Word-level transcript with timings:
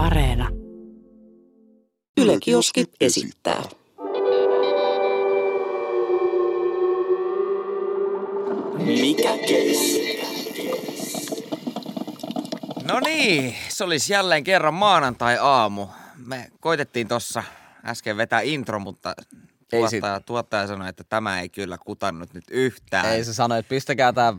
Areena. 0.00 0.48
Yle 2.16 2.38
Kioski 2.40 2.84
esittää. 3.00 3.62
Mikä 8.78 9.38
keissi? 9.48 10.20
No 12.84 13.00
niin, 13.00 13.54
se 13.68 13.84
olisi 13.84 14.12
jälleen 14.12 14.44
kerran 14.44 14.74
maanantai-aamu. 14.74 15.86
Me 16.26 16.50
koitettiin 16.60 17.08
tossa 17.08 17.42
äsken 17.84 18.16
vetää 18.16 18.40
intro, 18.40 18.78
mutta 18.78 19.14
Ei 19.72 19.80
tuottaja, 19.80 20.20
tuottaja 20.20 20.66
sanoi, 20.66 20.88
että 20.88 21.04
tämä 21.04 21.40
ei 21.40 21.48
kyllä 21.48 21.78
kutannut 21.78 22.34
nyt 22.34 22.44
yhtään. 22.50 23.06
Ei 23.06 23.24
se 23.24 23.34
sano, 23.34 23.54
että 23.54 23.68
pistäkää 23.68 24.12
tää 24.12 24.34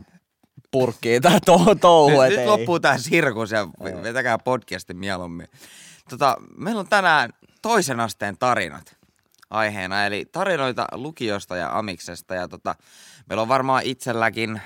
purkkiin 0.70 1.22
tää 1.22 1.38
to- 1.46 1.74
touhu, 1.80 2.22
nyt, 2.22 2.36
nyt 2.38 2.46
loppuu 2.46 2.80
tää 2.80 2.98
sirkus 2.98 3.50
ja 3.50 3.68
vetäkää 4.02 4.38
podcastin 4.38 4.96
mieluummin. 4.96 5.48
Tota, 6.10 6.36
meillä 6.56 6.80
on 6.80 6.88
tänään 6.88 7.30
toisen 7.62 8.00
asteen 8.00 8.38
tarinat 8.38 8.96
aiheena, 9.50 10.06
eli 10.06 10.24
tarinoita 10.32 10.86
lukiosta 10.92 11.56
ja 11.56 11.78
amiksesta. 11.78 12.34
Ja 12.34 12.48
tota, 12.48 12.74
meillä 13.28 13.42
on 13.42 13.48
varmaan 13.48 13.82
itselläkin 13.84 14.60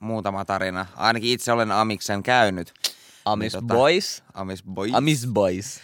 muutama 0.00 0.44
tarina. 0.44 0.86
Ainakin 0.96 1.30
itse 1.30 1.52
olen 1.52 1.72
amiksen 1.72 2.22
käynyt. 2.22 2.72
Amis 3.24 3.52
Niin 3.54 3.62
tota- 3.62 3.74
boys. 3.74 4.22
Amis 4.34 4.62
boys. 4.62 4.90
Amis 4.94 5.26
boys. 5.26 5.80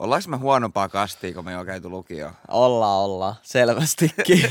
Ollaanko 0.00 0.28
me 0.28 0.36
huonompaa 0.36 0.88
kastia, 0.88 1.34
kun 1.34 1.44
me 1.44 1.56
on 1.56 1.66
käyty 1.66 1.88
lukioon? 1.88 2.34
Ollaan, 2.48 2.98
ollaan. 2.98 3.34
Selvästikin. 3.42 4.40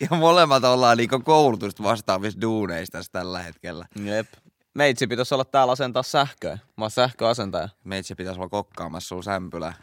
Ja 0.00 0.16
molemmat 0.16 0.64
ollaan 0.64 0.96
niinku 0.96 1.20
koulutusta 1.20 1.82
vastaavissa 1.82 2.40
duuneissa 2.40 2.92
tässä 2.92 3.12
tällä 3.12 3.42
hetkellä. 3.42 3.86
Jep. 4.04 4.26
Meitsi 4.74 5.06
pitäisi 5.06 5.34
olla 5.34 5.44
täällä 5.44 5.72
asentaa 5.72 6.02
sähköä. 6.02 6.58
Mä 6.76 6.84
oon 6.84 6.90
sähköasentaja. 6.90 7.68
Meitsi 7.84 8.14
pitäisi 8.14 8.40
olla 8.40 8.48
kokkaamassa 8.48 9.08
sulla 9.08 9.22
sämpylä. 9.22 9.74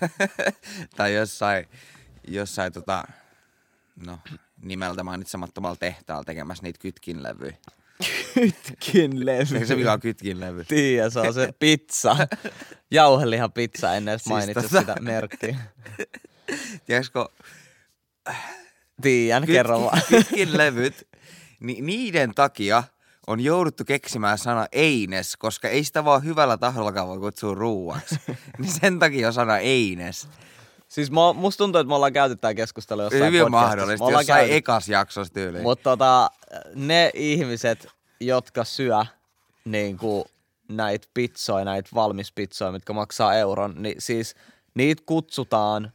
tai 0.96 1.14
jossain, 1.14 1.68
jossain 2.28 2.72
tota, 2.72 3.04
no, 4.06 4.18
nimeltä 4.62 5.02
mainitsemattomalla 5.02 5.76
tehtaalla 5.76 6.24
tekemässä 6.24 6.62
niitä 6.62 6.78
kytkinlevyjä. 6.78 7.56
Kytkin 8.34 9.26
levy. 9.26 9.54
Eikö 9.54 9.66
se 9.66 9.76
mikä 9.76 9.92
on 9.92 10.00
kytkinlevy? 10.00 10.64
Tiedä, 10.64 11.10
se 11.10 11.20
on 11.20 11.34
se 11.34 11.52
pizza. 11.58 12.16
Jauhelihan 12.90 13.52
pizza, 13.52 13.94
en 13.94 14.08
edes 14.08 14.22
Siis 14.24 14.30
mainitse 14.30 14.60
tota- 14.60 14.78
sitä 14.80 14.96
merkkiä. 15.00 15.56
Tiedätkö, 16.86 17.28
Tiedän, 19.02 19.46
kerro 19.46 19.80
vaan. 19.80 20.00
kytkinlevyt, 20.08 21.08
niin 21.60 21.86
niiden 21.86 22.34
takia 22.34 22.82
on 23.26 23.40
jouduttu 23.40 23.84
keksimään 23.84 24.38
sana 24.38 24.66
eines, 24.72 25.36
koska 25.36 25.68
ei 25.68 25.84
sitä 25.84 26.04
vaan 26.04 26.24
hyvällä 26.24 26.56
tahdollakaan 26.56 27.08
voi 27.08 27.18
kutsua 27.18 27.54
ruuaksi. 27.54 28.16
niin 28.58 28.72
sen 28.72 28.98
takia 28.98 29.26
on 29.26 29.32
sana 29.32 29.58
eines. 29.58 30.28
Siis 30.88 31.10
mä, 31.10 31.32
musta 31.32 31.58
tuntuu, 31.64 31.80
että 31.80 31.88
me 31.88 31.94
ollaan 31.94 32.12
käyty 32.12 32.36
tää 32.36 32.54
keskustelu 32.54 33.02
jossain 33.02 33.24
Hyvin 33.24 33.40
podcastissa. 33.40 33.66
mahdollisesti, 33.66 34.02
Me 34.02 34.06
ollaan 34.06 34.22
jossain 34.22 34.40
käyty. 34.40 34.54
ekas 34.54 34.88
jaksossa 34.88 35.32
tyyliin. 35.34 35.62
Mutta 35.62 35.82
tota, 35.90 36.30
ne 36.74 37.10
ihmiset, 37.14 37.86
jotka 38.20 38.64
syö 38.64 39.04
niin 39.64 39.96
kuin 39.98 40.24
näitä 40.68 41.08
pizzoja, 41.14 41.64
näitä 41.64 41.90
valmispizzoja, 41.94 42.72
mitkä 42.72 42.92
maksaa 42.92 43.34
euron, 43.34 43.74
niin 43.82 43.94
siis 43.98 44.34
niitä 44.74 45.02
kutsutaan 45.06 45.92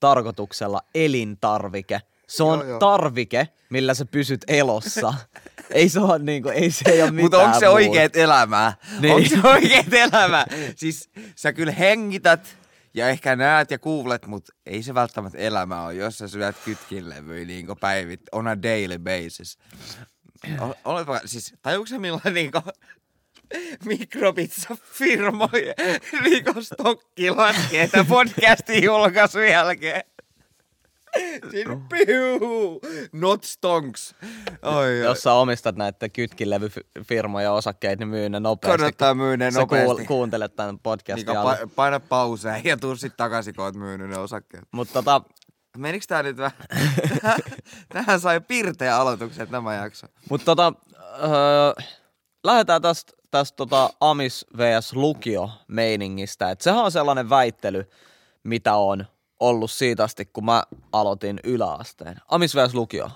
tarkoituksella 0.00 0.80
elintarvike. 0.94 2.00
Se 2.28 2.42
on 2.42 2.58
Joo, 2.58 2.68
joo. 2.68 2.78
tarvike, 2.78 3.48
millä 3.70 3.94
sä 3.94 4.04
pysyt 4.04 4.44
elossa. 4.48 5.14
ei 5.70 5.88
se 5.88 6.00
ole 6.00 6.18
niinku, 6.18 6.48
ei 6.48 6.70
se 6.70 6.90
ei 6.90 7.02
ole 7.02 7.10
mitään 7.10 7.24
Mutta 7.24 7.38
onko 7.42 7.58
se 7.60 7.68
oikeet 7.68 8.16
elämää? 8.16 8.72
Niin. 9.00 9.14
Onko 9.14 9.28
se 9.28 9.48
oikeet 9.48 9.94
elämää? 9.94 10.46
Siis 10.76 11.10
sä 11.36 11.52
kyllä 11.52 11.72
hengität 11.72 12.56
ja 12.94 13.08
ehkä 13.08 13.36
näet 13.36 13.70
ja 13.70 13.78
kuulet, 13.78 14.26
mutta 14.26 14.52
ei 14.66 14.82
se 14.82 14.94
välttämättä 14.94 15.38
elämä 15.38 15.84
ole, 15.84 15.94
jos 15.94 16.18
sä 16.18 16.28
syöt 16.28 16.56
kytkinlevyjä 16.64 17.44
niin 17.44 17.66
päivit 17.80 18.20
on 18.32 18.48
a 18.48 18.62
daily 18.62 18.98
basis. 18.98 19.58
O- 20.60 20.74
Olepa, 20.84 21.20
siis 21.24 21.54
tajuuko 21.62 21.98
millainen 21.98 22.34
niinku 22.34 22.60
mikropizzafirmoja 23.84 25.74
niinku 26.24 26.62
stokki 26.62 27.30
laskee 27.30 27.90
podcastin 28.08 28.84
julkaisun 28.84 29.46
jälkeen? 29.48 30.02
Siinä 31.50 31.76
piu, 31.90 32.80
not 33.12 33.44
stonks. 33.44 34.14
Oi. 34.62 34.98
Jos 34.98 35.22
sä 35.22 35.32
omistat 35.32 35.76
näitä 35.76 36.08
kytkinlevyfirmoja 36.08 37.52
osakkeita, 37.52 38.00
niin 38.00 38.08
myy 38.08 38.28
ne 38.28 38.40
nopeasti. 38.40 38.78
Kannattaa 38.78 39.14
myy 39.14 39.36
ne 39.36 39.50
Sä 39.50 39.60
nopeasti. 39.60 39.86
kuul- 40.02 40.06
kuuntelet 40.06 40.56
tämän 40.56 40.78
podcastin 40.78 41.28
pa- 41.36 41.68
paina 41.74 42.00
pausea 42.00 42.56
ja 42.64 42.76
tuu 42.76 42.96
sit 42.96 43.16
takaisin, 43.16 43.54
kun 43.54 43.64
oot 43.64 43.76
myynyt 43.76 44.10
ne 44.10 44.18
osakkeet. 44.18 44.64
Mutta 44.72 44.92
tota, 44.92 45.22
Menikö 45.76 46.04
tää 46.08 46.22
nyt 46.22 46.36
vähän? 46.36 46.58
Tähän 47.92 48.20
sai 48.20 48.40
pirteä 48.40 48.96
aloituksen 48.96 49.48
tämä 49.48 49.74
jakso. 49.74 50.06
Mutta 50.30 50.44
tota, 50.44 50.72
öö, 51.22 51.84
lähdetään 52.44 52.82
tästä 52.82 53.12
tästä 53.30 53.56
tota 53.56 53.90
Amis 54.00 54.46
vs. 54.58 54.92
Lukio 54.92 55.50
meiningistä. 55.68 56.50
Et 56.50 56.60
sehän 56.60 56.84
on 56.84 56.92
sellainen 56.92 57.30
väittely, 57.30 57.90
mitä 58.44 58.74
on 58.74 59.06
ollut 59.40 59.70
siitä 59.70 60.04
asti, 60.04 60.24
kun 60.24 60.44
mä 60.44 60.62
aloitin 60.92 61.40
yläasteen. 61.44 62.16
Amis 62.28 62.54
vs. 62.54 62.74
Lukio. 62.74 63.10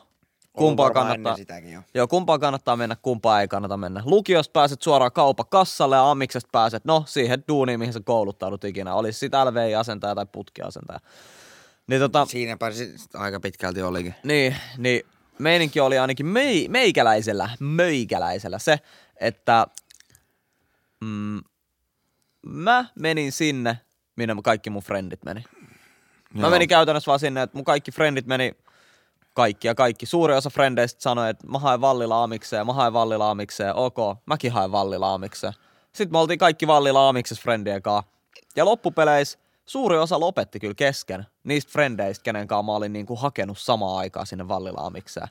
Kumpaa 0.53 0.91
kannattaa, 0.91 1.37
jo. 1.73 1.83
joo, 1.95 2.09
kumpaa 2.09 2.39
kannattaa 2.39 2.77
mennä, 2.77 2.97
kumpaa 3.03 3.41
ei 3.41 3.49
kannata 3.49 3.77
mennä. 3.77 4.03
Lukiosta 4.05 4.53
pääset 4.53 4.83
suoraan 4.83 5.13
kaupakassalle 5.13 5.97
ja 5.97 6.11
Amiksesta 6.11 6.49
pääset, 6.53 6.85
no, 6.85 7.05
siihen 7.07 7.45
duuniin, 7.49 7.79
mihin 7.79 7.93
sä 7.93 8.01
kouluttaudut 8.05 8.65
ikinä. 8.65 8.95
Olisi 8.95 9.19
sit 9.19 9.33
LVI-asentaja 9.33 10.15
tai 10.15 10.27
putkiasentaja. 10.33 11.01
Niin 11.87 12.01
tota, 12.01 12.27
Siinäpä 12.27 12.67
aika 13.15 13.41
pitkälti 13.41 13.83
olikin. 13.83 14.15
niin, 14.25 14.57
niin 14.79 15.03
meininki 15.39 15.81
oli 15.81 15.99
ainakin 15.99 16.27
mei, 16.27 16.69
meikäläisellä, 16.69 17.51
möikäläisellä 17.61 18.59
se, 18.59 18.79
että 19.21 19.67
mm, 21.01 21.41
mä 22.47 22.85
menin 22.95 23.33
sinne, 23.33 23.79
minne 24.17 24.37
kaikki 24.45 24.71
mun 24.71 24.83
frendit 24.83 25.25
meni. 25.25 25.45
Mä 26.35 26.41
Joo. 26.41 26.51
menin 26.51 26.69
käytännössä 26.69 27.09
vaan 27.09 27.21
sinne, 27.21 27.43
että 27.43 27.57
mun 27.57 27.65
kaikki 27.65 27.93
frendit 27.93 28.27
meni, 28.27 28.53
kaikki 29.35 29.69
ja 29.69 29.75
kaikki. 29.75 30.07
Suuri 30.07 30.35
osa 30.35 30.51
frendeistä 30.51 31.03
sanoi, 31.03 31.31
että 31.31 31.47
mä 31.47 31.59
haen 31.59 31.81
vallilaamikseen, 31.81 32.67
mä 32.67 32.73
haen 32.73 32.93
vallilaamikseen, 32.93 33.75
ok, 33.75 33.97
mäkin 34.27 34.53
haen 34.53 34.73
vallilaamikseen. 34.73 35.53
Sitten 35.93 36.13
me 36.13 36.19
oltiin 36.19 36.39
kaikki 36.39 36.67
vallilaamiksessa 36.67 37.43
frendien 37.43 37.83
kanssa. 37.83 38.13
Ja 38.57 38.65
loppupeleissä 38.65 39.39
suuri 39.67 39.99
osa 39.99 40.21
lopetti 40.21 40.61
kyllä 40.61 40.75
kesken 40.75 41.27
niistä 41.45 41.73
frendeistä, 41.73 42.23
kenen 42.23 42.49
kanssa 42.49 42.63
mä 42.63 42.73
olin 42.73 42.93
niinku 42.93 43.17
hakenut 43.17 43.59
samaan 43.59 43.99
aikaan 43.99 44.27
sinne 44.27 44.49
vallilaamikseen. 44.49 45.29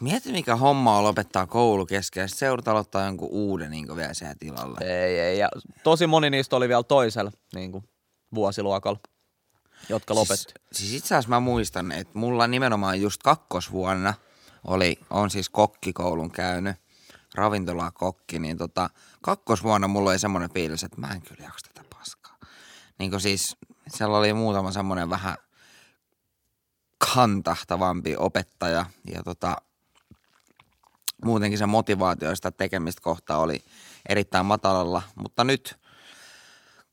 Mieti, 0.00 0.32
mikä 0.32 0.56
homma 0.56 0.98
on 0.98 1.04
lopettaa 1.04 1.46
koulu 1.46 1.86
kesken 1.86 2.20
ja 2.20 2.28
seurata 2.28 2.70
aloittaa 2.70 3.04
jonkun 3.04 3.28
uuden 3.30 3.70
niin 3.70 3.96
vielä 3.96 4.14
siihen 4.14 4.38
tilalle. 4.38 4.78
Ei, 4.80 5.20
ei. 5.20 5.38
Ja 5.38 5.48
tosi 5.82 6.06
moni 6.06 6.30
niistä 6.30 6.56
oli 6.56 6.68
vielä 6.68 6.82
toisella 6.82 7.30
niinku, 7.54 7.84
vuosiluokalla, 8.34 8.98
jotka 9.88 10.14
lopetti. 10.14 10.52
Siis, 10.72 10.78
siis 10.90 10.92
itse 10.92 11.14
asiassa 11.14 11.28
mä 11.28 11.40
muistan, 11.40 11.92
että 11.92 12.18
mulla 12.18 12.46
nimenomaan 12.46 13.00
just 13.00 13.22
kakkosvuonna 13.22 14.14
oli, 14.64 14.98
on 15.10 15.30
siis 15.30 15.48
kokkikoulun 15.48 16.30
käynyt, 16.30 16.76
ravintolakokki, 17.34 18.38
niin 18.38 18.58
tota, 18.58 18.90
kakkosvuonna 19.22 19.88
mulla 19.88 20.10
oli 20.10 20.18
semmoinen 20.18 20.50
fiilis, 20.50 20.84
että 20.84 21.00
mä 21.00 21.08
en 21.08 21.22
kyllä 21.22 21.44
jaksa 21.44 21.70
tätä 21.74 21.88
paskaa. 21.98 22.36
Niin 22.98 23.10
kuin 23.10 23.20
siis, 23.20 23.56
siellä 23.88 24.18
oli 24.18 24.32
muutama 24.32 24.72
semmoinen 24.72 25.10
vähän 25.10 25.36
kantahtavampi 27.14 28.16
opettaja 28.16 28.86
ja 29.12 29.22
tota, 29.22 29.56
muutenkin 31.24 31.58
se 31.58 31.66
motivaatio 31.66 32.34
sitä 32.34 32.50
tekemistä 32.50 33.02
kohtaa 33.02 33.38
oli 33.38 33.64
erittäin 34.08 34.46
matalalla, 34.46 35.02
mutta 35.14 35.44
nyt 35.44 35.78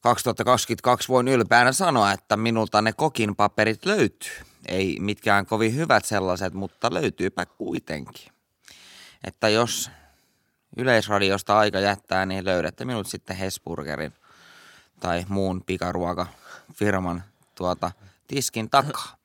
2022 0.05 1.07
voin 1.07 1.27
ylpeänä 1.27 1.71
sanoa, 1.71 2.11
että 2.11 2.37
minulta 2.37 2.81
ne 2.81 2.93
kokin 2.93 3.35
paperit 3.35 3.85
löytyy. 3.85 4.31
Ei 4.67 4.97
mitkään 4.99 5.45
kovin 5.45 5.75
hyvät 5.75 6.05
sellaiset, 6.05 6.53
mutta 6.53 6.93
löytyypä 6.93 7.45
kuitenkin. 7.45 8.31
Että 9.23 9.49
jos 9.49 9.91
yleisradiosta 10.77 11.57
aika 11.57 11.79
jättää, 11.79 12.25
niin 12.25 12.45
löydätte 12.45 12.85
minut 12.85 13.07
sitten 13.07 13.35
Hesburgerin 13.35 14.13
tai 14.99 15.25
muun 15.27 15.63
pikaruokafirman 15.63 17.23
tuota 17.55 17.91
tiskin 18.27 18.69
takaa. 18.69 19.15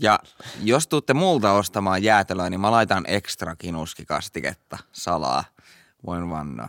Ja 0.00 0.18
jos 0.62 0.86
tuutte 0.86 1.14
multa 1.14 1.52
ostamaan 1.52 2.02
jäätelöä, 2.02 2.50
niin 2.50 2.60
mä 2.60 2.70
laitan 2.70 3.04
ekstra 3.08 3.56
kinuskikastiketta 3.56 4.78
salaa. 4.92 5.44
Voin 6.06 6.30
vannoa. 6.30 6.68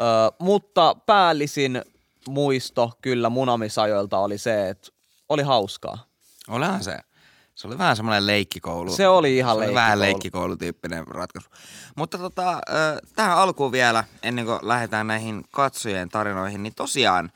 Öö, 0.00 0.06
mutta 0.38 0.94
päällisin 1.06 1.82
muisto 2.28 2.92
kyllä 3.02 3.30
munamisajoilta 3.30 4.18
oli 4.18 4.38
se, 4.38 4.68
että 4.68 4.88
oli 5.28 5.42
hauskaa. 5.42 6.06
Olehan 6.48 6.84
se. 6.84 6.98
Se 7.54 7.66
oli 7.66 7.78
vähän 7.78 7.96
semmoinen 7.96 8.26
leikkikoulu. 8.26 8.92
Se 8.92 9.08
oli 9.08 9.36
ihan 9.36 9.56
se 9.56 9.64
oli 9.64 9.74
vähän 9.74 9.98
leikkikoulu. 9.98 10.48
leikkikoulutyyppinen 10.48 11.06
ratkaisu. 11.06 11.50
Mutta 11.96 12.18
tota, 12.18 12.60
tähän 13.16 13.38
alkuun 13.38 13.72
vielä, 13.72 14.04
ennen 14.22 14.44
kuin 14.46 14.58
lähdetään 14.62 15.06
näihin 15.06 15.44
katsojien 15.50 16.08
tarinoihin, 16.08 16.62
niin 16.62 16.74
tosiaan, 16.74 17.32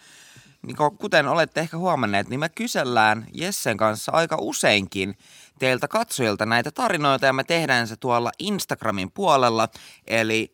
niin 0.62 0.76
kuten 0.98 1.28
olette 1.28 1.60
ehkä 1.60 1.76
huomanneet, 1.76 2.28
niin 2.28 2.40
me 2.40 2.48
kysellään 2.48 3.26
Jessen 3.32 3.76
kanssa 3.76 4.12
aika 4.12 4.36
useinkin 4.40 5.18
teiltä 5.58 5.88
katsojilta 5.88 6.46
näitä 6.46 6.70
tarinoita 6.70 7.26
ja 7.26 7.32
me 7.32 7.44
tehdään 7.44 7.88
se 7.88 7.96
tuolla 7.96 8.32
Instagramin 8.38 9.10
puolella, 9.10 9.68
eli 10.06 10.52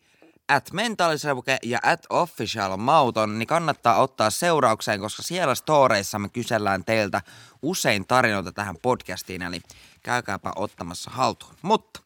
at 0.51 0.71
mentaalisevuke 0.71 1.57
ja 1.63 1.79
at 1.83 2.05
official 2.09 2.77
mauton, 2.77 3.39
niin 3.39 3.47
kannattaa 3.47 4.01
ottaa 4.01 4.29
seuraukseen, 4.29 4.99
koska 4.99 5.23
siellä 5.23 5.55
storeissa 5.55 6.19
me 6.19 6.29
kysellään 6.29 6.85
teiltä 6.85 7.21
usein 7.61 8.07
tarinoita 8.07 8.51
tähän 8.51 8.75
podcastiin, 8.81 9.41
eli 9.41 9.61
käykääpä 10.03 10.51
ottamassa 10.55 11.11
haltuun. 11.11 11.53
Mutta 11.61 11.99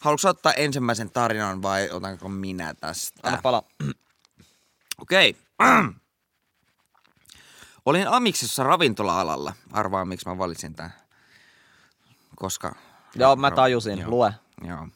haluatko 0.00 0.28
ottaa 0.28 0.52
ensimmäisen 0.52 1.10
tarinan 1.10 1.62
vai 1.62 1.90
otanko 1.90 2.28
minä 2.28 2.74
tästä? 2.74 3.20
Anna 3.22 3.38
pala. 3.42 3.62
Okei. 5.02 5.36
Olin 7.86 8.08
Amiksessa 8.08 8.64
ravintola-alalla. 8.64 9.52
Arvaa, 9.72 10.04
miksi 10.04 10.28
mä 10.28 10.38
valitsin 10.38 10.74
tämän. 10.74 10.92
Koska... 12.36 12.74
Joo, 13.14 13.36
mä 13.36 13.50
tajusin. 13.50 13.98
Joo. 13.98 14.10
Lue. 14.10 14.34
Joo. 14.64 14.88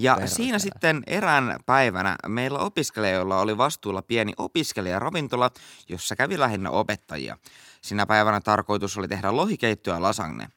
Ja 0.00 0.14
Perkele. 0.14 0.34
siinä 0.34 0.58
sitten 0.58 1.02
erään 1.06 1.56
päivänä 1.66 2.16
meillä 2.26 2.58
opiskelijoilla 2.58 3.40
oli 3.40 3.58
vastuulla 3.58 4.02
pieni 4.02 4.32
opiskelijaravintola, 4.36 5.50
jossa 5.88 6.16
kävi 6.16 6.38
lähinnä 6.38 6.70
opettajia. 6.70 7.36
Sinä 7.82 8.06
päivänä 8.06 8.40
tarkoitus 8.40 8.98
oli 8.98 9.08
tehdä 9.08 9.36
lohikeittoa 9.36 10.02
lasagne. 10.02 10.48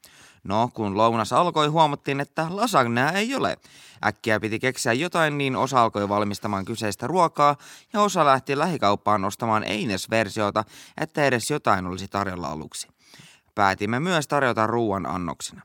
No, 0.44 0.70
kun 0.74 0.96
lounas 0.96 1.32
alkoi, 1.32 1.66
huomattiin, 1.66 2.20
että 2.20 2.46
lasagnea 2.50 3.12
ei 3.12 3.34
ole. 3.34 3.56
Äkkiä 4.04 4.40
piti 4.40 4.58
keksiä 4.58 4.92
jotain, 4.92 5.38
niin 5.38 5.56
osa 5.56 5.82
alkoi 5.82 6.08
valmistamaan 6.08 6.64
kyseistä 6.64 7.06
ruokaa 7.06 7.56
ja 7.92 8.00
osa 8.00 8.24
lähti 8.24 8.58
lähikauppaan 8.58 9.24
ostamaan 9.24 9.64
Eines-versiota, 9.64 10.64
että 11.00 11.24
edes 11.24 11.50
jotain 11.50 11.86
olisi 11.86 12.08
tarjolla 12.08 12.48
aluksi. 12.48 12.88
Päätimme 13.54 14.00
myös 14.00 14.28
tarjota 14.28 14.66
ruoan 14.66 15.06
annoksena. 15.06 15.62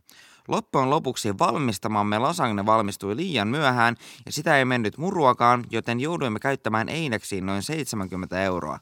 Loppujen 0.48 0.90
lopuksi 0.90 1.40
valmistamamme 1.40 2.20
lasagne 2.20 2.66
valmistui 2.66 3.16
liian 3.16 3.48
myöhään 3.48 3.96
ja 4.26 4.32
sitä 4.32 4.58
ei 4.58 4.66
mennyt 4.66 4.98
muruakaan, 4.98 5.64
joten 5.72 6.00
jouduimme 6.00 6.40
käyttämään 6.40 6.90
eineksiin 6.90 7.46
noin 7.46 7.64
70 7.64 8.42
euroa. 8.42 8.80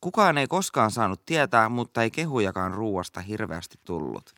Kukaan 0.00 0.38
ei 0.38 0.46
koskaan 0.46 0.90
saanut 0.90 1.26
tietää, 1.26 1.68
mutta 1.68 2.02
ei 2.02 2.10
kehujakaan 2.10 2.72
ruuasta 2.72 3.20
hirveästi 3.20 3.78
tullut. 3.84 4.34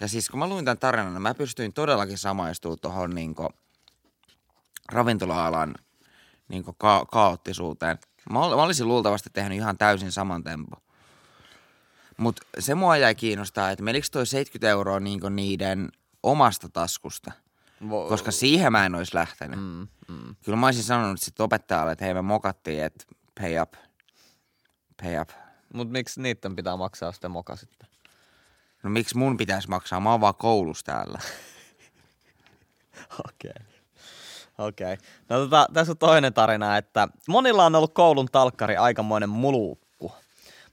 Ja 0.00 0.08
siis 0.08 0.30
kun 0.30 0.38
mä 0.38 0.48
luin 0.48 0.64
tämän 0.64 0.78
tarinan, 0.78 1.12
niin 1.12 1.22
mä 1.22 1.34
pystyin 1.34 1.72
todellakin 1.72 2.18
samaistumaan 2.18 2.78
tuohon 2.80 3.10
niinku 3.10 3.48
ravintola-alan 4.92 5.74
niinku 6.48 6.72
ka- 6.72 7.06
kaoottisuuteen. 7.12 7.98
Mä, 8.30 8.38
ol- 8.40 8.56
mä 8.56 8.62
olisin 8.62 8.88
luultavasti 8.88 9.30
tehnyt 9.32 9.58
ihan 9.58 9.78
täysin 9.78 10.12
saman 10.12 10.44
tempon. 10.44 10.87
Mutta 12.18 12.42
se 12.58 12.74
mua 12.74 12.96
jäi 12.96 13.14
kiinnostaa, 13.14 13.70
että 13.70 13.84
menikö 13.84 14.06
toi 14.12 14.26
70 14.26 14.68
euroa 14.68 15.00
niinku 15.00 15.28
niiden 15.28 15.88
omasta 16.22 16.68
taskusta? 16.68 17.32
Vo- 17.82 18.08
Koska 18.08 18.30
siihen 18.30 18.72
mä 18.72 18.86
en 18.86 18.94
olisi 18.94 19.14
lähtenyt. 19.14 19.60
Mm, 19.60 19.88
mm. 20.08 20.36
Kyllä 20.44 20.58
mä 20.58 20.66
olisin 20.66 20.84
sanonut 20.84 21.20
sit 21.20 21.40
opettajalle, 21.40 21.92
että 21.92 22.04
hei 22.04 22.14
me 22.14 22.22
mokattiin, 22.22 22.84
että 22.84 23.04
pay 23.40 23.62
up. 23.62 23.72
Pay 25.02 25.20
up. 25.20 25.28
Mut 25.74 25.90
miksi 25.90 26.22
niitten 26.22 26.56
pitää 26.56 26.76
maksaa 26.76 27.12
sitten 27.12 27.30
moka 27.30 27.56
sitten? 27.56 27.88
No 28.82 28.90
miksi 28.90 29.16
mun 29.16 29.36
pitäisi 29.36 29.68
maksaa? 29.68 30.00
Mä 30.00 30.10
oon 30.10 30.20
vaan 30.20 30.34
koulussa 30.34 30.84
täällä. 30.84 31.18
Okei. 33.28 33.50
Okay. 33.50 33.66
Okei. 34.58 34.92
Okay. 34.92 35.06
No 35.28 35.36
tota, 35.36 35.66
tässä 35.72 35.92
on 35.92 35.98
toinen 35.98 36.34
tarina, 36.34 36.76
että 36.76 37.08
monilla 37.28 37.64
on 37.64 37.74
ollut 37.74 37.94
koulun 37.94 38.28
talkkari 38.32 38.76
aikamoinen 38.76 39.30
mulukku. 39.30 39.87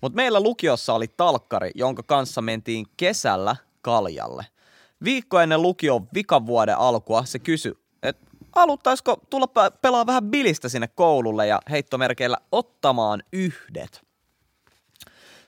Mutta 0.06 0.16
meillä 0.16 0.40
lukiossa 0.40 0.94
oli 0.94 1.08
talkkari, 1.08 1.72
jonka 1.76 2.04
kanssa 2.04 2.42
mentiin 2.42 2.86
kesällä 2.98 3.56
kaljalle. 3.82 4.46
Viikko 5.04 5.40
ennen 5.40 5.62
lukion 5.62 6.08
vikavuoden 6.14 6.78
alkua 6.78 7.26
se 7.26 7.40
kysyi, 7.40 7.74
että 8.04 8.26
haluttaisiko 8.56 9.18
tulla 9.30 9.48
pe- 9.48 9.72
pelaa 9.82 10.06
vähän 10.06 10.24
bilistä 10.24 10.70
sinne 10.70 10.88
koululle 10.88 11.48
ja 11.48 11.62
heittomerkeillä 11.70 12.38
ottamaan 12.52 13.24
yhdet. 13.34 14.02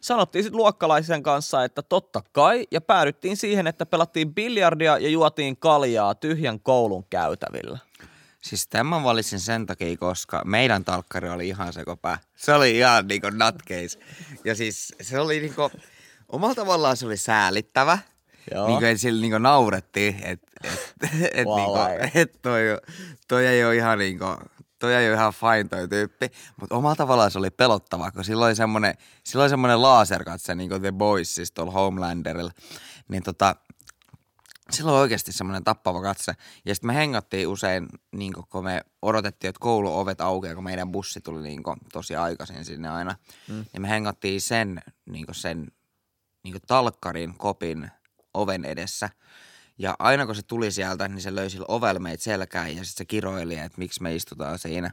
Sanottiin 0.01 0.43
sitten 0.43 0.57
luokkalaisen 0.57 1.23
kanssa, 1.23 1.63
että 1.63 1.81
totta 1.81 2.21
kai, 2.31 2.67
ja 2.71 2.81
päädyttiin 2.81 3.37
siihen, 3.37 3.67
että 3.67 3.85
pelattiin 3.85 4.35
biljardia 4.35 4.97
ja 4.97 5.09
juotiin 5.09 5.57
kaljaa 5.57 6.15
tyhjän 6.15 6.59
koulun 6.59 7.05
käytävillä. 7.09 7.77
Siis 8.47 8.67
tämän 8.67 9.03
valitsin 9.03 9.39
sen 9.39 9.65
takia, 9.65 9.97
koska 9.97 10.41
meidän 10.45 10.85
talkkari 10.85 11.29
oli 11.29 11.47
ihan 11.47 11.73
sekopää. 11.73 12.17
Se 12.35 12.53
oli 12.53 12.77
ihan 12.77 13.07
niinku 13.07 13.29
nutcase. 13.29 13.99
Ja 14.45 14.55
siis 14.55 14.95
se 15.01 15.19
oli 15.19 15.39
niinku, 15.39 15.71
omalla 16.29 16.55
tavallaan 16.55 16.97
se 16.97 17.05
oli 17.05 17.17
säälittävä. 17.17 17.99
Joo. 18.53 18.67
Niinku, 18.67 18.85
että 18.85 19.01
sillä 19.01 19.21
niinku 19.21 19.37
naurettiin, 19.37 20.19
että 20.23 20.47
et, 20.63 20.93
et, 21.31 21.47
Wow, 21.47 21.57
niinku, 21.57 22.19
et 22.19 22.41
toi, 22.41 22.61
toi 23.27 23.47
ei 23.47 23.65
ole 23.65 23.75
ihan 23.75 23.97
niinku, 23.97 24.25
toi 24.79 24.95
ei 24.95 25.07
ole 25.07 25.15
ihan 25.15 25.33
fine 25.33 25.69
toi 25.69 25.87
tyyppi. 25.87 26.31
Mutta 26.59 26.75
omalla 26.75 26.95
tavallaan 26.95 27.31
se 27.31 27.39
oli 27.39 27.49
pelottava, 27.49 28.11
kun 28.11 28.23
sillä 28.23 28.45
oli 28.45 28.55
semmonen, 28.55 28.93
sillä 29.23 29.43
oli 29.43 29.49
semmonen 29.49 29.81
laserkatse 29.81 30.55
niinku 30.55 30.79
The 30.79 30.91
Boys, 30.91 31.35
siis 31.35 31.51
tuolla 31.51 31.71
Homelanderilla. 31.71 32.51
Niin 33.07 33.23
tota, 33.23 33.55
sillä 34.71 34.91
oli 34.91 34.99
oikeasti 34.99 35.31
semmoinen 35.31 35.63
tappava 35.63 36.01
katse. 36.01 36.33
Ja 36.65 36.75
sitten 36.75 36.87
me 36.87 36.95
hengattiin 36.95 37.47
usein, 37.47 37.87
niin 38.11 38.33
kun 38.49 38.63
me 38.63 38.81
odotettiin, 39.01 39.49
että 39.49 39.59
kouluovet 39.59 40.21
aukeaa, 40.21 40.55
kun 40.55 40.63
meidän 40.63 40.91
bussi 40.91 41.21
tuli 41.21 41.41
niin 41.41 41.63
tosi 41.93 42.15
aikaisin 42.15 42.65
sinne 42.65 42.89
aina. 42.89 43.15
Mm. 43.47 43.65
Niin 43.73 43.81
me 43.81 43.89
hengattiin 43.89 44.41
sen, 44.41 44.81
niin 45.05 45.25
sen 45.31 45.67
niin 46.43 46.55
talkkarin 46.67 47.33
kopin 47.37 47.91
oven 48.33 48.65
edessä. 48.65 49.09
Ja 49.77 49.95
aina 49.99 50.25
kun 50.25 50.35
se 50.35 50.41
tuli 50.41 50.71
sieltä, 50.71 51.07
niin 51.07 51.21
se 51.21 51.35
löi 51.35 51.49
sillä 51.49 51.65
ovella 51.67 51.99
meitä 51.99 52.23
selkään 52.23 52.69
ja 52.69 52.83
sitten 52.83 52.97
se 52.97 53.05
kiroili, 53.05 53.55
että 53.55 53.77
miksi 53.77 54.03
me 54.03 54.15
istutaan 54.15 54.59
siinä. 54.59 54.91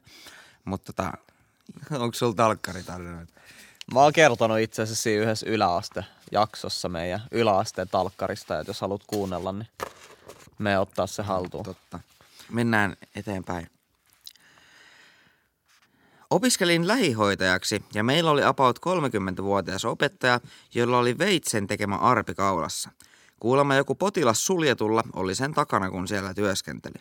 Mutta 0.65 0.93
tota, 0.93 1.13
onko 2.03 2.15
sulla 2.15 2.35
talkkaritarinoita? 2.35 3.41
Mä 3.93 4.01
oon 4.01 4.13
kertonut 4.13 4.59
itse 4.59 4.83
asiassa 4.83 5.03
siinä 5.03 5.23
yhdessä 5.23 5.47
yläaste-jaksossa 5.47 6.89
meidän 6.89 7.23
yläasteen 7.31 7.89
talkkarista, 7.89 8.61
että 8.61 8.71
jos 8.71 8.81
haluat 8.81 9.05
kuunnella, 9.07 9.53
niin 9.53 9.69
me 10.59 10.79
ottaa 10.79 11.07
se 11.07 11.23
haltuun. 11.23 11.65
Totta. 11.65 12.01
Mennään 12.51 12.97
eteenpäin. 13.17 13.71
Opiskelin 16.31 16.89
lähihoitajaksi 16.89 17.85
ja 17.95 18.05
meillä 18.05 18.31
oli 18.31 18.45
about 18.45 18.79
30-vuotias 18.79 19.85
opettaja, 19.85 20.41
jolla 20.75 20.99
oli 20.99 21.19
veitsen 21.19 21.67
tekemä 21.67 21.97
arpi 21.97 22.35
kaulassa. 22.35 22.91
Kuulemma 23.41 23.75
joku 23.75 23.95
potilas 23.95 24.47
suljetulla 24.47 25.03
oli 25.13 25.35
sen 25.35 25.55
takana, 25.55 25.91
kun 25.91 26.09
siellä 26.09 26.35
työskenteli. 26.35 26.95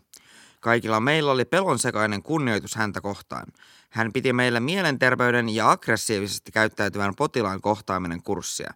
Kaikilla 0.63 0.99
meillä 0.99 1.31
oli 1.31 1.45
pelonsekainen 1.45 2.23
kunnioitus 2.23 2.75
häntä 2.75 3.01
kohtaan. 3.01 3.47
Hän 3.89 4.13
piti 4.13 4.33
meille 4.33 4.59
mielenterveyden 4.59 5.49
ja 5.49 5.71
aggressiivisesti 5.71 6.51
käyttäytyvän 6.51 7.15
potilaan 7.15 7.61
kohtaaminen 7.61 8.23
kurssia. 8.23 8.73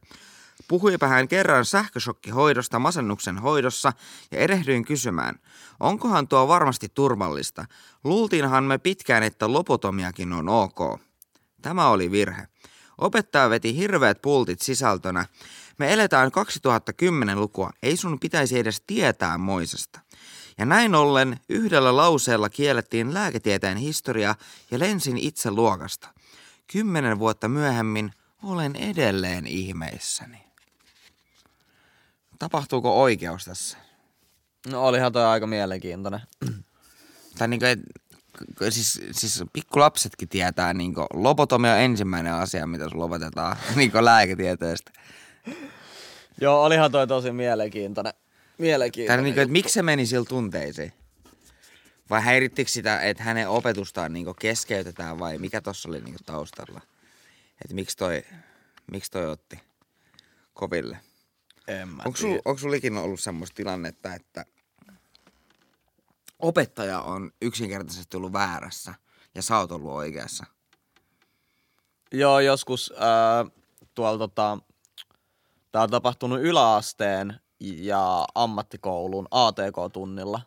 Puhuipa 0.67 1.07
hän 1.07 1.27
kerran 1.27 1.65
sähköshokkihoidosta 1.65 2.79
masennuksen 2.79 3.37
hoidossa 3.37 3.93
ja 4.31 4.39
erehdyin 4.39 4.85
kysymään, 4.85 5.35
onkohan 5.79 6.27
tuo 6.27 6.47
varmasti 6.47 6.89
turvallista. 6.93 7.65
Luultiinhan 8.03 8.63
me 8.63 8.77
pitkään, 8.77 9.23
että 9.23 9.53
lopotomiakin 9.53 10.33
on 10.33 10.49
ok. 10.49 10.99
Tämä 11.61 11.89
oli 11.89 12.11
virhe. 12.11 12.47
Opettaja 12.97 13.49
veti 13.49 13.75
hirveät 13.75 14.21
pultit 14.21 14.61
sisältönä. 14.61 15.25
Me 15.77 15.93
eletään 15.93 16.31
2010-lukua, 16.31 17.69
ei 17.83 17.97
sun 17.97 18.19
pitäisi 18.19 18.59
edes 18.59 18.83
tietää 18.87 19.37
moisesta. 19.37 20.06
Ja 20.57 20.65
näin 20.65 20.95
ollen 20.95 21.39
yhdellä 21.49 21.95
lauseella 21.95 22.49
kiellettiin 22.49 23.13
lääketieteen 23.13 23.77
historia 23.77 24.35
ja 24.71 24.79
lensin 24.79 25.17
itse 25.17 25.51
luokasta. 25.51 26.07
Kymmenen 26.71 27.19
vuotta 27.19 27.47
myöhemmin 27.47 28.11
olen 28.43 28.75
edelleen 28.75 29.47
ihmeissäni. 29.47 30.47
Tapahtuuko 32.39 33.01
oikeus 33.01 33.45
tässä? 33.45 33.77
No 34.71 34.87
olihan 34.87 35.11
toi 35.11 35.25
aika 35.25 35.47
mielenkiintoinen. 35.47 36.21
Tai 37.37 37.47
niin 37.47 37.59
kuin, 37.59 38.71
siis, 38.71 39.01
siis 39.11 39.43
pikkulapsetkin 39.53 40.29
tietää, 40.29 40.73
niin 40.73 40.93
kuin, 40.93 41.07
lobotomia 41.13 41.73
on 41.73 41.79
ensimmäinen 41.79 42.33
asia, 42.33 42.67
mitä 42.67 42.89
sun 42.89 42.99
lopetetaan 42.99 43.57
niin 43.75 43.91
lääketieteestä. 43.99 44.91
Joo, 46.41 46.63
olihan 46.63 46.91
toi 46.91 47.07
tosi 47.07 47.31
mielenkiintoinen. 47.31 48.13
Mielenkiintoinen. 48.57 49.23
niin 49.23 49.33
kuin, 49.33 49.41
että 49.41 49.51
miksi 49.51 49.73
se 49.73 49.81
meni 49.81 50.05
sillä 50.05 50.25
tunteisiin? 50.25 50.93
Vai 52.09 52.21
häirittikö 52.21 52.71
sitä, 52.71 53.01
että 53.01 53.23
hänen 53.23 53.49
opetustaan 53.49 54.13
niin 54.13 54.35
keskeytetään 54.39 55.19
vai 55.19 55.37
mikä 55.37 55.61
tuossa 55.61 55.89
oli 55.89 56.01
niin 56.01 56.15
taustalla? 56.25 56.81
Että 57.61 57.75
miksi 57.75 57.97
toi, 57.97 58.23
miksi 58.91 59.11
toi 59.11 59.25
otti 59.25 59.59
koville? 60.53 60.99
En 61.67 61.89
mä 61.89 62.03
Onko 62.05 62.17
sulla 62.17 62.41
onko 62.45 62.57
sul 62.57 62.73
ikinä 62.73 63.01
ollut 63.01 63.19
semmoista 63.19 63.55
tilannetta, 63.55 64.13
että 64.13 64.45
opettaja 66.39 67.01
on 67.01 67.31
yksinkertaisesti 67.41 68.17
ollut 68.17 68.33
väärässä 68.33 68.93
ja 69.35 69.41
sä 69.41 69.57
oot 69.57 69.71
ollut 69.71 69.91
oikeassa? 69.91 70.45
Joo, 72.11 72.39
joskus 72.39 72.93
äh, 72.95 73.51
tuolla 73.95 74.17
tota, 74.17 74.57
tää 75.71 75.81
on 75.81 75.89
tapahtunut 75.89 76.41
yläasteen 76.41 77.39
ja 77.59 78.25
ammattikoulun 78.35 79.27
ATK-tunnilla. 79.31 80.41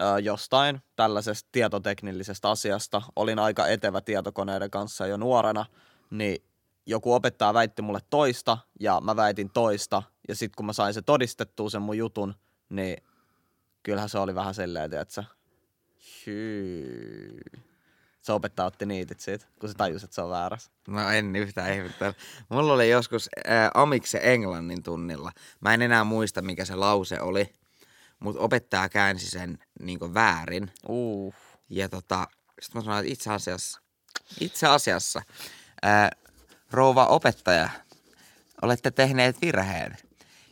Äh, 0.00 0.18
jostain 0.22 0.82
tällaisesta 0.96 1.48
tietoteknillisestä 1.52 2.50
asiasta. 2.50 3.02
Olin 3.16 3.38
aika 3.38 3.66
etevä 3.66 4.00
tietokoneiden 4.00 4.70
kanssa 4.70 5.06
jo 5.06 5.16
nuorena, 5.16 5.66
niin 6.10 6.42
joku 6.86 7.14
opettaja 7.14 7.54
väitti 7.54 7.82
mulle 7.82 8.00
toista 8.10 8.58
ja 8.80 9.00
mä 9.00 9.16
väitin 9.16 9.50
toista. 9.50 10.02
Ja 10.28 10.34
sitten 10.34 10.56
kun 10.56 10.66
mä 10.66 10.72
sain 10.72 10.94
se 10.94 11.02
todistettua 11.02 11.70
sen 11.70 11.82
mun 11.82 11.98
jutun, 11.98 12.34
niin 12.68 12.96
kyllähän 13.82 14.08
se 14.08 14.18
oli 14.18 14.34
vähän 14.34 14.54
silleen, 14.54 14.90
tiedätkö? 14.90 15.24
Hyy. 16.26 17.40
Se 18.26 18.32
opettaja 18.32 18.66
otti 18.66 18.86
niitit 18.86 19.20
siitä, 19.20 19.46
kun 19.60 19.68
se 19.68 19.74
tajusi, 19.74 20.04
että 20.04 20.14
se 20.14 20.22
on 20.22 20.30
väärässä. 20.30 20.70
No 20.88 21.10
en 21.10 21.36
yhtään 21.36 21.72
ihmettele. 21.72 22.14
Mulla 22.48 22.72
oli 22.72 22.90
joskus 22.90 23.28
ää, 23.46 23.70
amikse 23.74 24.20
englannin 24.22 24.82
tunnilla. 24.82 25.32
Mä 25.60 25.74
en 25.74 25.82
enää 25.82 26.04
muista, 26.04 26.42
mikä 26.42 26.64
se 26.64 26.74
lause 26.74 27.20
oli, 27.20 27.52
mutta 28.18 28.40
opettaja 28.40 28.88
käänsi 28.88 29.30
sen 29.30 29.58
niin 29.80 30.14
väärin. 30.14 30.70
Uh. 30.88 31.34
Ja 31.68 31.88
tota, 31.88 32.26
sit 32.60 32.74
mä 32.74 32.80
sanoin, 32.80 33.00
että 33.00 33.12
itse 33.12 33.32
asiassa, 33.32 33.80
itse 34.40 34.66
asiassa, 34.66 35.22
ää, 35.82 36.10
rouva 36.70 37.06
opettaja, 37.06 37.68
olette 38.62 38.90
tehneet 38.90 39.40
virheen. 39.40 39.96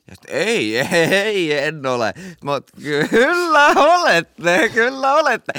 Ja 0.08 0.14
sit, 0.14 0.25
ei, 0.28 0.78
ei, 0.78 1.58
en 1.58 1.87
ole. 1.87 2.14
Mut 2.44 2.70
kyllä 3.11 3.66
olette, 3.68 4.68
kyllä 4.68 5.14
olette. 5.14 5.52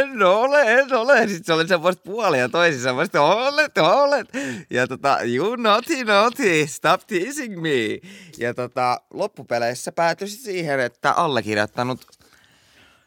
En 0.00 0.22
ole, 0.22 0.62
en 0.62 0.94
ole. 0.94 1.28
Sitten 1.28 1.44
se 1.44 1.52
oli 1.52 1.68
semmoista 1.68 2.02
puolia 2.04 2.48
toisissa. 2.48 2.88
Semmoista, 2.88 3.22
olet, 3.22 3.78
olet. 3.78 4.28
Ja 4.70 4.86
tota, 4.86 5.18
you 5.22 5.56
naughty, 5.56 6.04
naughty, 6.04 6.66
stop 6.66 7.00
teasing 7.06 7.60
me. 7.62 8.08
Ja 8.38 8.54
tota, 8.54 9.00
loppupeleissä 9.10 9.92
päätyi 9.92 10.28
siihen, 10.28 10.80
että 10.80 11.12
allekirjoittanut 11.12 12.06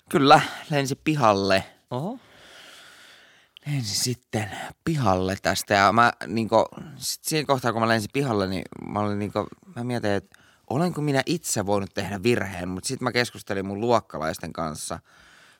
kyllä 0.09 0.41
lensi 0.69 0.99
pihalle 1.03 1.63
Oho. 1.91 2.19
lensin 3.65 3.95
sitten 3.95 4.51
pihalle 4.85 5.37
tästä 5.41 5.73
ja 5.73 5.91
mä 5.91 6.13
niinku, 6.27 6.65
sit 6.97 7.23
siinä 7.23 7.45
kohtaa 7.45 7.71
kun 7.73 7.81
mä 7.81 7.87
lensin 7.87 8.09
pihalle, 8.13 8.47
niin 8.47 8.63
mä 8.87 8.99
olin 8.99 9.19
niinku, 9.19 9.47
mä 9.75 9.83
mietin, 9.83 10.11
että 10.11 10.42
olenko 10.69 11.01
minä 11.01 11.23
itse 11.25 11.65
voinut 11.65 11.93
tehdä 11.93 12.23
virheen, 12.23 12.69
mutta 12.69 12.87
sitten 12.87 13.03
mä 13.03 13.11
keskustelin 13.11 13.65
mun 13.65 13.81
luokkalaisten 13.81 14.53
kanssa, 14.53 14.99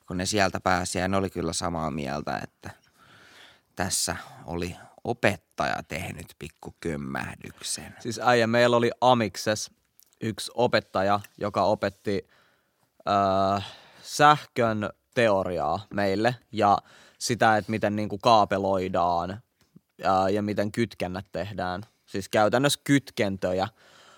kun 0.06 0.16
ne 0.16 0.26
sieltä 0.26 0.60
pääsi 0.60 0.98
ja 0.98 1.08
ne 1.08 1.16
oli 1.16 1.30
kyllä 1.30 1.52
samaa 1.52 1.90
mieltä, 1.90 2.40
että 2.42 2.70
tässä 3.76 4.16
oli 4.44 4.76
opettaja 5.04 5.82
tehnyt 5.88 6.26
pikku 6.38 6.74
kömmähdyksen. 6.80 7.94
Siis 8.00 8.20
äijä, 8.24 8.46
meillä 8.46 8.76
oli 8.76 8.90
Amikses 9.00 9.70
yksi 10.20 10.52
opettaja, 10.54 11.20
joka 11.38 11.62
opetti 11.62 12.28
äh, 13.08 13.66
sähkön 14.02 14.90
teoriaa 15.14 15.86
meille 15.94 16.36
ja 16.52 16.78
sitä, 17.18 17.56
että 17.56 17.70
miten 17.70 17.96
niinku 17.96 18.18
kaapeloidaan 18.18 19.30
äh, 19.30 20.32
ja 20.32 20.42
miten 20.42 20.72
kytkennät 20.72 21.26
tehdään. 21.32 21.82
Siis 22.06 22.28
käytännössä 22.28 22.80
kytkentöjä. 22.84 23.68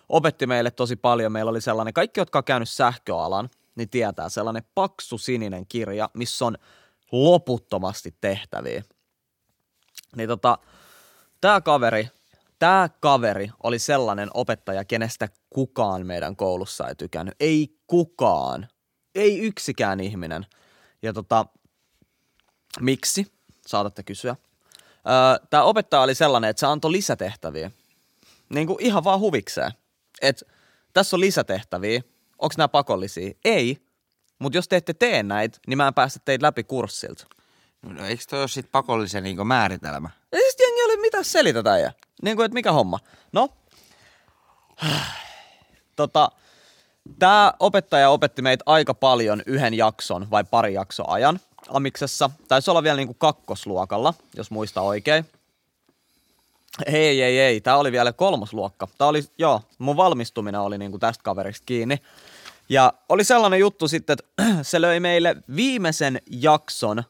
Opetti 0.09 0.47
meille 0.47 0.71
tosi 0.71 0.97
paljon. 0.97 1.33
Meillä 1.33 1.51
oli 1.51 1.61
sellainen, 1.61 1.95
kaikki 1.95 2.21
jotka 2.21 2.39
on 2.39 2.45
käynyt 2.45 2.69
sähköalan, 2.69 3.49
niin 3.75 3.91
tietää 3.91 4.29
sellainen 4.29 4.63
paksu 4.75 5.19
sininen 5.19 5.67
kirja, 5.67 6.11
missä 6.15 6.47
on 6.47 6.57
loputtomasti 7.13 8.15
tehtäviä. 8.21 8.83
Niin 10.17 10.29
tota, 10.29 10.59
tämä 11.41 11.61
kaveri, 11.61 12.09
tämä 12.59 12.89
kaveri 13.01 13.51
oli 13.63 13.79
sellainen 13.79 14.31
opettaja, 14.35 14.85
kenestä 14.85 15.29
kukaan 15.51 16.07
meidän 16.07 16.37
koulussa 16.37 16.89
ei 16.89 16.95
tykännyt. 16.95 17.35
Ei 17.41 17.69
kukaan. 17.87 18.69
Ei 19.15 19.39
yksikään 19.39 20.01
ihminen. 20.01 20.47
Ja 21.03 21.13
tota, 21.13 21.47
miksi? 22.81 23.33
Saatatte 23.67 24.03
kysyä. 24.03 24.37
Öö, 25.09 25.47
tämä 25.51 25.63
opettaja 25.63 26.03
oli 26.03 26.15
sellainen, 26.15 26.51
että 26.51 26.61
se 26.61 26.67
antoi 26.67 26.93
lisätehtäviä. 26.93 27.71
Niin 28.49 28.67
kuin 28.67 28.83
ihan 28.83 29.05
vaan 29.05 29.21
huvikseen. 29.21 29.73
Et 30.23 30.43
tässä 30.93 31.17
on 31.17 31.21
lisätehtäviä. 31.21 32.03
Onko 32.39 32.55
nämä 32.59 32.69
pakollisia? 32.69 33.31
Ei. 33.45 33.79
Mutta 34.39 34.59
jos 34.59 34.69
te 34.69 34.77
ette 34.77 34.95
tee 34.95 35.23
näitä, 35.23 35.59
niin 35.67 35.77
mä 35.77 35.87
en 35.87 35.95
päästä 35.95 36.21
teitä 36.25 36.47
läpi 36.47 36.65
kurssilta. 36.65 37.27
No, 37.83 38.07
eikö 38.07 38.25
toi 38.31 38.41
ole 38.41 38.49
sit 38.49 38.73
pakollisen 38.73 39.23
niinku 39.23 39.45
määritelmä? 39.45 40.11
Ja 40.33 40.39
siis 40.39 40.57
jengi 40.61 40.83
oli, 40.83 40.97
mitä 40.97 41.23
selitetään 41.23 41.81
ja 41.81 41.93
niin 42.23 42.37
kuin, 42.37 42.45
että 42.45 42.55
mikä 42.55 42.73
homma. 42.73 42.99
No, 43.33 43.49
tota, 45.97 46.31
tämä 47.19 47.53
opettaja 47.61 48.11
opetti 48.11 48.43
meitä 48.43 48.63
aika 48.67 48.95
paljon 48.95 49.43
yhden 49.47 49.75
jakson 49.75 50.31
vai 50.31 50.45
pari 50.45 50.75
jakson 50.75 51.09
ajan 51.09 51.41
Amiksessa. 51.69 52.31
Taisi 52.49 52.71
olla 52.71 52.83
vielä 52.83 52.97
niin 52.97 53.09
kuin 53.09 53.19
kakkosluokalla, 53.19 54.15
jos 54.37 54.51
muista 54.51 54.81
oikein. 54.81 55.27
Ei, 56.87 57.23
ei, 57.23 57.39
ei. 57.41 57.61
Tämä 57.61 57.77
oli 57.77 57.93
vielä 57.93 58.13
kolmosluokka. 58.13 58.89
Tämä 58.99 59.09
oli, 59.09 59.23
joo, 59.39 59.63
mun 59.79 59.97
valmistuminen 59.97 60.61
oli 60.61 60.79
niin 60.79 60.91
kuin 60.91 61.01
tästä 61.01 61.23
kaverista 61.23 61.65
kiinni. 61.67 61.97
Ja 62.69 62.93
oli 63.09 63.25
sellainen 63.25 63.61
juttu 63.61 63.89
sitten, 63.89 64.17
että 64.19 64.45
se 64.63 64.81
löi 64.81 65.01
meille 65.01 65.37
viimeisen 65.57 66.21
jakson, 66.31 67.05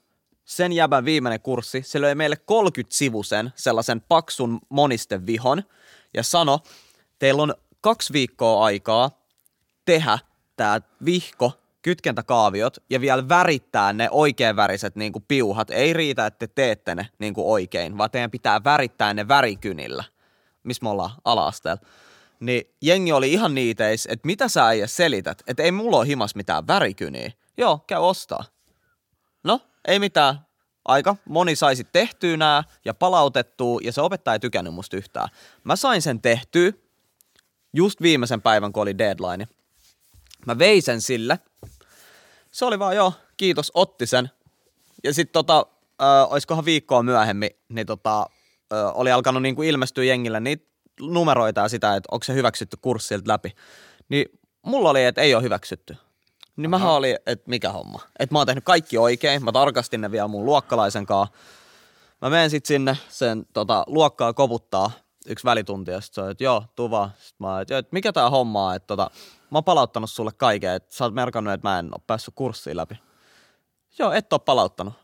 sen 0.45 0.73
jäbän 0.73 1.05
viimeinen 1.05 1.41
kurssi, 1.41 1.83
se 1.83 2.01
löi 2.01 2.15
meille 2.15 2.37
30-sivusen 2.37 3.53
sellaisen 3.55 4.01
paksun 4.01 4.61
monistevihon 4.69 5.63
ja 6.15 6.23
sano, 6.23 6.61
teillä 7.19 7.43
on 7.43 7.55
kaksi 7.81 8.13
viikkoa 8.13 8.65
aikaa 8.65 9.11
tehdä 9.85 10.19
tämä 10.57 10.81
vihko, 11.05 11.53
kytkentäkaaviot 11.87 12.77
ja 12.91 13.01
vielä 13.01 13.29
värittää 13.29 13.93
ne 13.93 14.09
oikeanväriset 14.11 14.97
niin 14.97 15.13
kuin 15.13 15.25
piuhat. 15.29 15.71
Ei 15.71 15.93
riitä, 15.93 16.27
että 16.27 16.47
te 16.47 16.53
teette 16.55 16.95
ne 16.95 17.09
niin 17.19 17.35
kuin 17.35 17.47
oikein, 17.47 17.99
vaan 17.99 18.11
teidän 18.11 18.31
pitää 18.31 18.65
värittää 18.65 19.15
ne 19.15 19.29
värikynillä, 19.29 20.05
missä 20.63 20.83
me 20.83 20.89
ollaan 20.89 21.11
ala-asteella. 21.25 21.83
Niin 22.41 22.65
jengi 22.83 23.13
oli 23.13 23.33
ihan 23.33 23.55
niiteis, 23.55 24.07
että 24.11 24.27
mitä 24.27 24.49
sä 24.49 24.67
äijä 24.67 24.87
selität, 24.87 25.43
että 25.47 25.63
ei 25.63 25.73
mulla 25.73 25.97
ole 25.97 26.07
himas 26.07 26.35
mitään 26.35 26.67
värikyniä. 26.67 27.33
Joo, 27.57 27.85
käy 27.87 28.01
ostaa. 28.01 28.45
No, 29.45 29.61
ei 29.89 29.99
mitään. 29.99 30.47
Aika 30.85 31.17
moni 31.29 31.57
sai 31.57 31.77
sit 31.77 31.89
tehtyä 31.93 32.37
nää 32.37 32.65
ja 32.85 32.95
palautettua 32.95 33.81
ja 33.83 33.93
se 33.93 34.01
opettaja 34.01 34.33
ei 34.33 34.41
tykännyt 34.41 34.75
musta 34.75 34.97
yhtään. 34.97 35.29
Mä 35.65 35.77
sain 35.77 36.03
sen 36.03 36.21
tehtyä 36.21 36.73
just 37.73 38.03
viimeisen 38.03 38.43
päivän, 38.43 38.73
kun 38.73 38.83
oli 38.83 38.99
deadline. 38.99 39.49
Mä 40.47 40.59
vein 40.59 40.83
sen 40.83 41.01
sille. 41.01 41.39
Se 42.57 42.65
oli 42.65 42.79
vaan 42.79 42.97
joo, 42.97 43.13
kiitos, 43.37 43.73
otti 43.75 44.07
sen. 44.07 44.31
Ja 45.05 45.15
sitten 45.15 45.33
tota, 45.33 45.67
äh, 46.03 46.33
oiskohan 46.33 46.65
viikkoa 46.65 47.03
myöhemmin, 47.03 47.51
niin 47.69 47.87
tota, 47.87 48.21
äh, 48.73 48.79
oli 48.95 49.13
alkanut 49.13 49.43
niinku 49.43 49.63
ilmestyä 49.63 50.05
jengille 50.05 50.41
niitä 50.41 50.65
numeroita 51.01 51.61
ja 51.61 51.69
sitä, 51.69 51.97
että 51.97 52.09
onko 52.13 52.25
se 52.25 52.35
hyväksytty 52.35 52.77
kurssilta 52.81 53.29
läpi. 53.29 53.53
Niin 54.09 54.27
mulla 54.63 54.91
oli, 54.91 55.05
että 55.05 55.21
ei 55.21 55.35
ole 55.35 55.43
hyväksytty. 55.43 55.97
Niin 56.57 56.71
mähän 56.71 56.91
oli, 56.91 57.17
että 57.27 57.51
mikä 57.51 57.73
homma. 57.73 58.01
Että 58.19 58.35
mä 58.35 58.39
oon 58.39 58.47
tehnyt 58.47 58.65
kaikki 58.65 58.99
oikein, 58.99 59.45
mä 59.45 59.53
tarkastin 59.53 60.01
ne 60.01 60.11
vielä 60.11 60.29
mun 60.29 60.45
luokkalaisen 60.45 61.07
kanssa. 61.07 61.35
Mä 62.23 62.31
menen 62.31 62.51
sitten 62.51 62.69
sinne 62.69 62.97
sen 63.09 63.47
tota, 63.53 63.85
luokkaa 63.87 64.33
koputtaa 64.33 64.91
yksi 65.27 65.45
välitunti 65.45 65.91
ja 65.91 66.01
sit 66.01 66.15
se 66.15 66.21
on, 66.21 66.31
että 66.31 66.45
joo, 66.45 66.65
tuu 66.77 66.91
vaan. 66.91 67.11
Sitten 67.19 67.47
mä 67.47 67.61
että, 67.61 67.79
että 67.79 67.93
mikä 67.93 68.13
tää 68.13 68.31
homma 68.31 68.67
on, 68.67 68.77
että 68.77 68.87
tota, 68.87 69.11
mä 69.51 69.57
oon 69.59 69.65
palauttanut 69.65 70.11
sulle 70.11 70.33
kaiken, 70.33 70.73
että 70.73 70.97
sä 70.97 71.05
oot 71.05 71.15
merkannut, 71.15 71.55
että 71.55 71.69
mä 71.69 71.79
en 71.79 71.89
oo 71.93 71.99
päässyt 72.07 72.35
kurssiin 72.35 72.77
läpi. 72.77 72.99
Joo, 73.99 74.13
et 74.13 74.33
oo 74.33 74.39
palauttanut. 74.39 74.95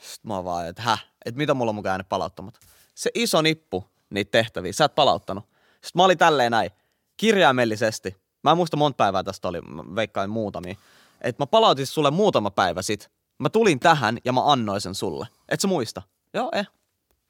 Sitten 0.00 0.28
mä 0.28 0.34
oon 0.34 0.44
vaan, 0.44 0.68
että 0.68 0.82
häh, 0.82 1.06
että 1.24 1.38
mitä 1.38 1.54
mulla 1.54 1.70
on 1.70 1.74
mukaan 1.74 1.90
jäänyt 1.90 2.08
palauttamatta. 2.08 2.60
Se 2.94 3.10
iso 3.14 3.42
nippu 3.42 3.84
niitä 4.10 4.30
tehtäviä, 4.30 4.72
sä 4.72 4.84
et 4.84 4.94
palauttanut. 4.94 5.44
Sitten 5.72 5.90
mä 5.94 6.04
olin 6.04 6.18
tälleen 6.18 6.50
näin, 6.50 6.70
kirjaimellisesti. 7.16 8.16
Mä 8.42 8.50
en 8.50 8.56
muista 8.56 8.76
monta 8.76 8.96
päivää 8.96 9.22
tästä 9.22 9.48
oli, 9.48 9.60
mä 9.60 9.82
veikkain 9.94 10.30
muutamia. 10.30 10.74
Että 11.20 11.42
mä 11.42 11.46
palautin 11.46 11.86
sulle 11.86 12.10
muutama 12.10 12.50
päivä 12.50 12.82
sit. 12.82 13.10
Mä 13.38 13.48
tulin 13.48 13.80
tähän 13.80 14.18
ja 14.24 14.32
mä 14.32 14.52
annoin 14.52 14.80
sen 14.80 14.94
sulle. 14.94 15.26
Et 15.48 15.60
sä 15.60 15.68
muista? 15.68 16.02
Joo, 16.34 16.50
eh. 16.52 16.66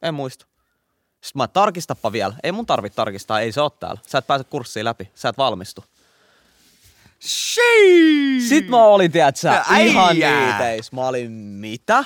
En 0.03 0.15
muista. 0.15 0.47
Sitten 1.21 1.41
mä 1.41 1.49
tarkistappa 1.49 2.13
vielä. 2.13 2.35
Ei 2.43 2.53
mun 2.53 2.67
tarvitse 2.67 2.97
tarkistaa, 2.97 3.41
ei 3.41 3.53
se 3.53 3.61
ole 3.61 3.71
täällä. 3.81 4.01
Sä 4.07 4.19
et 4.19 4.27
pääse 4.27 4.45
kurssiin 4.45 4.85
läpi, 4.85 5.11
sä 5.15 5.29
et 5.29 5.39
valmistu. 5.39 5.85
Shii! 7.21 8.41
Sit 8.41 8.69
mä 8.69 8.85
olin, 8.85 9.13
tiedät 9.13 9.37
sä, 9.37 9.65
Äijä! 9.69 9.91
ihan 9.91 10.17
niiteis. 10.17 10.93
Mä 10.93 11.09
olin, 11.09 11.31
mitä? 11.33 12.05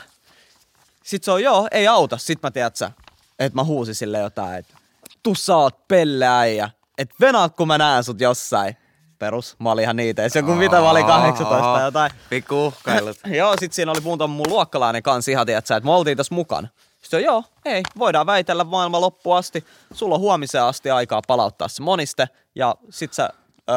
Sit 1.05 1.25
se 1.25 1.33
on, 1.33 1.43
joo, 1.43 1.69
ei 1.71 1.89
auta. 1.89 2.19
Sit 2.19 2.43
mä, 2.43 2.51
tiedät 2.51 2.77
sä, 2.77 2.91
että 3.39 3.57
mä 3.57 3.65
huusin 3.65 3.95
sille 3.95 4.19
jotain, 4.19 4.59
että 4.59 4.75
tu 5.23 5.35
sä 5.35 5.57
oot 5.57 5.89
pelleäijä. 5.89 6.71
et 6.99 7.11
venaa 7.21 7.49
kun 7.49 7.69
mä 7.69 7.79
näen 7.79 8.05
sut 8.05 8.21
jossain. 8.21 8.77
Perus, 9.19 9.57
mä 9.59 9.71
olin 9.71 9.83
ihan 9.83 9.97
niitä. 9.97 10.29
Se 10.29 10.39
joku 10.39 10.55
mitä 10.55 10.81
mä 10.81 10.91
olin 10.91 11.07
18 11.07 11.73
tai 11.75 11.83
jotain. 11.83 12.11
Pikku 12.31 12.67
uhkailut. 12.67 13.17
joo, 13.39 13.57
sit 13.61 13.73
siinä 13.73 13.91
oli 13.91 14.01
muutama 14.01 14.35
mun 14.35 14.49
luokkalainen 14.49 15.03
kanssa 15.03 15.31
ihan, 15.31 15.47
tiiätsä, 15.47 15.77
että 15.77 15.85
me 15.85 15.93
oltiin 15.93 16.17
tässä 16.17 16.35
mukana. 16.35 16.69
Sitten 17.03 17.25
joo, 17.25 17.45
ei, 17.65 17.83
voidaan 17.99 18.27
väitellä 18.27 18.65
maailman 18.65 19.01
loppuun 19.01 19.37
asti. 19.37 19.65
Sulla 19.93 20.15
on 20.15 20.21
huomiseen 20.21 20.65
asti 20.65 20.91
aikaa 20.91 21.23
palauttaa 21.27 21.69
se 21.69 21.83
moniste 21.83 22.29
ja 22.55 22.75
sit 22.91 23.13
sä 23.13 23.31
öö, 23.71 23.77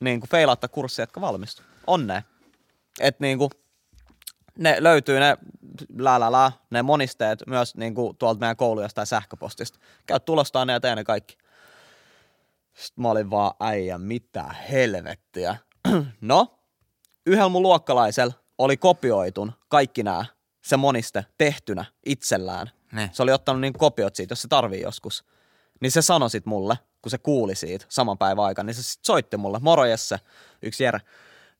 niin 0.00 0.20
kuin 0.20 0.30
feilaattaa 0.30 0.68
kurssia, 0.68 1.02
jotka 1.02 1.20
valmistu. 1.20 1.62
Onnea. 1.86 2.22
Et 3.00 3.20
niin 3.20 3.38
kuin, 3.38 3.50
ne 4.58 4.76
löytyy 4.80 5.20
ne 5.20 5.36
lää, 5.98 6.20
lää, 6.20 6.32
lää, 6.32 6.52
ne 6.70 6.82
monisteet 6.82 7.42
myös 7.46 7.74
niin 7.74 7.94
kuin 7.94 8.16
tuolta 8.16 8.40
meidän 8.40 8.56
koulujasta 8.56 8.94
tai 8.94 9.06
sähköpostista. 9.06 9.78
Käy 10.06 10.20
tulostaa 10.20 10.64
ne 10.64 10.72
ja 10.72 10.80
tee 10.80 10.94
ne 10.94 11.04
kaikki. 11.04 11.38
Sitten 12.74 13.02
mä 13.02 13.10
olin 13.10 13.30
vaan 13.30 13.54
äijä, 13.60 13.98
mitä 13.98 14.44
helvettiä. 14.70 15.56
no, 16.20 16.58
yhdellä 17.26 17.48
mun 17.48 17.62
luokkalaisella 17.62 18.34
oli 18.58 18.76
kopioitun 18.76 19.52
kaikki 19.68 20.02
nämä, 20.02 20.24
se 20.62 20.76
moniste 20.76 21.24
tehtynä 21.38 21.84
itsellään. 22.06 22.70
Ne. 22.92 23.10
Se 23.12 23.22
oli 23.22 23.32
ottanut 23.32 23.60
niin 23.60 23.72
kopiot 23.72 24.14
siitä, 24.16 24.32
jos 24.32 24.42
se 24.42 24.48
tarvii 24.48 24.80
joskus. 24.80 25.24
Niin 25.80 25.90
se 25.90 26.02
sanoi 26.02 26.30
sit 26.30 26.46
mulle, 26.46 26.78
kun 27.06 27.10
se 27.10 27.18
kuuli 27.18 27.54
siitä 27.54 27.86
saman 27.88 28.18
päivän 28.18 28.44
aikana, 28.44 28.66
niin 28.66 28.74
se 28.74 28.82
sit 28.82 29.04
soitti 29.04 29.36
mulle, 29.36 29.58
moro 29.62 29.84
Jesse, 29.84 30.18
yksi 30.62 30.84
Jere. 30.84 30.98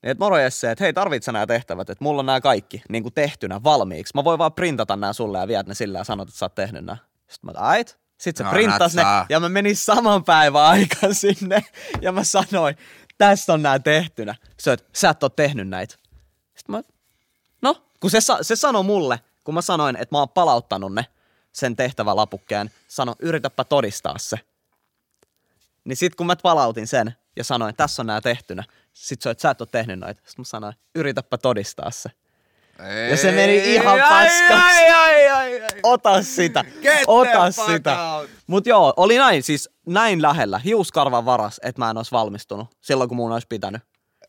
Niin, 0.03 0.11
että 0.11 0.25
moro 0.25 0.39
Jesse, 0.39 0.71
että 0.71 0.85
hei, 0.85 0.93
tarvitset 0.93 1.33
nämä 1.33 1.47
tehtävät, 1.47 1.91
että 1.91 2.05
mulla 2.05 2.21
on 2.21 2.27
nämä 2.27 2.41
kaikki 2.41 2.83
niin 2.89 3.03
kuin 3.03 3.15
tehtynä 3.15 3.63
valmiiksi. 3.65 4.13
Mä 4.15 4.25
voin 4.25 4.39
vaan 4.39 4.53
printata 4.53 4.97
nämä 4.97 5.13
sulle 5.13 5.39
ja 5.39 5.49
viedä 5.49 5.63
ne 5.67 5.75
sillä 5.75 5.99
ja 5.99 6.05
sanot, 6.05 6.29
että 6.29 6.39
sä 6.39 6.45
oot 6.45 6.55
tehnyt 6.55 6.85
nämä. 6.85 6.97
Sitten 7.29 7.51
mä 7.53 7.61
ait. 7.61 7.99
Sitten 8.19 8.45
se 8.47 8.49
No, 8.49 8.51
printtasi 8.51 8.97
ne 8.97 9.03
ja 9.29 9.41
mä 9.41 9.49
menin 9.49 9.77
saman 9.77 10.25
päivän 10.25 10.63
aikaan 10.63 11.15
sinne 11.25 11.65
ja 12.01 12.13
mä 12.13 12.25
sanoin, 12.25 12.77
tässä 13.19 13.53
on 13.53 13.63
nämä 13.63 13.79
tehtynä. 13.79 14.35
Se, 14.61 14.73
että 14.73 14.89
sä 14.93 15.11
et 15.11 15.23
ole 15.23 15.33
tehnyt 15.37 15.69
näitä. 15.69 15.95
Sitten 16.57 16.75
mä, 16.75 16.83
no, 17.63 17.77
kun 18.01 18.11
se, 18.11 18.19
se 18.43 18.57
sanoi 18.57 18.85
mulle, 18.85 19.21
kun 19.45 19.55
mä 19.55 19.63
sanoin, 19.63 19.97
että 19.97 20.15
mä 20.15 20.19
oon 20.19 20.29
palauttanut 20.29 20.95
ne, 20.95 21.07
sen 21.53 21.77
tehtävälapukkeen, 21.77 22.71
sano, 22.89 23.15
yritäpä 23.19 23.65
todistaa 23.65 24.19
se. 24.19 24.37
Niin 25.87 25.97
sit 25.97 26.15
kun 26.15 26.27
mä 26.27 26.37
palautin 26.43 26.87
sen 26.87 27.15
ja 27.37 27.45
sanoin, 27.45 27.71
että 27.71 27.85
tässä 27.85 28.03
on 28.03 28.07
nämä 28.07 28.21
tehtynä, 28.21 28.65
sit 28.93 29.27
että 29.27 29.43
sä 29.43 29.51
et 29.51 29.61
ole 29.61 29.69
tehnyt 29.73 29.99
noita. 29.99 30.21
Sitten 30.25 30.41
mä 30.41 30.45
sanoin, 30.45 30.75
yritäpä 30.95 31.39
todistaa 31.39 31.91
se. 31.91 32.11
Ja 33.11 33.17
se 33.17 33.33
meni 33.33 33.75
ihan 33.75 33.99
paskaksi. 34.01 34.53
Ai, 34.53 34.91
ai, 34.91 35.29
ai, 35.29 35.63
ai. 35.63 35.69
Ota 35.83 36.23
sitä, 36.23 36.65
Get 36.83 37.03
ota 37.07 37.51
sitä. 37.51 37.97
Mut 38.47 38.67
joo, 38.67 38.95
oli 38.97 39.19
näin, 39.19 39.43
siis 39.43 39.71
näin 39.87 40.23
lähellä, 40.23 40.59
hiuskarvan 40.59 41.25
varas, 41.25 41.61
että 41.63 41.83
mä 41.83 41.91
en 41.91 41.97
olisi 41.97 42.13
valmistunut 42.13 42.69
silloin, 42.81 43.09
kun 43.09 43.17
mun 43.17 43.33
olisi 43.33 43.47
pitänyt. 43.47 43.83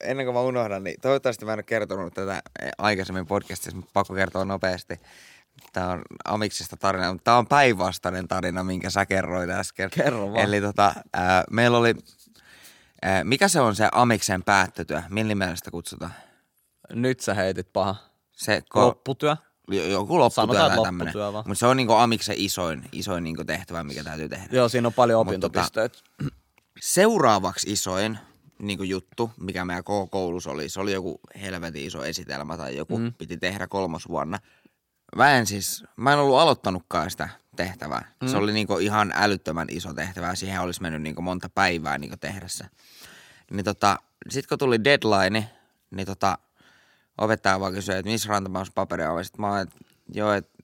Ennen 0.03 0.25
kuin 0.25 0.35
mä 0.35 0.41
unohdan, 0.41 0.83
niin 0.83 1.01
toivottavasti 1.01 1.45
mä 1.45 1.53
en 1.53 1.57
ole 1.57 1.63
kertonut 1.63 2.13
tätä 2.13 2.41
aikaisemmin 2.77 3.25
podcastissa, 3.25 3.75
mutta 3.75 3.91
pakko 3.93 4.13
kertoa 4.13 4.45
nopeasti. 4.45 4.99
Tämä 5.73 5.87
on 5.89 6.01
Amiksista 6.25 6.77
tarina, 6.77 7.11
mutta 7.11 7.23
tämä 7.23 7.37
on 7.37 7.47
päinvastainen 7.47 8.27
tarina, 8.27 8.63
minkä 8.63 8.89
sä 8.89 9.05
kerroit 9.05 9.49
äsken. 9.49 9.89
Kerro 9.89 10.31
vaan. 10.31 10.43
Eli 10.43 10.61
tota, 10.61 10.93
ää, 11.13 11.43
meillä 11.51 11.77
oli, 11.77 11.95
ää, 13.01 13.23
mikä 13.23 13.47
se 13.47 13.61
on 13.61 13.75
se 13.75 13.89
Amiksen 13.91 14.43
päättötyö? 14.43 15.01
Millä 15.09 15.27
nimellä 15.27 15.55
sitä 15.55 15.71
kutsutaan? 15.71 16.13
Nyt 16.93 17.19
sä 17.19 17.33
heitit 17.33 17.73
paha. 17.73 17.95
Se, 18.31 18.59
ko- 18.59 18.79
Lopputyö. 18.79 19.35
jo- 19.67 19.85
joku 19.85 20.19
lopputyö 20.19 20.43
Sanotaan, 20.43 20.71
tai 20.71 20.83
tämmöinen. 20.83 21.13
Mutta 21.33 21.55
se 21.55 21.65
on 21.65 21.77
niinku 21.77 21.93
Amiksen 21.93 22.35
isoin, 22.37 22.83
isoin 22.91 23.23
niinku 23.23 23.43
tehtävä, 23.43 23.83
mikä 23.83 24.03
täytyy 24.03 24.29
tehdä. 24.29 24.47
Joo, 24.51 24.69
siinä 24.69 24.87
on 24.87 24.93
paljon 24.93 25.19
Mut 25.19 25.27
tota- 25.27 25.29
opintopisteitä. 25.29 25.97
Seuraavaksi 26.81 27.71
isoin 27.71 28.19
niin 28.59 28.77
kuin 28.77 28.89
juttu, 28.89 29.31
mikä 29.39 29.65
meidän 29.65 29.83
koko 29.83 30.07
koulussa 30.07 30.51
oli, 30.51 30.69
se 30.69 30.79
oli 30.79 30.93
joku 30.93 31.19
helvetin 31.41 31.85
iso 31.85 32.03
esitelmä 32.03 32.57
tai 32.57 32.77
joku 32.77 32.97
mm. 32.97 33.13
piti 33.13 33.37
tehdä 33.37 33.67
kolmosvuonna. 33.67 34.39
Mä 35.17 35.31
en 35.31 35.45
siis, 35.45 35.83
mä 35.95 36.13
en 36.13 36.19
ollut 36.19 36.39
aloittanutkaan 36.39 37.11
sitä 37.11 37.29
tehtävää. 37.55 38.11
Mm. 38.21 38.27
Se 38.27 38.37
oli 38.37 38.53
niin 38.53 38.67
kuin 38.67 38.83
ihan 38.83 39.13
älyttömän 39.15 39.67
iso 39.71 39.93
tehtävä 39.93 40.27
ja 40.27 40.35
siihen 40.35 40.61
olisi 40.61 40.81
mennyt 40.81 41.01
niin 41.01 41.15
kuin 41.15 41.25
monta 41.25 41.49
päivää 41.49 41.97
niin 41.97 42.09
kuin 42.09 42.19
tehdä 42.19 42.47
se. 42.47 42.65
Niin 43.51 43.65
tota, 43.65 43.99
sit 44.29 44.47
kun 44.47 44.57
tuli 44.57 44.83
deadline, 44.83 45.49
niin 45.91 46.07
tota, 46.07 46.37
opettaja 47.17 47.59
vaan 47.59 47.73
kysyi, 47.73 47.95
että 47.95 48.11
missä 48.11 48.29
rantamauspaperia 48.29 49.11
on. 49.11 49.25
Sitten 49.25 49.41
mä 49.41 49.49
oon, 49.49 49.59
että 49.59 49.75
joo, 50.13 50.33
että 50.33 50.57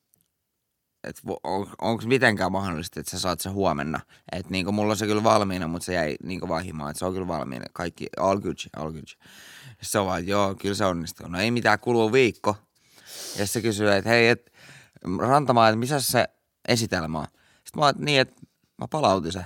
et 1.03 1.21
on, 1.43 1.67
onko 1.81 2.03
mitenkään 2.05 2.51
mahdollista, 2.51 2.99
että 2.99 3.11
sä 3.11 3.19
saat 3.19 3.39
se 3.39 3.49
huomenna. 3.49 3.99
Että 4.31 4.51
niinku 4.51 4.71
mulla 4.71 4.91
on 4.91 4.97
se 4.97 5.05
kyllä 5.05 5.23
valmiina, 5.23 5.67
mutta 5.67 5.85
se 5.85 5.93
jäi 5.93 6.15
niinku 6.23 6.47
vahimaan, 6.47 6.89
että 6.89 6.99
se 6.99 7.05
on 7.05 7.13
kyllä 7.13 7.27
valmiina. 7.27 7.65
Kaikki, 7.73 8.07
all 8.17 8.39
good, 8.39 8.55
all 8.77 8.91
good. 8.91 9.07
Se 9.81 9.99
on 9.99 10.05
vaan, 10.05 10.27
joo, 10.27 10.55
kyllä 10.55 10.75
se 10.75 10.85
onnistuu. 10.85 11.27
No 11.27 11.39
ei 11.39 11.51
mitään, 11.51 11.79
kuluu 11.79 12.11
viikko. 12.11 12.57
Ja 13.37 13.47
se 13.47 13.61
kysyy, 13.61 13.91
että 13.91 14.09
hei, 14.09 14.27
et, 14.27 14.53
Rantamaa, 15.19 15.69
että 15.69 15.77
missä 15.79 15.99
se 15.99 16.27
esitelmä 16.67 17.19
on? 17.19 17.27
Sitten 17.53 17.79
mä 17.79 17.85
oon, 17.85 17.93
niin, 17.97 18.21
että 18.21 18.41
mä 18.77 18.87
palautin 18.87 19.31
se. 19.31 19.45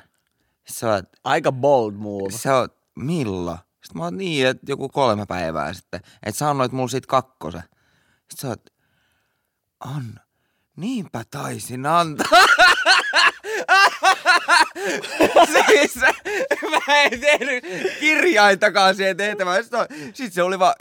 Sitten 0.67 0.79
se 0.79 0.87
on, 0.87 0.97
että 0.97 1.17
Aika 1.23 1.51
bold 1.51 1.93
move. 1.93 2.31
se 2.31 2.51
on, 2.51 2.69
milloin? 2.95 3.57
Sitten 3.57 3.97
mä 3.97 4.03
oon 4.03 4.17
niin, 4.17 4.47
että 4.47 4.71
joku 4.71 4.89
kolme 4.89 5.25
päivää 5.25 5.73
sitten. 5.73 5.99
Että 6.23 6.39
sä 6.39 6.49
annoit 6.49 6.71
mulle 6.71 6.89
siitä 6.89 7.07
kakkosen. 7.07 7.63
Sitten 8.29 8.37
sä 8.37 8.47
oot, 8.47 8.69
Anna, 9.79 10.21
niinpä 10.75 11.23
taisin 11.31 11.85
antaa. 11.85 12.27
siis 15.71 15.95
mä 16.71 17.01
en 17.03 17.19
tehnyt 17.19 17.63
kirjaintakaan 17.99 18.95
siihen 18.95 19.17
tehtävään. 19.17 19.63
Sitten, 19.63 19.87
sit 20.13 20.33
se 20.33 20.43
oli 20.43 20.59
vaan, 20.59 20.73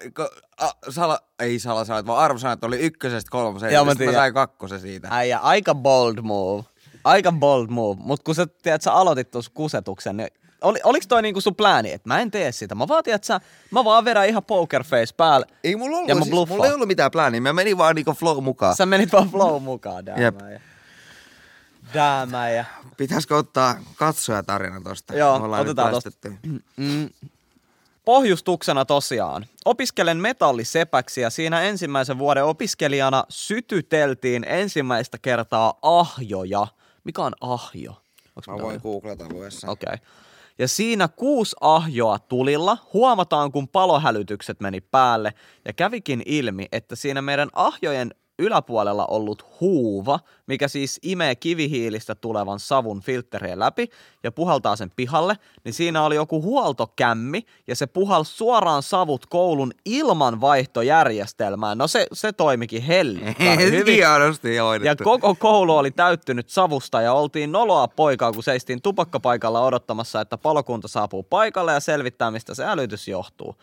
a, 0.60 0.70
sala, 0.88 1.18
ei 1.38 1.58
salasanat, 1.58 2.06
vaan 2.06 2.18
arvosanat 2.24 2.64
oli 2.64 2.76
ykkösestä 2.78 3.30
kolmoseen. 3.30 3.72
Joo, 3.72 3.84
mä 3.84 3.92
mä 4.04 4.12
sain 4.12 4.34
kakkosen 4.34 4.80
siitä. 4.80 5.08
Äijä, 5.10 5.38
aika 5.38 5.74
bold 5.74 6.18
move. 6.22 6.64
Aika 7.04 7.32
bold 7.32 7.66
move. 7.70 8.00
Mut 8.04 8.22
kun 8.22 8.34
sä, 8.34 8.46
tiedät, 8.62 8.82
sä 8.82 8.92
aloitit 8.92 9.30
tuossa 9.30 9.50
kusetuksen, 9.54 10.16
niin 10.16 10.28
oli, 10.60 10.78
oliks 10.84 11.06
toi 11.06 11.22
niinku 11.22 11.40
sun 11.40 11.54
plääni, 11.54 11.92
että 11.92 12.08
mä 12.08 12.20
en 12.20 12.30
tee 12.30 12.52
sitä? 12.52 12.74
Mä 12.74 12.88
vaan, 12.88 13.04
tiedät, 13.04 13.24
sä, 13.24 13.40
mä 13.70 13.84
vaan 13.84 14.04
vedän 14.04 14.28
ihan 14.28 14.44
poker 14.44 14.84
face 14.84 15.14
päälle. 15.16 15.46
Ei 15.64 15.76
mulla 15.76 15.96
ollut, 15.96 16.08
Ja 16.08 16.14
mä 16.14 16.20
siis, 16.20 16.30
bluffaan. 16.30 16.56
mulla 16.56 16.66
ei 16.68 16.74
ollut 16.74 16.88
mitään 16.88 17.10
plääniä. 17.10 17.40
Mä 17.40 17.52
menin 17.52 17.78
vaan 17.78 17.94
niinku 17.94 18.12
flow 18.12 18.44
mukaan. 18.44 18.76
Sä 18.76 18.86
menit 18.86 19.12
vaan 19.12 19.30
flow 19.30 19.62
mukaan, 19.62 20.04
Jep. 20.16 20.34
Däämä 21.94 22.50
ja... 22.50 22.64
Pitäisikö 22.96 23.36
ottaa 23.36 23.74
katsojatarina 23.96 24.80
tosta? 24.80 25.14
Joo, 25.14 25.36
ollaan 25.36 25.62
otetaan 25.62 25.90
tosta. 25.90 26.10
Mm. 26.76 27.10
Pohjustuksena 28.04 28.84
tosiaan. 28.84 29.46
Opiskelen 29.64 30.16
metallisepäksi 30.16 31.20
ja 31.20 31.30
siinä 31.30 31.60
ensimmäisen 31.60 32.18
vuoden 32.18 32.44
opiskelijana 32.44 33.24
sytyteltiin 33.28 34.44
ensimmäistä 34.48 35.18
kertaa 35.18 35.78
ahjoja. 35.82 36.66
Mikä 37.04 37.22
on 37.22 37.32
ahjo? 37.40 38.02
Onks 38.36 38.48
Mä 38.48 38.54
voin 38.54 38.80
googlata 38.82 39.24
luessa. 39.32 39.70
Okei. 39.70 39.94
Okay. 39.94 40.06
Ja 40.58 40.68
siinä 40.68 41.08
kuusi 41.08 41.56
ahjoa 41.60 42.18
tulilla. 42.18 42.78
Huomataan, 42.92 43.52
kun 43.52 43.68
palohälytykset 43.68 44.60
meni 44.60 44.80
päälle. 44.80 45.34
Ja 45.64 45.72
kävikin 45.72 46.22
ilmi, 46.26 46.66
että 46.72 46.96
siinä 46.96 47.22
meidän 47.22 47.48
ahjojen 47.52 48.14
yläpuolella 48.38 49.06
ollut 49.06 49.46
huuva, 49.60 50.20
mikä 50.46 50.68
siis 50.68 50.98
imee 51.02 51.34
kivihiilistä 51.34 52.14
tulevan 52.14 52.60
savun 52.60 53.00
filtterien 53.00 53.58
läpi 53.58 53.88
ja 54.22 54.32
puhaltaa 54.32 54.76
sen 54.76 54.90
pihalle, 54.96 55.36
niin 55.64 55.72
siinä 55.72 56.02
oli 56.02 56.14
joku 56.14 56.42
huoltokämmi 56.42 57.42
ja 57.66 57.76
se 57.76 57.86
puhalsi 57.86 58.36
suoraan 58.36 58.82
savut 58.82 59.26
koulun 59.26 59.72
ilmanvaihtojärjestelmään. 59.84 61.78
No 61.78 61.86
se, 61.86 62.06
se 62.12 62.32
toimikin 62.32 62.86
hyvin. 63.70 63.94
Hoidettu. 64.58 65.02
Ja 65.02 65.04
koko 65.04 65.34
koulu 65.34 65.76
oli 65.76 65.90
täyttynyt 65.90 66.48
savusta 66.48 67.02
ja 67.02 67.12
oltiin 67.12 67.52
noloa 67.52 67.88
poikaa, 67.88 68.32
kun 68.32 68.42
seistiin 68.42 68.82
tupakkapaikalla 68.82 69.60
odottamassa, 69.60 70.20
että 70.20 70.38
palokunta 70.38 70.88
saapuu 70.88 71.22
paikalle 71.22 71.72
ja 71.72 71.80
selvittää, 71.80 72.30
mistä 72.30 72.54
se 72.54 72.64
älytys 72.64 73.08
johtuu. 73.08 73.56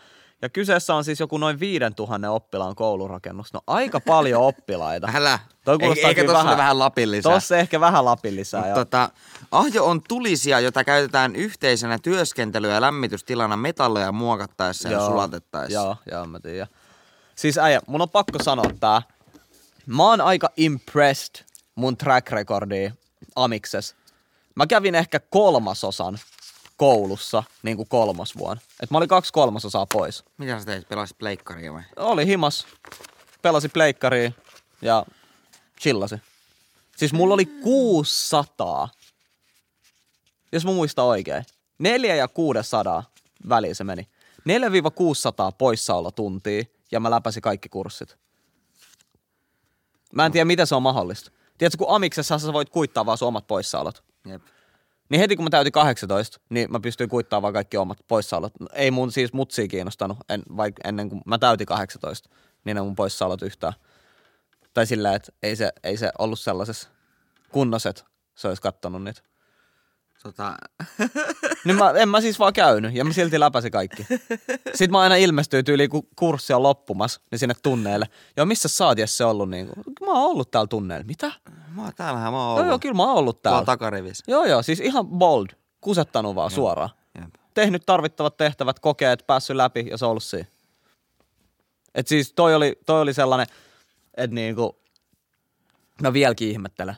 Ja 0.43 0.49
kyseessä 0.49 0.95
on 0.95 1.03
siis 1.03 1.19
joku 1.19 1.38
noin 1.38 1.60
5000 1.60 2.32
oppilaan 2.32 2.75
koulurakennus. 2.75 3.53
No 3.53 3.62
aika 3.67 3.99
paljon 3.99 4.41
oppilaita. 4.51 5.10
Älä. 5.15 5.39
Toi 5.65 5.77
kuulostaa 5.77 6.10
Eikä 6.10 6.21
tossa 6.21 6.34
vähän- 6.34 6.45
vähän, 6.45 6.58
vähän 6.58 6.79
lapin 6.79 7.12
lisää. 7.12 7.34
Tossa 7.34 7.58
ehkä 7.58 7.79
vähän 7.79 8.06
lapin 8.06 8.36
lisää. 8.36 8.60
Mut 8.62 8.67
joo. 8.69 8.75
tota, 8.77 9.10
ahjo 9.51 9.86
on 9.86 10.01
tulisia, 10.08 10.60
jota 10.60 10.84
käytetään 10.84 11.36
yhteisenä 11.36 11.97
työskentely- 11.97 12.67
ja 12.67 12.82
lämmitystilana 12.82 13.58
metalleja 13.58 14.12
muokattaessa 14.12 14.89
ja 14.89 15.06
sulatettaessa. 15.06 15.73
Joo, 15.73 15.95
joo, 16.12 16.25
mä 16.25 16.39
tiedän. 16.39 16.67
Siis 17.36 17.58
äijä, 17.58 17.82
mun 17.88 18.01
on 18.01 18.10
pakko 18.10 18.43
sanoa 18.43 18.71
tää. 18.79 19.01
Mä 19.86 20.03
oon 20.03 20.21
aika 20.21 20.49
impressed 20.58 21.45
mun 21.75 21.97
track 21.97 22.32
recordia 22.32 22.91
Amikses. 23.36 23.95
Mä 24.56 24.67
kävin 24.67 24.95
ehkä 24.95 25.19
kolmasosan 25.19 26.19
koulussa, 26.77 27.43
niin 27.63 27.77
kuin 27.77 27.89
kolmosvuonna. 27.89 28.62
Et 28.83 28.91
mä 28.91 28.97
olin 28.97 29.09
kaksi 29.09 29.33
kolmasosaa 29.33 29.86
pois. 29.86 30.23
Mitä 30.38 30.59
sä 30.59 30.65
teit? 30.65 30.89
Pelasit 30.89 31.17
pleikkaria 31.17 31.73
vai? 31.73 31.81
Oli 31.95 32.25
himas, 32.25 32.67
pelasi 33.41 33.69
pleikkariin 33.69 34.36
ja 34.81 35.05
chillasi. 35.81 36.15
Siis 36.97 37.13
mulla 37.13 37.33
oli 37.33 37.45
600, 37.45 38.89
jos 40.51 40.65
mä 40.65 40.71
muistan 40.71 41.05
oikein. 41.05 41.45
4 41.79 42.15
ja 42.15 42.27
600 42.27 43.03
väliin 43.49 43.75
se 43.75 43.83
meni. 43.83 44.07
4-600 44.49 45.55
poissaolotuntia 45.57 46.63
ja 46.91 46.99
mä 46.99 47.12
läpäsin 47.12 47.41
kaikki 47.41 47.69
kurssit. 47.69 48.17
Mä 50.13 50.25
en 50.25 50.31
tiedä, 50.31 50.45
miten 50.45 50.67
se 50.67 50.75
on 50.75 50.83
mahdollista. 50.83 51.31
Tiedätkö, 51.57 51.77
kun 51.77 51.95
Amiksessa 51.95 52.39
sä 52.39 52.53
voit 52.53 52.69
kuittaa 52.69 53.05
vaan 53.05 53.17
sun 53.17 53.27
omat 53.27 53.47
poissaolot. 53.47 54.03
Jep. 54.25 54.41
Niin 55.13 55.19
heti 55.19 55.36
kun 55.36 55.45
mä 55.45 55.49
täytin 55.49 55.71
18, 55.71 56.39
niin 56.49 56.71
mä 56.71 56.80
pystyin 56.80 57.10
kuittaamaan 57.10 57.41
vaan 57.41 57.54
kaikki 57.54 57.78
omat 57.78 57.97
poissaolot. 58.08 58.54
Ei 58.73 58.91
mun 58.91 59.12
siis 59.12 59.34
mutsia 59.34 59.67
kiinnostanut, 59.67 60.17
en, 60.30 60.43
vaikka 60.58 60.82
ennen 60.88 61.10
kuin 61.10 61.21
mä 61.26 61.38
täytin 61.38 61.67
18, 61.67 62.30
niin 62.65 62.76
ne 62.76 62.82
mun 62.82 62.95
poissaolot 62.95 63.41
yhtään. 63.41 63.73
Tai 64.73 64.86
sillä, 64.86 65.15
että 65.15 65.32
ei 65.43 65.56
se, 65.56 65.71
ei 65.84 65.97
se 65.97 66.12
ollut 66.19 66.39
sellaisessa 66.39 66.89
kunnossa, 67.52 67.89
että 67.89 68.04
se 68.36 68.47
olisi 68.47 68.62
kattonut 68.62 69.04
niitä. 69.04 69.21
Tota, 70.23 70.55
Niin 71.65 71.77
mä, 71.77 71.91
en 71.91 72.09
mä 72.09 72.21
siis 72.21 72.39
vaan 72.39 72.53
käynyt 72.53 72.95
ja 72.95 73.05
mä 73.05 73.13
silti 73.13 73.39
läpäsin 73.39 73.71
kaikki. 73.71 74.05
Sitten 74.73 74.91
mä 74.91 74.99
aina 74.99 75.15
ilmestyy 75.15 75.63
tyyliin, 75.63 75.89
kun 75.89 76.07
kurssi 76.15 76.53
on 76.53 76.63
loppumassa, 76.63 77.21
niin 77.31 77.39
sinne 77.39 77.55
tunneille. 77.63 78.05
Joo, 78.38 78.45
missä 78.45 78.67
sä 78.67 78.86
oot 78.88 78.97
se 79.05 79.25
ollut 79.25 79.49
niin 79.49 79.67
kuin? 79.67 79.83
Mä 80.01 80.12
oon 80.12 80.31
ollut 80.31 80.51
täällä 80.51 80.67
tunneilla. 80.67 81.05
Mitä? 81.05 81.31
mä 81.75 81.83
oon 81.83 81.91
täällähän 81.95 82.33
mä 82.33 82.39
oon 82.39 82.47
Joo, 82.49 82.55
ollut. 82.55 82.67
joo, 82.67 82.79
kyllä 82.79 82.95
mä 82.95 83.03
oon 83.03 83.15
ollut 83.17 83.41
Tuolla 83.41 83.55
täällä. 83.57 83.65
takarivissä. 83.65 84.23
Joo, 84.27 84.45
joo, 84.45 84.62
siis 84.62 84.79
ihan 84.79 85.07
bold. 85.07 85.47
Kusettanut 85.81 86.36
vaan 86.36 86.51
suoraan. 86.51 86.89
Jep. 87.21 87.33
Tehnyt 87.53 87.83
tarvittavat 87.86 88.38
tehtävät, 88.38 88.79
kokeet, 88.79 89.23
päässyt 89.27 89.55
läpi 89.55 89.88
ja 89.89 89.97
se 89.97 90.05
on 90.05 90.12
ollut 90.12 90.23
siinä. 90.23 90.45
Et 91.95 92.07
siis 92.07 92.33
toi 92.33 92.55
oli, 92.55 92.79
toi 92.86 93.01
oli 93.01 93.13
sellainen, 93.13 93.47
että 94.17 94.36
niinku, 94.36 94.81
mä 96.01 96.13
vieläkin 96.13 96.49
ihmettelen, 96.49 96.95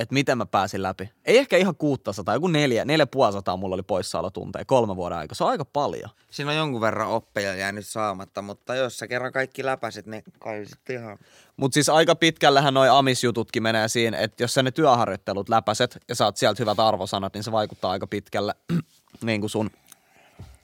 että 0.00 0.14
miten 0.14 0.38
mä 0.38 0.46
pääsin 0.46 0.82
läpi. 0.82 1.10
Ei 1.24 1.38
ehkä 1.38 1.56
ihan 1.56 1.76
600, 1.76 2.34
joku 2.34 2.48
neljä, 2.48 2.84
neljä 2.84 3.06
puolisataa 3.06 3.56
mulla 3.56 3.74
oli 3.74 3.82
poissaolotunteja 3.82 4.64
kolme 4.64 4.96
vuoden 4.96 5.18
aika. 5.18 5.34
Se 5.34 5.44
on 5.44 5.50
aika 5.50 5.64
paljon. 5.64 6.10
Siinä 6.30 6.50
on 6.50 6.56
jonkun 6.56 6.80
verran 6.80 7.08
oppeja 7.08 7.54
jäänyt 7.54 7.86
saamatta, 7.86 8.42
mutta 8.42 8.74
jos 8.74 8.98
sä 8.98 9.08
kerran 9.08 9.32
kaikki 9.32 9.64
läpäisit, 9.64 10.06
niin 10.06 10.22
kai 10.38 10.66
sitten 10.66 10.96
ihan... 10.96 11.18
Mutta 11.56 11.74
siis 11.74 11.88
aika 11.88 12.14
pitkällähän 12.14 12.74
noi 12.74 12.88
amisjututkin 12.88 13.62
menee 13.62 13.88
siinä, 13.88 14.18
että 14.18 14.42
jos 14.42 14.54
sä 14.54 14.62
ne 14.62 14.70
työharjoittelut 14.70 15.48
läpäset 15.48 15.98
ja 16.08 16.14
saat 16.14 16.36
sieltä 16.36 16.62
hyvät 16.62 16.80
arvosanat, 16.80 17.34
niin 17.34 17.44
se 17.44 17.52
vaikuttaa 17.52 17.90
aika 17.90 18.06
pitkälle 18.06 18.54
niin 19.22 19.40
kuin 19.40 19.50
sun 19.50 19.70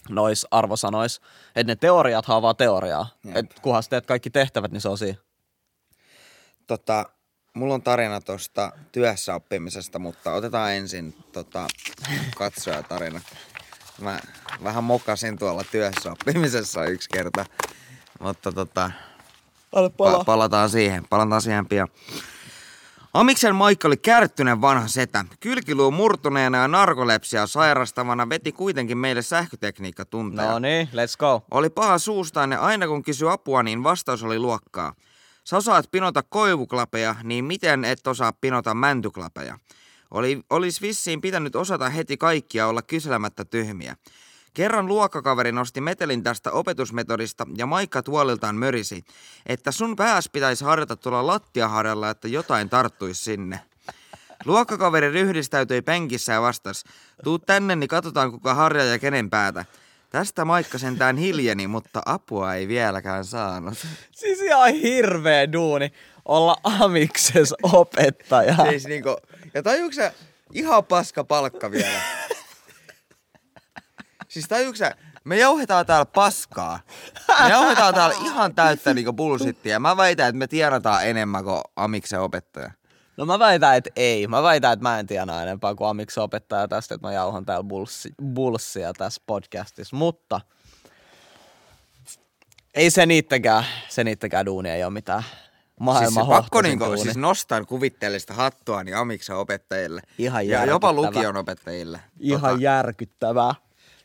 nois 0.09 0.47
arvosanois. 0.51 1.21
Että 1.57 1.73
ne 1.73 1.77
teoriathan 1.77 2.37
on 2.37 2.43
vaan 2.43 2.57
teoriaa. 2.57 3.09
Jep. 3.25 3.37
Et 3.37 3.61
kunhan 3.63 3.83
teet 3.91 4.07
kaikki 4.07 4.31
tehtävät, 4.31 4.73
niin 4.73 4.81
se 4.81 4.89
on 4.89 4.99
siinä. 4.99 5.19
Tota, 6.67 7.07
mulla 7.57 7.75
on 7.75 7.83
tarina 7.83 8.21
tuosta 8.21 8.73
työssä 8.93 9.35
oppimisesta, 9.35 9.99
mutta 9.99 10.33
otetaan 10.33 10.73
ensin 10.73 11.15
tota, 11.33 11.67
katsojatarina. 12.37 13.21
Mä 14.01 14.21
vähän 14.65 14.85
mokasin 14.85 15.39
tuolla 15.39 15.65
työssä 15.71 16.13
oppimisessa 16.13 16.85
yksi 16.85 17.09
kerta, 17.13 17.47
mutta 18.21 18.53
tota, 18.53 18.91
pa- 19.77 20.25
palataan 20.27 20.71
siihen, 20.71 21.05
palataan 21.11 21.43
siihen 21.43 21.67
pian. 21.67 21.89
Amiksen 23.15 23.55
Maikka 23.55 23.89
oli 23.89 23.97
kärttynen 23.97 24.61
vanha 24.61 24.89
setä. 24.89 25.25
Kylkiluu 25.41 25.91
murtuneena 25.91 26.59
ja 26.59 26.69
narkolepsia 26.69 27.47
sairastavana 27.47 28.29
veti 28.29 28.53
kuitenkin 28.53 28.99
meille 28.99 29.23
sähkötekniikkatunteja. 29.23 30.51
No 30.51 30.59
niin, 30.59 30.89
let's 30.89 31.17
go. 31.19 31.43
Oli 31.51 31.71
paha 31.71 31.99
suustaan 31.99 32.53
ja 32.53 32.61
aina 32.61 32.87
kun 32.87 33.03
kysyi 33.03 33.29
apua, 33.29 33.63
niin 33.63 33.83
vastaus 33.83 34.23
oli 34.23 34.39
luokkaa. 34.39 34.95
Sä 35.47 35.57
osaat 35.57 35.91
pinota 35.91 36.23
koivuklapeja, 36.23 37.15
niin 37.23 37.45
miten 37.45 37.85
et 37.85 38.07
osaa 38.07 38.33
pinota 38.33 38.75
mäntyklapeja? 38.75 39.59
Oli, 40.11 40.41
olisi 40.51 40.81
vissiin 40.81 41.21
pitänyt 41.21 41.57
osata 41.57 41.89
heti 41.89 42.17
kaikkia 42.17 42.67
olla 42.67 42.83
kyselemättä 42.83 43.45
tyhmiä. 43.45 43.97
Kerran 44.55 44.87
luokkakaveri 44.87 45.53
nosti 45.53 45.81
metelin 45.81 46.23
tästä 46.23 46.53
opetusmetodista 46.53 47.47
ja 47.57 47.67
Maikka 47.67 48.03
tuoliltaan 48.03 48.57
mörisi, 48.57 49.05
että 49.47 49.73
sun 49.73 49.97
pääs 49.97 50.29
pitäisi 50.29 50.65
harjata 50.65 50.97
tuolla 50.97 51.27
lattiaharjalla, 51.27 52.11
että 52.11 52.29
jotain 52.29 52.69
tarttuisi 52.69 53.25
sinne. 53.25 53.61
Luokkakaveri 54.45 55.13
ryhdistäytyi 55.13 55.83
penkissä 55.83 56.33
ja 56.33 56.43
vastasi, 56.43 56.85
tuu 57.25 57.39
tänne, 57.39 57.77
niin 57.77 57.89
katsotaan 57.89 58.31
kuka 58.31 58.55
harja 58.55 58.85
ja 58.85 58.99
kenen 58.99 59.31
päätä. 59.31 59.65
Tästä 60.17 60.45
Maikka 60.45 60.79
sentään 60.79 61.17
hiljeni, 61.17 61.67
mutta 61.67 62.03
apua 62.07 62.55
ei 62.55 62.69
vieläkään 62.69 63.25
saanut. 63.25 63.87
Siis 64.13 64.41
ihan 64.41 64.75
hirveä 64.75 65.53
duuni 65.53 65.93
olla 66.25 66.57
amikses 66.63 67.55
opettaja. 67.63 68.57
Siis 68.57 68.87
niinku, 68.87 69.17
ja 69.55 69.63
tajuuks 69.63 69.97
ihan 70.53 70.85
paska 70.85 71.25
palkka 71.25 71.71
vielä. 71.71 72.01
Siis 74.29 74.49
tajuuks 74.49 74.81
me 75.25 75.39
jauhetaan 75.39 75.87
täällä 75.87 76.07
paskaa. 76.07 76.81
Me 77.43 77.51
jauhetaan 77.51 77.95
täällä 77.95 78.17
ihan 78.25 78.55
täyttä 78.55 78.95
niinku 78.95 79.13
bullshittia. 79.13 79.81
Mä 79.81 79.97
väitän, 79.97 80.29
että 80.29 80.39
me 80.39 80.47
tienataan 80.47 81.07
enemmän 81.07 81.45
kuin 81.45 81.61
Amiksen 81.77 82.21
opettaja. 82.21 82.71
No 83.17 83.27
mä 83.27 83.39
väitän, 83.39 83.77
että 83.77 83.91
ei. 83.97 84.27
Mä 84.27 84.43
väitän, 84.43 84.73
että 84.73 84.83
mä 84.83 84.99
en 84.99 85.07
tiedä 85.07 85.43
enempää 85.43 85.75
kuin 85.75 85.89
amiksen 85.89 86.23
opettaja 86.23 86.69
tästä, 86.69 86.95
että 86.95 87.07
mä 87.07 87.13
jauhan 87.13 87.47
täällä 87.47 87.65
bulssi, 87.65 88.15
bulssia 88.35 88.93
tässä 88.93 89.23
podcastissa. 89.27 89.97
Mutta 89.97 90.41
ei 92.75 92.91
se 92.91 93.07
niittäkään, 93.07 93.65
se 93.89 94.05
niittäkään 94.05 94.47
duunia 94.47 94.75
ei 94.75 94.85
ole 94.85 94.93
mitään 94.93 95.23
maailman 95.81 96.13
siis 96.13 96.27
se 96.27 96.31
pakko 96.31 96.63
niinku, 96.63 96.85
duuni. 96.85 97.01
siis 97.01 97.17
nostan 97.17 97.67
kuvitteellista 97.67 98.35
hattua 98.35 98.85
niin 98.85 98.97
Amiksen 98.97 99.37
opettajille. 99.37 100.01
Ihan 100.19 100.49
ja 100.49 100.65
jopa 100.65 100.93
lukion 100.93 101.37
opettajille. 101.37 102.01
Ihan 102.21 102.51
tota, 102.51 102.63
järkyttävää. 102.63 103.55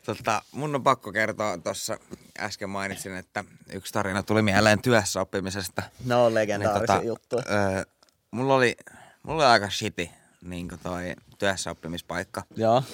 Tota, 0.06 0.42
mun 0.52 0.74
on 0.74 0.82
pakko 0.82 1.12
kertoa 1.12 1.58
tuossa, 1.58 1.98
äsken 2.38 2.70
mainitsin, 2.70 3.16
että 3.16 3.44
yksi 3.72 3.92
tarina 3.92 4.22
tuli 4.22 4.42
mieleen 4.42 4.82
työssä 4.82 5.20
oppimisesta. 5.20 5.82
Ne 6.04 6.14
on 6.14 6.34
legendaarisia 6.34 6.98
niin, 6.98 7.06
juttuja. 7.06 7.42
Öö, 7.50 7.82
mulla, 8.30 8.54
oli, 8.54 8.76
mulla 9.22 9.42
oli 9.42 9.52
aika 9.52 9.70
shiti 9.70 10.10
niin 10.42 10.68
toi 10.82 11.14
työssä 11.38 11.70
oppimispaikka. 11.70 12.42
Joo. 12.56 12.84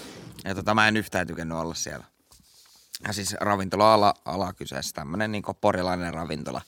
Ja 0.45 0.55
tota, 0.55 0.75
mä 0.75 0.89
en 0.89 0.97
yhtään 0.97 1.27
tykännyt 1.27 1.59
olla 1.59 1.75
siellä. 1.75 2.05
Ja 3.07 3.13
siis 3.13 3.37
ravintola-ala 3.41 4.15
ala 4.25 4.53
kyseessä, 4.53 4.95
tämmönen 4.95 5.33
niin 5.33 5.43
porilainen 5.61 6.15
ravintola. 6.15 6.61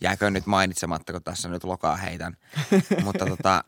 Jääkö 0.00 0.30
nyt 0.30 0.46
mainitsematta, 0.46 1.12
kun 1.12 1.22
tässä 1.22 1.48
nyt 1.48 1.64
lokaa 1.64 1.96
heitän. 1.96 2.36
Mutta 3.04 3.26
tota, 3.26 3.64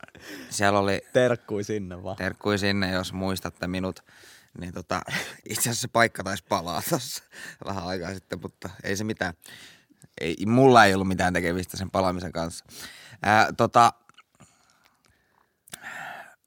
siellä 0.51 0.79
oli 0.79 1.01
Terkkui 1.13 1.65
sinne 1.65 2.03
vaan. 2.03 2.17
terkkui 2.17 2.59
sinne, 2.59 2.91
jos 2.91 3.13
muistatte 3.13 3.67
minut. 3.67 4.01
Niin 4.61 4.75
tota, 4.75 5.01
itse 5.51 5.71
asiassa 5.71 5.89
paikka 5.89 6.25
taisi 6.25 6.45
palaa 6.49 6.83
tossa 6.91 7.23
vähän 7.65 7.87
aikaa 7.87 8.15
sitten, 8.15 8.41
mutta 8.43 8.71
ei 8.85 8.97
se 8.97 9.05
mitään. 9.05 9.35
Ei, 10.21 10.37
mulla 10.47 10.85
ei 10.85 10.95
ollut 10.95 11.09
mitään 11.09 11.33
tekemistä 11.33 11.77
sen 11.77 11.91
palaamisen 11.91 12.33
kanssa. 12.33 12.65
Ää, 13.23 13.53
tota, 13.53 13.93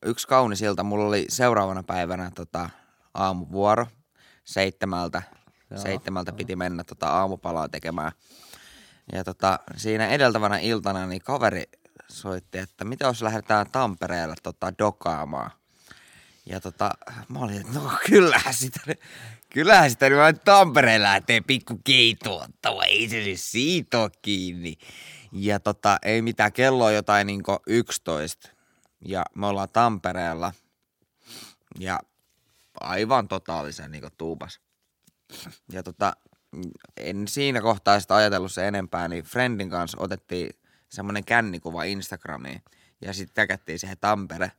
yksi 0.05 0.27
kaunis 0.27 0.61
ilta, 0.61 0.83
mulla 0.83 1.05
oli 1.05 1.25
seuraavana 1.29 1.83
päivänä 1.83 2.31
tota, 2.35 2.69
aamuvuoro 3.13 3.87
seitsemältä. 4.43 5.21
Joo, 5.71 5.79
seitsemältä 5.79 6.33
piti 6.33 6.55
mennä 6.55 6.83
tota, 6.83 7.07
aamupalaa 7.07 7.69
tekemään. 7.69 8.11
Ja 9.13 9.23
tota, 9.23 9.59
siinä 9.75 10.07
edeltävänä 10.07 10.57
iltana 10.57 11.07
niin 11.07 11.21
kaveri 11.21 11.63
soitti, 12.07 12.57
että 12.57 12.85
mitä 12.85 13.05
jos 13.05 13.21
lähdetään 13.21 13.71
Tampereelle 13.71 14.35
tota, 14.43 14.73
dokaamaan. 14.79 15.51
Ja 16.45 16.61
tota, 16.61 16.91
mä 17.29 17.39
olin, 17.39 17.61
että 17.61 17.79
no 17.79 17.91
kyllähän 18.09 18.53
sitä, 18.53 18.79
kyllähän 19.49 19.89
sitä 19.89 20.09
nyt 20.09 20.19
vaan 20.19 20.39
Tampereen 20.39 21.03
lähtee 21.03 21.41
pikku 21.41 21.79
keitottava, 21.83 22.83
ei 22.83 23.09
se 23.09 23.23
siis 23.23 23.51
siitä 23.51 23.99
ole 23.99 24.11
kiinni. 24.21 24.77
Ja 25.31 25.59
tota, 25.59 25.97
ei 26.03 26.21
mitään, 26.21 26.53
kello 26.53 26.85
on 26.85 26.93
jotain 26.93 27.27
niinku 27.27 27.57
11. 27.67 28.58
Ja 29.05 29.25
me 29.35 29.47
ollaan 29.47 29.69
Tampereella. 29.73 30.53
Ja 31.79 31.99
aivan 32.79 33.27
totaalisen 33.27 33.91
niinku 33.91 34.09
tuupas. 34.17 34.59
Ja 35.71 35.83
tota, 35.83 36.13
en 36.97 37.27
siinä 37.27 37.61
kohtaa 37.61 37.99
sitä 37.99 38.15
ajatellut 38.15 38.51
se 38.51 38.67
enempää, 38.67 39.07
niin 39.07 39.23
Friendin 39.23 39.69
kanssa 39.69 39.97
otettiin 40.01 40.49
semmoinen 40.89 41.25
kännikuva 41.25 41.83
Instagramiin. 41.83 42.61
Ja 43.01 43.13
sitten 43.13 43.35
täkättiin 43.35 43.79
siihen 43.79 43.97
Tampere. 44.01 44.51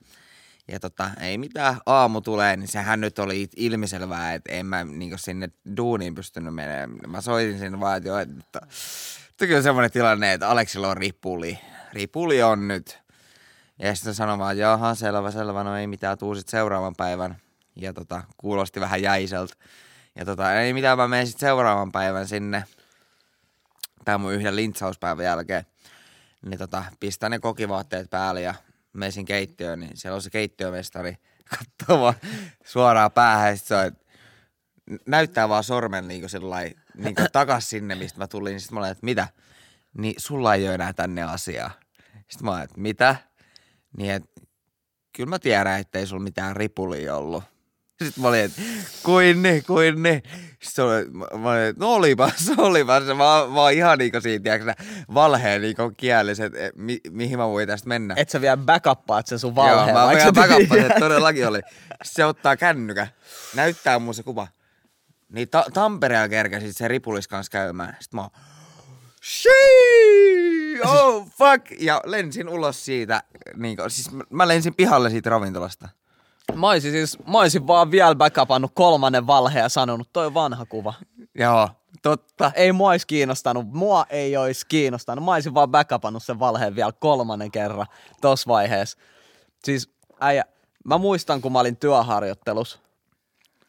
Ja 0.69 0.81
tota, 0.81 1.11
ei 1.21 1.39
mitään, 1.39 1.81
aamu 1.87 2.21
tulee, 2.21 2.57
niin 2.57 2.69
sehän 2.69 3.01
nyt 3.01 3.19
oli 3.19 3.49
ilmiselvää, 3.57 4.35
että 4.35 4.53
en 4.53 4.67
mä 4.67 4.85
niin 4.85 5.19
sinne 5.19 5.51
duuniin 5.77 6.15
pystynyt 6.15 6.55
menemään. 6.55 6.99
Mä 7.07 7.21
soitin 7.21 7.59
sinne 7.59 7.81
vaan, 7.81 7.97
että 7.97 8.09
joo, 8.09 8.19
että 8.19 8.61
että 9.41 9.47
kyllä 9.47 9.63
semmoinen 9.63 9.91
tilanne, 9.91 10.33
että 10.33 10.49
Aleksilla 10.49 10.89
on 10.89 10.97
ripuli. 10.97 11.59
Ripuli 11.93 12.43
on 12.43 12.69
nyt. 12.69 12.99
Ja 13.83 13.95
sitten 13.95 14.15
sanoin 14.15 14.39
vaan, 14.39 14.53
että 14.53 14.63
jaha, 14.63 14.95
selvä, 14.95 15.31
selvä, 15.31 15.65
no 15.65 15.77
ei 15.77 15.87
mitään, 15.87 16.19
tuu 16.19 16.35
sit 16.35 16.49
seuraavan 16.49 16.95
päivän. 16.97 17.37
Ja 17.77 17.93
tota, 17.93 18.25
kuulosti 18.37 18.81
vähän 18.81 19.03
jäiseltä. 19.03 19.55
Ja 20.17 20.25
tota, 20.25 20.55
ei 20.55 20.73
mitään, 20.73 20.99
mä 20.99 21.09
menen 21.09 21.27
sitten 21.27 21.47
seuraavan 21.47 21.93
päivän 21.93 22.29
sinne. 22.29 22.65
Tää 24.05 24.19
mun 24.19 24.33
yhden 24.33 24.57
lintsauspäivän 24.57 25.25
jälkeen. 25.25 25.67
Niin 26.47 26.59
tota, 26.59 26.85
pistän 27.01 27.31
ne 27.31 27.39
kokivaatteet 27.39 28.11
päälle 28.11 28.41
ja 28.41 28.55
meisin 28.93 29.25
keittiöön, 29.25 29.81
niin 29.81 29.97
siellä 29.97 30.15
on 30.15 30.23
se 30.23 30.31
keittiömestari 30.31 31.17
katsoo 31.51 32.01
vaan 32.01 32.15
suoraan 32.65 33.13
päähän. 33.13 33.51
Ja 33.51 33.57
sit 33.57 33.67
se 33.67 33.75
on, 33.75 33.93
näyttää 35.07 35.49
vaan 35.49 35.65
sormen 35.65 36.09
niin 36.09 36.21
kuin 36.21 36.31
sellainen, 36.31 36.75
niin 36.95 37.15
kuin 37.15 37.27
takas 37.33 37.71
sinne, 37.71 37.95
mistä 37.95 38.19
mä 38.19 38.27
tulin. 38.27 38.61
Sitten 38.61 38.75
mä 38.75 38.81
olin, 38.81 38.91
että 38.91 39.05
mitä? 39.05 39.29
Niin 39.99 40.15
sulla 40.19 40.55
ei 40.55 40.67
ole 40.67 40.75
enää 40.75 40.93
tänne 40.93 41.23
asiaa. 41.23 41.71
Sitten 42.29 42.45
mä 42.45 42.51
olin, 42.51 42.63
että 42.63 42.81
mitä? 42.81 43.17
Niin, 43.97 44.11
että 44.11 44.41
kyllä 45.17 45.31
mä 45.31 45.39
tiedän, 45.39 45.81
että 45.81 45.99
ei 45.99 46.07
sulla 46.07 46.23
mitään 46.23 46.57
ripulia 46.57 47.17
ollut. 47.17 47.45
Sitten 48.05 48.23
mä 48.23 48.29
olin, 48.29 48.41
että 48.41 48.63
kuin 49.03 49.43
ne, 49.43 49.61
kuin 49.67 50.03
ne. 50.03 50.23
Sitten 50.63 50.85
oli, 50.85 51.05
mä 51.41 51.51
olin, 51.51 51.63
että 51.63 51.85
no 51.85 51.93
olipas, 51.93 52.53
olipas. 52.59 53.05
Mä, 53.07 53.15
mä 53.15 53.61
oon 53.61 53.73
ihan 53.73 53.99
niinku 53.99 54.21
siitä, 54.21 54.43
tiedätkö, 54.43 54.85
valheen 55.15 55.63
niinku 55.63 55.93
kielessä, 55.97 56.45
että 56.45 56.59
mi, 56.75 57.01
mihin 57.11 57.39
mä 57.39 57.49
voin 57.49 57.69
tästä 57.69 57.89
mennä. 57.89 58.15
Et 58.17 58.31
sä 58.31 58.41
vielä 58.41 58.57
backuppaat 58.57 59.27
sen 59.27 59.39
sun 59.39 59.55
valheen. 59.55 59.89
Joo, 59.89 60.07
mä 60.07 60.11
vielä 60.11 60.57
tiedät. 60.69 60.87
että 60.87 61.01
todellakin 61.01 61.49
oli. 61.49 61.61
Se 62.03 62.25
ottaa 62.25 62.57
kännykän, 62.57 63.09
näyttää 63.55 63.99
mun 63.99 64.15
se 64.15 64.23
kuva. 64.23 64.49
Niin 65.33 65.49
ta- 65.49 65.67
Tampereella 65.75 66.29
kerkäsit 66.29 66.77
se 66.77 66.89
ripulis 66.89 67.29
kanssa 67.29 67.51
käymään. 67.51 67.97
Sitten 68.01 68.19
mä 68.19 68.21
oon, 68.23 68.31
Shii! 69.23 70.81
Oh 70.81 71.27
fuck! 71.39 71.67
Ja 71.81 72.01
lensin 72.05 72.49
ulos 72.49 72.85
siitä, 72.85 73.23
niin 73.57 73.77
kuin, 73.77 73.91
siis 73.91 74.11
mä- 74.31 74.49
lensin 74.49 74.75
pihalle 74.75 75.11
siitä 75.11 75.31
ravintolasta. 75.31 75.89
Mä 76.55 76.69
oisin 76.69 76.93
siis, 76.93 77.19
mä 77.27 77.39
oisin 77.39 77.67
vaan 77.67 77.91
vielä 77.91 78.15
backupannut 78.15 78.73
kolmannen 78.75 79.27
valheen 79.27 79.63
ja 79.63 79.69
sanonut, 79.69 80.09
toi 80.13 80.27
on 80.27 80.35
vanha 80.35 80.67
kuva. 80.67 80.95
Joo, 81.35 81.69
totta. 82.03 82.53
Ei 82.55 82.73
mua 82.73 82.91
olisi 82.91 83.07
kiinnostanut, 83.07 83.67
mua 83.73 84.07
ei 84.11 84.37
olisi 84.37 84.67
kiinnostanut. 84.67 85.25
Mä 85.25 85.33
olisin 85.35 85.55
vaan 85.55 85.69
backupannut 85.71 86.23
sen 86.23 86.39
valheen 86.39 86.77
vielä 86.77 86.93
kolmannen 86.93 87.51
kerran 87.51 87.87
tossa 88.21 88.49
vaiheessa. 88.49 88.99
Siis 89.65 89.91
äijä, 90.21 90.45
mä 90.85 90.99
muistan 90.99 91.41
kun 91.41 91.53
mä 91.53 91.61
olin 91.61 91.77
työharjoittelus 91.77 92.81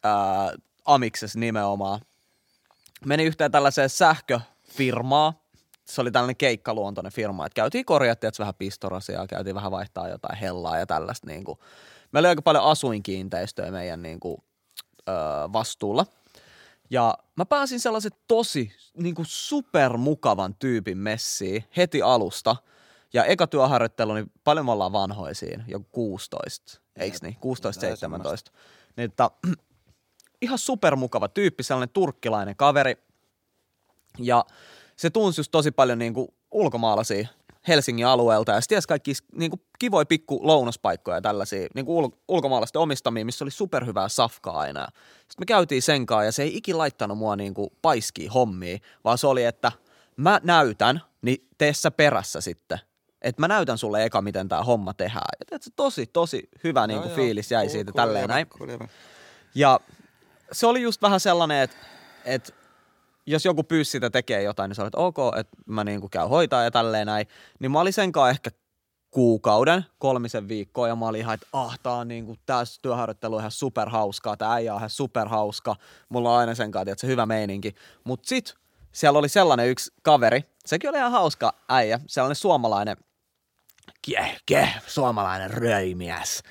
ää, 0.03 0.51
Amiksessa 0.85 1.39
nimenomaan. 1.39 2.01
Menin 3.05 3.27
yhteen 3.27 3.51
tällaiseen 3.51 3.89
sähköfirmaan. 3.89 5.33
Se 5.91 6.01
oli 6.01 6.11
tällainen 6.11 6.35
keikkaluontoinen 6.35 7.11
firma, 7.11 7.45
että 7.45 7.55
käytiin 7.55 7.85
korjattiin, 7.85 8.27
että 8.27 8.39
vähän 8.39 8.55
pistorasiaa, 8.55 9.27
käytiin 9.27 9.55
vähän 9.55 9.71
vaihtaa 9.71 10.09
jotain 10.09 10.37
hellaa 10.37 10.77
ja 10.77 10.85
tällaista. 10.85 11.27
Niin 11.27 11.43
kuin. 11.43 11.59
Meillä 12.11 12.27
oli 12.27 12.31
aika 12.31 12.41
paljon 12.41 12.63
asuinkiinteistöjä 12.63 13.71
meidän 13.71 14.01
niin 14.01 14.19
kuin, 14.19 14.37
öö, 15.09 15.15
vastuulla. 15.53 16.05
Ja 16.89 17.17
mä 17.35 17.45
pääsin 17.45 17.79
sellaisen 17.79 18.11
tosi 18.27 18.71
niin 18.97 19.15
kuin 19.15 19.25
supermukavan 19.29 20.55
tyypin 20.55 20.97
messiin 20.97 21.63
heti 21.77 22.01
alusta. 22.01 22.55
Ja 23.13 23.25
eka 23.25 23.47
työharjoittelu, 23.47 24.13
niin 24.13 24.31
paljon 24.43 24.65
me 24.65 24.71
ollaan 24.71 24.93
vanhoja 24.93 25.35
siinä, 25.35 25.63
joku 25.67 25.85
16, 25.91 26.81
eiks 26.95 27.21
niin? 27.21 27.37
16-17. 28.49 28.51
Niin, 28.97 29.05
että, 29.05 29.31
ihan 30.41 30.57
supermukava 30.57 31.27
tyyppi, 31.27 31.63
sellainen 31.63 31.93
turkkilainen 31.93 32.55
kaveri. 32.55 32.95
Ja 34.19 34.45
se 35.01 35.09
tunsi 35.09 35.39
just 35.39 35.51
tosi 35.51 35.71
paljon 35.71 35.99
niin 35.99 36.13
kuin 36.13 36.27
ulkomaalaisia 36.51 37.27
Helsingin 37.67 38.05
alueelta 38.05 38.51
ja 38.51 38.61
se 38.61 38.67
tiesi 38.67 38.87
kaikki 38.87 39.13
niin 39.35 39.51
kuin 39.51 39.61
kivoja 39.79 40.05
pikku 40.05 40.39
lounaspaikkoja 40.43 41.17
ja 41.17 41.21
tällaisia 41.21 41.67
niin 41.75 41.85
kuin 41.85 42.05
ul- 42.05 42.17
ulkomaalaisten 42.27 42.81
omistamia, 42.81 43.25
missä 43.25 43.45
oli 43.45 43.51
superhyvää 43.51 44.09
safkaa 44.09 44.59
aina. 44.59 44.87
Sitten 45.17 45.35
me 45.39 45.45
käytiin 45.45 45.81
sen 45.81 46.05
kanssa 46.05 46.25
ja 46.25 46.31
se 46.31 46.43
ei 46.43 46.57
ikin 46.57 46.77
laittanut 46.77 47.17
mua 47.17 47.35
niin 47.35 47.53
kuin 47.53 47.69
paiskiin 47.81 48.31
hommiin, 48.31 48.81
vaan 49.03 49.17
se 49.17 49.27
oli, 49.27 49.43
että 49.43 49.71
mä 50.17 50.39
näytän, 50.43 51.01
niin 51.21 51.47
tee 51.57 51.73
sä 51.73 51.91
perässä 51.91 52.41
sitten. 52.41 52.79
Että 53.21 53.41
mä 53.41 53.47
näytän 53.47 53.77
sulle 53.77 54.05
eka, 54.05 54.21
miten 54.21 54.49
tämä 54.49 54.63
homma 54.63 54.93
tehdään. 54.93 55.27
Ja 55.39 55.45
tiedätkö, 55.45 55.69
tosi, 55.75 56.05
tosi 56.05 56.49
hyvä 56.63 56.87
niin 56.87 57.01
kuin 57.01 57.15
fiilis 57.15 57.51
jäi 57.51 57.69
siitä 57.69 57.91
tälleen 57.91 58.29
näin. 58.29 58.47
Ja 59.55 59.79
se 60.51 60.67
oli 60.67 60.81
just 60.81 61.01
vähän 61.01 61.19
sellainen, 61.19 61.61
että, 61.61 61.77
että 62.25 62.53
jos 63.25 63.45
joku 63.45 63.63
pyysi 63.63 63.91
sitä 63.91 64.09
tekee 64.09 64.43
jotain, 64.43 64.69
niin 64.69 64.75
sä 64.75 64.81
olet 64.81 64.95
ok, 64.95 65.17
että 65.37 65.57
mä 65.65 65.83
niin 65.83 65.99
kuin 65.99 66.09
käyn 66.09 66.29
hoitaa 66.29 66.63
ja 66.63 66.71
tälleen 66.71 67.07
näin. 67.07 67.27
Niin 67.59 67.71
mä 67.71 67.79
olin 67.79 67.93
sen 67.93 68.11
kanssa 68.11 68.29
ehkä 68.29 68.51
kuukauden, 69.11 69.85
kolmisen 69.97 70.47
viikkoa 70.47 70.87
ja 70.87 70.95
mä 70.95 71.07
olin 71.07 71.21
ihan, 71.21 71.33
että 71.33 71.47
ah, 71.53 71.79
tää 71.83 71.93
on 71.93 72.07
niin 72.07 72.25
kuin, 72.25 72.39
tää 72.45 72.63
työharjoittelu 72.81 73.35
on 73.35 73.41
ihan 73.41 73.51
superhauskaa, 73.51 74.37
tää 74.37 74.53
äijä 74.53 74.73
on 74.73 74.79
ihan 74.79 74.89
superhauska, 74.89 75.75
mulla 76.09 76.33
on 76.33 76.39
aina 76.39 76.55
sen 76.55 76.71
kanssa, 76.71 76.91
että 76.91 77.01
se 77.01 77.07
hyvä 77.07 77.25
meininki. 77.25 77.75
Mut 78.03 78.25
sit 78.25 78.55
siellä 78.91 79.19
oli 79.19 79.29
sellainen 79.29 79.67
yksi 79.67 79.91
kaveri, 80.01 80.45
sekin 80.65 80.89
oli 80.89 80.97
ihan 80.97 81.11
hauska 81.11 81.53
äijä, 81.69 81.99
sellainen 82.07 82.35
suomalainen, 82.35 82.97
keh, 84.01 84.41
keh, 84.45 84.81
suomalainen 84.87 85.51
röimies 85.51 86.43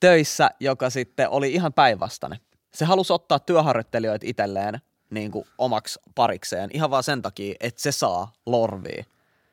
töissä, 0.00 0.50
joka 0.60 0.90
sitten 0.90 1.28
oli 1.30 1.52
ihan 1.52 1.72
päinvastainen. 1.72 2.38
Se 2.74 2.84
halusi 2.84 3.12
ottaa 3.12 3.38
työharjoittelijoita 3.38 4.26
itselleen 4.28 4.80
niin 5.10 5.30
kuin 5.30 5.46
omaksi 5.58 5.98
parikseen 6.14 6.70
ihan 6.72 6.90
vaan 6.90 7.02
sen 7.02 7.22
takia, 7.22 7.54
että 7.60 7.82
se 7.82 7.92
saa 7.92 8.32
lorvia. 8.46 9.04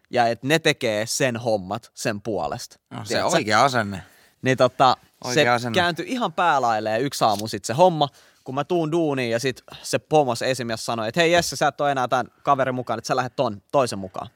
Ja 0.09 0.27
että 0.27 0.47
ne 0.47 0.59
tekee 0.59 1.05
sen 1.05 1.37
hommat 1.37 1.91
sen 1.93 2.21
puolesta. 2.21 2.79
No, 2.89 2.99
se 3.03 3.07
Tiedätkö? 3.07 3.29
oikea 3.35 3.63
asenne. 3.63 4.03
Niin 4.41 4.57
tota, 4.57 4.97
se 5.23 5.27
Oikea 5.27 5.53
asenne. 5.53 5.75
kääntyi 5.75 6.05
ihan 6.07 6.33
päälailleen 6.33 7.01
yksi 7.01 7.23
aamu 7.23 7.47
sit 7.47 7.65
se 7.65 7.73
homma, 7.73 8.09
kun 8.43 8.55
mä 8.55 8.63
tuun 8.63 8.91
duuniin 8.91 9.31
ja 9.31 9.39
sit 9.39 9.61
se 9.81 9.99
pomos 9.99 10.41
esimies 10.41 10.85
sanoi, 10.85 11.07
että 11.07 11.21
hei 11.21 11.31
Jesse, 11.31 11.55
sä 11.55 11.67
et 11.67 11.81
ole 11.81 11.91
enää 11.91 12.07
tämän 12.07 12.27
kaverin 12.43 12.75
mukaan, 12.75 12.97
että 12.97 13.07
sä 13.07 13.15
lähdet 13.15 13.35
ton 13.35 13.61
toisen 13.71 13.99
mukaan. 13.99 14.27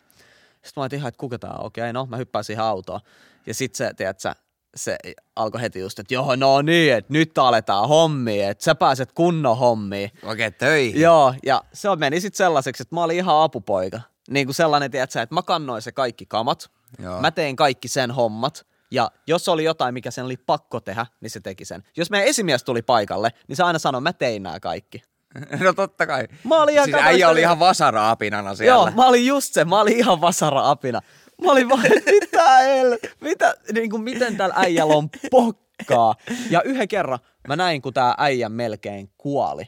Sitten 0.52 0.74
mä 0.76 0.84
ajattelin 0.84 1.00
ihan, 1.00 1.10
että 1.10 1.20
kuka 1.20 1.40
tää 1.40 1.52
on, 1.52 1.66
okei, 1.66 1.94
no 1.94 2.06
mä 2.06 2.18
hyppään 2.18 2.44
siihen 2.44 2.64
autoon. 2.64 3.00
Ja 3.46 3.54
sit 3.54 3.76
se, 3.76 3.94
tiedät 3.94 4.20
sä, 4.20 4.36
se 4.78 4.98
alkoi 5.36 5.62
heti 5.62 5.80
just, 5.80 6.00
että 6.00 6.14
joo, 6.14 6.36
no 6.36 6.62
niin, 6.62 6.94
että 6.94 7.14
nyt 7.14 7.38
aletaan 7.38 7.88
hommiin, 7.88 8.46
että 8.46 8.64
sä 8.64 8.76
pääset 8.76 9.12
kunnon 9.12 9.58
hommiin. 9.58 10.12
Oikein 10.24 10.54
töihin. 10.54 11.02
Joo, 11.02 11.34
ja 11.46 11.64
se 11.74 11.96
meni 11.96 12.22
sitten 12.22 12.38
sellaiseksi, 12.38 12.84
että 12.84 12.96
mä 12.96 13.04
olin 13.04 13.18
ihan 13.18 13.44
apupoika. 13.44 14.02
Niin 14.30 14.48
kuin 14.48 14.56
sellainen, 14.56 14.92
tiedätkö, 14.92 15.22
että 15.22 15.36
mä 15.36 15.42
kannoin 15.42 15.82
se 15.82 15.92
kaikki 15.92 16.26
kamat, 16.26 16.70
Joo. 17.00 17.22
mä 17.22 17.32
tein 17.32 17.56
kaikki 17.56 17.88
sen 17.88 18.12
hommat, 18.12 18.66
ja 18.92 19.12
jos 19.28 19.50
oli 19.50 19.64
jotain, 19.64 19.94
mikä 19.94 20.12
sen 20.12 20.26
oli 20.26 20.38
pakko 20.38 20.80
tehdä, 20.80 21.06
niin 21.22 21.30
se 21.30 21.40
teki 21.40 21.66
sen. 21.66 21.84
Jos 21.98 22.10
meidän 22.10 22.28
esimies 22.28 22.64
tuli 22.64 22.82
paikalle, 22.82 23.30
niin 23.48 23.56
se 23.56 23.64
aina 23.64 23.80
sanoi, 23.80 24.02
mä 24.02 24.14
tein 24.14 24.44
nämä 24.44 24.60
kaikki. 24.60 25.04
No 25.64 25.74
totta 25.74 26.08
kai. 26.08 26.28
Mä 26.44 26.62
olin 26.62 26.74
ihan 26.74 26.86
siis 26.86 26.98
äijä 26.98 27.30
oli 27.30 27.42
ihan 27.42 27.60
vasara-apinana 27.60 28.56
siellä. 28.56 28.74
Joo, 28.74 28.92
mä 28.92 29.08
olin 29.08 29.26
just 29.26 29.54
se, 29.54 29.66
mä 29.66 29.82
olin 29.82 29.98
ihan 29.98 30.22
vasara-apina. 30.22 31.02
Mä 31.44 31.52
olin 31.52 31.70
vaan, 31.70 31.86
että 31.94 32.12
el, 32.60 32.98
mitä, 33.22 33.56
niin 33.74 33.90
kuin, 33.90 34.02
miten 34.02 34.38
täällä 34.38 34.56
äijällä 34.58 34.96
on 34.96 35.10
pokkaa. 35.32 36.16
Ja 36.50 36.62
yhden 36.62 36.88
kerran 36.88 37.20
mä 37.48 37.56
näin, 37.56 37.82
kun 37.82 37.94
tää 37.94 38.16
äijä 38.18 38.50
melkein 38.50 39.12
kuoli. 39.18 39.64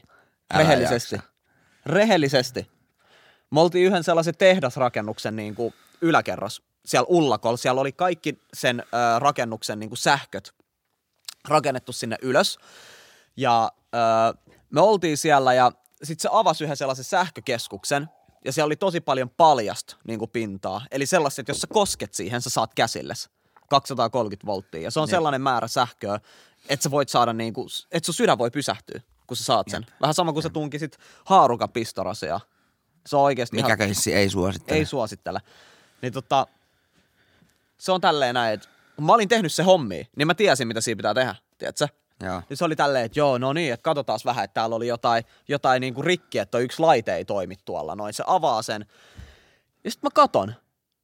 Älä 0.54 0.62
Rehellisesti. 0.62 1.14
jaksa. 1.14 1.30
Rehellisesti. 1.86 2.70
Me 3.50 3.60
oltiin 3.60 3.86
yhden 3.86 4.04
sellaisen 4.04 4.36
tehdasrakennuksen 4.36 5.36
niin 5.36 5.54
kuin 5.54 5.74
yläkerras 6.00 6.62
siellä 6.84 7.06
Ullakolla. 7.08 7.56
Siellä 7.56 7.80
oli 7.80 7.92
kaikki 7.92 8.40
sen 8.54 8.80
ö, 8.80 9.18
rakennuksen 9.18 9.78
niin 9.80 9.90
kuin 9.90 9.98
sähköt 9.98 10.54
rakennettu 11.48 11.92
sinne 11.92 12.16
ylös. 12.22 12.58
Ja 13.36 13.72
ö, 13.94 13.98
me 14.70 14.80
oltiin 14.80 15.16
siellä 15.16 15.54
ja 15.54 15.72
sitten 16.02 16.22
se 16.22 16.28
avasi 16.32 16.64
yhden 16.64 16.76
sellaisen 16.76 17.04
sähkökeskuksen 17.04 18.08
ja 18.44 18.52
siellä 18.52 18.66
oli 18.66 18.76
tosi 18.76 19.00
paljon 19.00 19.30
paljasta 19.30 19.96
niin 20.06 20.18
kuin 20.18 20.30
pintaa. 20.30 20.82
Eli 20.90 21.06
sellaiset, 21.06 21.38
että 21.38 21.50
jos 21.50 21.60
sä 21.60 21.66
kosket 21.66 22.14
siihen, 22.14 22.42
sä 22.42 22.50
saat 22.50 22.74
käsilles 22.74 23.30
230 23.70 24.46
volttia. 24.46 24.80
Ja 24.80 24.90
se 24.90 25.00
on 25.00 25.04
Niin. 25.06 25.10
sellainen 25.10 25.40
määrä 25.40 25.68
sähköä, 25.68 26.20
että 26.68 26.82
sä 26.82 26.90
voit 26.90 27.08
saada 27.08 27.32
niin 27.32 27.52
kuin, 27.54 27.68
että 27.92 28.06
sun 28.06 28.14
sydän 28.14 28.38
voi 28.38 28.50
pysähtyä, 28.50 29.00
kun 29.26 29.36
sä 29.36 29.44
saat 29.44 29.66
sen. 29.70 29.86
Vähän 30.00 30.14
sama 30.14 30.32
kuin 30.32 30.42
sä 30.42 30.50
tunkisit 30.50 30.98
haarukan 31.24 31.70
pistorasia. 31.70 32.40
Se 33.06 33.16
on 33.16 33.22
oikeasti 33.22 33.56
Mikä 33.56 33.66
ihan, 33.66 33.78
keissi 33.78 34.14
ei 34.14 34.28
suosittele. 34.30 34.78
ei 34.78 34.84
suosittele. 34.84 35.40
Niin 36.02 36.12
tota, 36.12 36.46
se 37.78 37.92
on 37.92 38.00
tälleen 38.00 38.34
näin, 38.34 38.54
että 38.54 38.68
kun 38.96 39.04
mä 39.06 39.12
olin 39.12 39.28
tehnyt 39.28 39.52
se 39.52 39.62
hommi, 39.62 40.08
niin 40.16 40.26
mä 40.26 40.34
tiesin, 40.34 40.68
mitä 40.68 40.80
siinä 40.80 40.96
pitää 40.96 41.14
tehdä, 41.14 41.34
tiedätkö? 41.58 41.88
Joo. 42.20 42.42
Niin 42.48 42.56
se 42.56 42.64
oli 42.64 42.76
tälleen, 42.76 43.04
että 43.04 43.18
joo, 43.18 43.38
no 43.38 43.52
niin, 43.52 43.72
että 43.72 43.82
katsotaan 43.82 44.20
vähän, 44.24 44.44
että 44.44 44.54
täällä 44.54 44.76
oli 44.76 44.86
jotain, 44.86 45.24
jotain 45.48 45.80
niinku 45.80 46.02
rikkiä, 46.02 46.42
että 46.42 46.50
toi 46.50 46.62
yksi 46.64 46.80
laite 46.80 47.14
ei 47.14 47.24
toimi 47.24 47.56
tuolla. 47.64 47.94
Noin 47.94 48.14
se 48.14 48.24
avaa 48.26 48.62
sen. 48.62 48.86
Ja 49.84 49.90
sitten 49.90 50.06
mä 50.06 50.10
katon, 50.14 50.54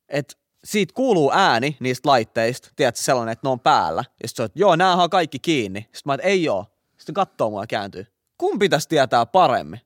että 0.09 0.35
siitä 0.64 0.94
kuuluu 0.94 1.33
ääni 1.35 1.76
niistä 1.81 2.09
laitteista, 2.09 2.70
tiedätkö, 2.76 3.02
sellainen, 3.02 3.33
että 3.33 3.46
ne 3.46 3.50
on 3.50 3.61
päällä. 3.61 4.05
Ja 4.22 4.29
sitten 4.29 4.46
että 4.46 4.59
joo, 4.59 4.76
näähän 4.76 5.05
on 5.05 5.11
kaikki 5.11 5.38
kiinni. 5.38 5.81
Sitten 5.81 6.02
mä, 6.05 6.14
että 6.14 6.26
ei 6.26 6.48
oo. 6.48 6.66
Sitten 6.96 7.14
katsoo 7.14 7.50
mua 7.50 7.62
ja 7.62 7.66
kääntyy. 7.66 8.07
Kun 8.38 8.59
pitäisi 8.59 8.88
tietää 8.88 9.26
paremmin? 9.26 9.81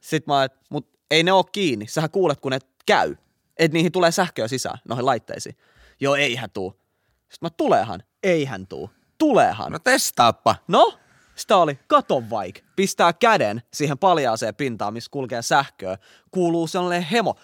Sitten 0.00 0.34
mä, 0.34 0.44
että 0.44 0.58
mut 0.70 0.88
ei 1.10 1.22
ne 1.22 1.32
oo 1.32 1.44
kiinni. 1.44 1.86
Sähän 1.86 2.10
kuulet, 2.10 2.40
kun 2.40 2.52
ne 2.52 2.58
käy. 2.86 3.16
Että 3.56 3.74
niihin 3.74 3.92
tulee 3.92 4.10
sähköä 4.10 4.48
sisään, 4.48 4.78
noihin 4.88 5.06
laitteisiin. 5.06 5.56
Joo, 6.00 6.14
eihän 6.14 6.50
tuu. 6.50 6.70
Sitten 7.20 7.38
mä, 7.40 7.50
tuleehan. 7.50 8.02
Eihän 8.22 8.66
tuu. 8.66 8.90
Tuleehan. 9.28 9.72
No 9.72 9.78
testaappa. 9.78 10.56
No, 10.68 10.98
sitä 11.36 11.56
oli, 11.56 11.78
kato 11.86 12.22
vaik. 12.30 12.64
Pistää 12.76 13.12
käden 13.12 13.62
siihen 13.72 13.98
paljaaseen 13.98 14.54
pintaan, 14.54 14.92
missä 14.92 15.10
kulkee 15.10 15.42
sähköä. 15.42 15.98
Kuuluu 16.30 16.66
sellainen 16.66 17.02
hemo. 17.02 17.34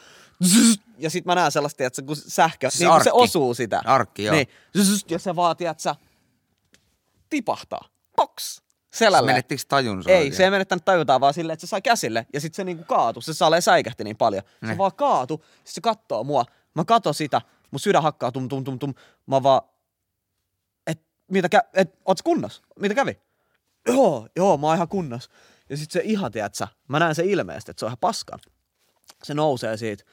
Zzz, 0.44 0.80
Ja 0.98 1.10
sit 1.10 1.24
mä 1.24 1.34
näen 1.34 1.52
sellaista, 1.52 1.84
että 1.84 2.02
kun 2.02 2.16
sähkö, 2.16 2.70
Siis 2.70 2.80
niin 2.80 2.90
kun 2.92 3.04
se 3.04 3.12
osuu 3.12 3.54
sitä. 3.54 3.82
Arkki, 3.84 4.24
joo. 4.24 4.34
Niin, 4.34 4.46
zzz, 4.78 5.04
ja 5.10 5.18
se 5.18 5.36
vaatii, 5.36 5.66
että 5.66 5.82
sä 5.82 5.96
tipahtaa. 7.30 7.88
Poks. 8.16 8.62
selälle. 8.92 9.26
Menettikö 9.26 9.62
tajun 9.68 10.02
Ei, 10.06 10.32
se 10.32 10.44
ei 10.44 10.50
menettänyt 10.50 10.84
tajutaan 10.84 11.20
vaan 11.20 11.34
silleen, 11.34 11.54
että 11.54 11.66
se 11.66 11.70
sai 11.70 11.82
käsille 11.82 12.26
ja 12.32 12.40
sitten 12.40 12.56
se 12.56 12.64
niinku 12.64 12.84
kaatu. 12.84 13.20
Se 13.20 13.34
salee 13.34 13.60
säikähti 13.60 14.04
niin 14.04 14.16
paljon. 14.16 14.42
Se 14.60 14.66
Ne. 14.66 14.78
vaan 14.78 14.94
kaatu, 14.96 15.44
sit 15.64 15.74
se 15.74 15.80
kattoo 15.80 16.24
mua. 16.24 16.44
Mä 16.74 16.84
katon 16.84 17.14
sitä, 17.14 17.40
mun 17.70 17.80
sydän 17.80 18.02
hakkaa 18.02 18.32
tum 18.32 18.48
tum 18.48 18.64
tum 18.64 18.78
tum. 18.78 18.94
Mä 19.26 19.42
vaan, 19.42 19.62
mitä 21.30 21.48
kä, 21.48 21.62
et 21.74 21.98
oots 22.04 22.22
kunnos? 22.22 22.62
Mitä 22.80 22.94
kävi? 22.94 23.20
Joo, 23.88 24.28
joo, 24.36 24.56
mä 24.56 24.66
oon 24.66 24.76
ihan 24.76 24.88
kunnos. 24.88 25.30
Ja 25.70 25.76
sit 25.76 25.90
se 25.90 26.00
ihan, 26.04 26.32
tiedätkö, 26.32 26.66
mä 26.88 26.98
näen 26.98 27.14
se 27.14 27.22
ilmeestä, 27.24 27.70
että 27.70 27.80
se 27.80 27.86
on 27.86 27.88
ihan 27.88 27.98
paskan. 28.00 28.38
Se 29.22 29.34
nousee 29.34 29.76
siitä, 29.76 30.04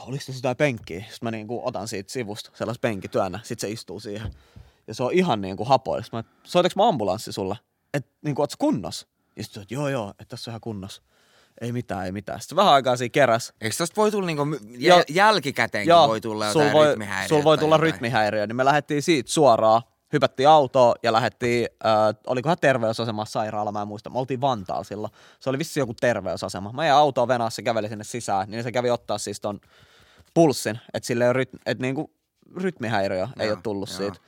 oliko 0.00 0.24
se 0.24 0.32
sitä 0.32 0.54
penkkiä? 0.54 1.00
Sitten 1.00 1.18
mä 1.22 1.30
niinku 1.30 1.66
otan 1.66 1.88
siitä 1.88 2.12
sivusta 2.12 2.50
sellais 2.54 2.78
penkkityönä, 2.78 3.40
sit 3.42 3.60
se 3.60 3.70
istuu 3.70 4.00
siihen. 4.00 4.34
Ja 4.86 4.94
se 4.94 5.02
on 5.02 5.12
ihan 5.12 5.40
niinku 5.40 5.64
hapoilla. 5.64 6.02
Sitten 6.02 6.18
Mä, 6.18 6.24
soitaks 6.44 6.76
mä 6.76 6.88
ambulanssi 6.88 7.32
sulle? 7.32 7.56
Et 7.94 8.06
niinku, 8.22 8.42
oots 8.42 8.56
kunnos? 8.56 9.06
Ja 9.36 9.44
sit 9.44 9.52
se, 9.52 9.62
joo 9.70 9.88
joo, 9.88 10.10
että 10.10 10.24
tässä 10.24 10.50
on 10.50 10.52
ihan 10.52 10.60
kunnos. 10.60 11.02
Ei 11.60 11.72
mitään, 11.72 12.06
ei 12.06 12.12
mitään. 12.12 12.40
Sitten 12.40 12.56
vähän 12.56 12.72
aikaa 12.72 12.96
siinä 12.96 13.12
keräs. 13.12 13.52
Eikö 13.60 13.76
tosta 13.76 13.96
voi 13.96 14.10
tulla 14.10 14.26
niinku, 14.26 14.44
jäl- 14.78 15.04
jälkikäteenkin 15.08 15.90
Joo, 15.90 16.08
voi 16.08 16.20
tulla 16.20 16.52
sul 16.52 16.60
jotain 16.60 16.76
voi, 16.76 16.86
rytmihäiriötä 16.86 17.28
sul 17.28 17.44
voi 17.44 17.56
tai 17.56 17.64
tulla 17.64 17.74
jotain? 17.74 17.92
rytmihäiriö, 17.92 18.46
niin 18.46 18.56
me 18.56 18.64
lähdettiin 18.64 19.02
siitä 19.02 19.30
suoraan, 19.30 19.82
hypättiin 20.12 20.48
autoon 20.48 20.94
ja 21.02 21.12
lähdettiin, 21.12 21.68
äh, 21.86 21.92
olikohan 22.26 22.56
terveysasema 22.60 23.24
sairaala, 23.24 23.72
mä 23.72 23.82
en 23.82 23.88
muista, 23.88 24.10
me 24.10 24.18
oltiin 24.18 24.40
Vantaalla 24.40 24.84
silloin. 24.84 25.12
Se 25.40 25.50
oli 25.50 25.58
vissi 25.58 25.80
joku 25.80 25.94
terveysasema. 25.94 26.72
Mä 26.72 26.86
jäin 26.86 26.98
autoon 26.98 27.28
venässä, 27.28 27.56
se 27.56 27.62
käveli 27.62 27.88
sinne 27.88 28.04
sisään, 28.04 28.50
niin 28.50 28.62
se 28.62 28.72
kävi 28.72 28.90
ottaa 28.90 29.18
siis 29.18 29.40
ton 29.40 29.60
pulssin, 30.34 30.78
että 30.94 31.06
sille 31.06 31.26
ei 31.26 31.32
ryt, 31.32 31.50
et 31.66 31.78
niinku, 31.78 32.10
rytmihäiriö 32.56 33.28
ei 33.38 33.50
ole 33.50 33.58
tullut 33.62 33.88
joo. 33.88 33.98
siitä. 33.98 34.18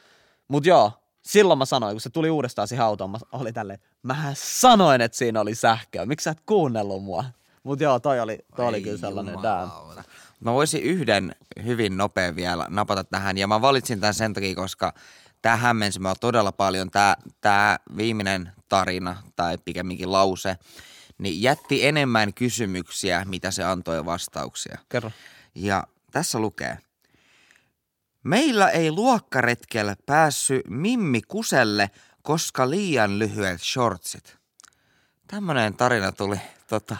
Mut 0.49 0.66
joo, 0.66 0.92
silloin 1.23 1.59
mä 1.59 1.64
sanoin, 1.64 1.94
kun 1.94 2.01
se 2.01 2.11
tuli 2.11 2.31
uudestaan 2.31 2.68
siihen 2.68 2.85
autoon, 2.85 3.11
mä 3.11 3.18
oli 3.33 3.53
tälleen, 3.53 3.79
mähän 4.03 4.35
sanoin, 4.37 5.01
että 5.01 5.18
siinä 5.18 5.40
oli 5.40 5.55
sähköä, 5.55 6.07
miksi 6.07 6.25
sä 6.25 6.31
et 6.31 6.40
kuunnellut 6.47 7.05
mua? 7.05 7.25
Mut 7.62 7.81
joo, 7.81 8.01
toi 8.01 8.20
oli, 8.20 8.38
toi 8.57 8.66
oli 8.66 8.83
kyllä 8.83 8.99
sellainen 8.99 9.42
damn. 9.42 9.70
Mä 10.40 10.53
voisin 10.53 10.83
yhden 10.83 11.35
hyvin 11.64 11.97
nopea 11.97 12.37
vielä 12.37 12.66
napata 12.68 13.05
tähän, 13.05 13.38
ja 13.38 13.47
mä 13.47 13.61
valitsin 13.61 14.01
tämän 14.01 14.14
sen 14.14 14.35
takia, 14.35 14.55
koska 14.55 14.92
tämä 15.45 15.57
hämmensi 15.57 16.01
mua 16.01 16.15
todella 16.15 16.53
paljon. 16.53 16.91
Tämä, 16.91 17.17
tämä 17.41 17.79
viimeinen 17.97 18.53
tarina, 18.69 19.23
tai 19.37 19.59
pikemminkin 19.65 20.13
lause, 20.13 20.57
niin 21.19 21.43
jätti 21.43 21.87
enemmän 21.87 22.35
kysymyksiä, 22.35 23.25
mitä 23.25 23.51
se 23.51 23.65
antoi 23.65 24.05
vastauksia. 24.05 24.79
Kerro. 24.89 25.11
Ja 25.55 25.87
tässä 26.11 26.39
lukee. 26.39 26.79
Meillä 28.23 28.69
ei 28.69 28.93
luokkaretkellä 28.93 29.97
päässy 30.07 30.61
Mimmi 30.69 31.23
Kuselle, 31.23 31.91
koska 32.23 32.71
liian 32.71 33.19
lyhyet 33.19 33.63
shortsit. 33.63 34.37
Tämmönen 35.27 35.75
tarina 35.75 36.13
tuli 36.13 36.41
tota, 36.67 36.97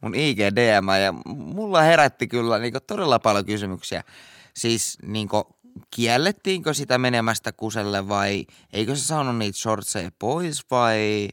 mun 0.00 0.14
IGDM 0.14 0.88
ja 1.04 1.12
mulla 1.34 1.82
herätti 1.82 2.28
kyllä 2.28 2.58
niinku 2.58 2.80
todella 2.80 3.18
paljon 3.18 3.44
kysymyksiä. 3.44 4.04
Siis 4.54 4.98
niinku, 5.02 5.56
kiellettiinkö 5.90 6.74
sitä 6.74 6.98
menemästä 6.98 7.52
kuselle 7.52 8.08
vai 8.08 8.46
eikö 8.72 8.96
se 8.96 9.04
saanut 9.04 9.38
niitä 9.38 9.58
shortseja 9.58 10.10
pois 10.18 10.70
vai... 10.70 11.28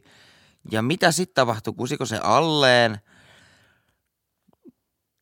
Ja 0.70 0.82
mitä 0.82 1.12
sitten 1.12 1.34
tapahtui, 1.34 1.74
kusiko 1.74 2.06
se 2.06 2.18
alleen? 2.22 2.98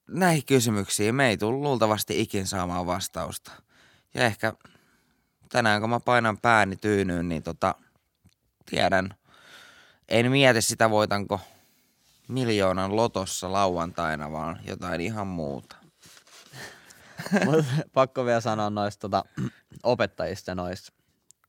Näihin 0.08 0.44
kysymyksiin 0.46 1.14
me 1.14 1.28
ei 1.28 1.36
tullut 1.36 1.62
luultavasti 1.62 2.20
ikin 2.20 2.46
saamaan 2.46 2.86
vastausta. 2.86 3.52
Ja 4.14 4.24
ehkä 4.24 4.52
tänään 5.48 5.80
kun 5.80 5.90
mä 5.90 6.00
painan 6.00 6.38
pääni 6.38 6.76
tyynyyn, 6.76 7.28
niin 7.28 7.42
tota, 7.42 7.74
tiedän. 8.70 9.14
En 10.08 10.30
mieti 10.30 10.62
sitä 10.62 10.90
voitanko 10.90 11.40
miljoonan 12.28 12.96
lotossa 12.96 13.52
lauantaina, 13.52 14.32
vaan 14.32 14.60
jotain 14.64 15.00
ihan 15.00 15.26
muuta. 15.26 15.76
Mut 17.44 17.64
pakko 17.92 18.24
vielä 18.24 18.40
sanoa 18.40 18.70
noista 18.70 19.00
tota, 19.00 19.24
opettajista 19.82 20.54
noista 20.54 20.92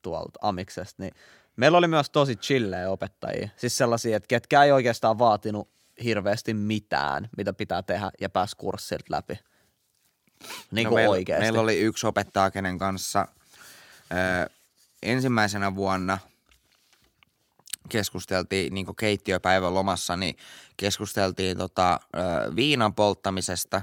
tuolta 0.01 0.39
Amiksesta, 0.41 1.03
niin 1.03 1.13
meillä 1.55 1.77
oli 1.77 1.87
myös 1.87 2.09
tosi 2.09 2.35
chillejä 2.35 2.89
opettajia. 2.89 3.49
Siis 3.57 3.77
sellaisia, 3.77 4.17
että 4.17 4.27
ketkä 4.27 4.63
ei 4.63 4.71
oikeastaan 4.71 5.19
vaatinut 5.19 5.69
hirveästi 6.03 6.53
mitään, 6.53 7.29
mitä 7.37 7.53
pitää 7.53 7.83
tehdä 7.83 8.11
ja 8.21 8.29
pääsi 8.29 8.55
kurssilta 8.57 9.05
läpi. 9.09 9.39
Niin 10.71 10.87
kuin 10.87 10.91
No 10.91 10.95
meillä, 10.95 11.11
oikeasti. 11.11 11.43
meillä 11.43 11.61
oli 11.61 11.79
yksi 11.79 12.07
opettaja, 12.07 12.51
kenen 12.51 12.77
kanssa 12.77 13.27
ö, 14.11 14.49
ensimmäisenä 15.03 15.75
vuonna 15.75 16.17
keskusteltiin 17.89 18.73
niin 18.73 18.95
keittiöpäivän 18.99 19.73
lomassa, 19.73 20.17
niin 20.17 20.37
keskusteltiin 20.77 21.57
tota, 21.57 21.99
ö, 22.15 22.55
viinan 22.55 22.93
polttamisesta 22.93 23.81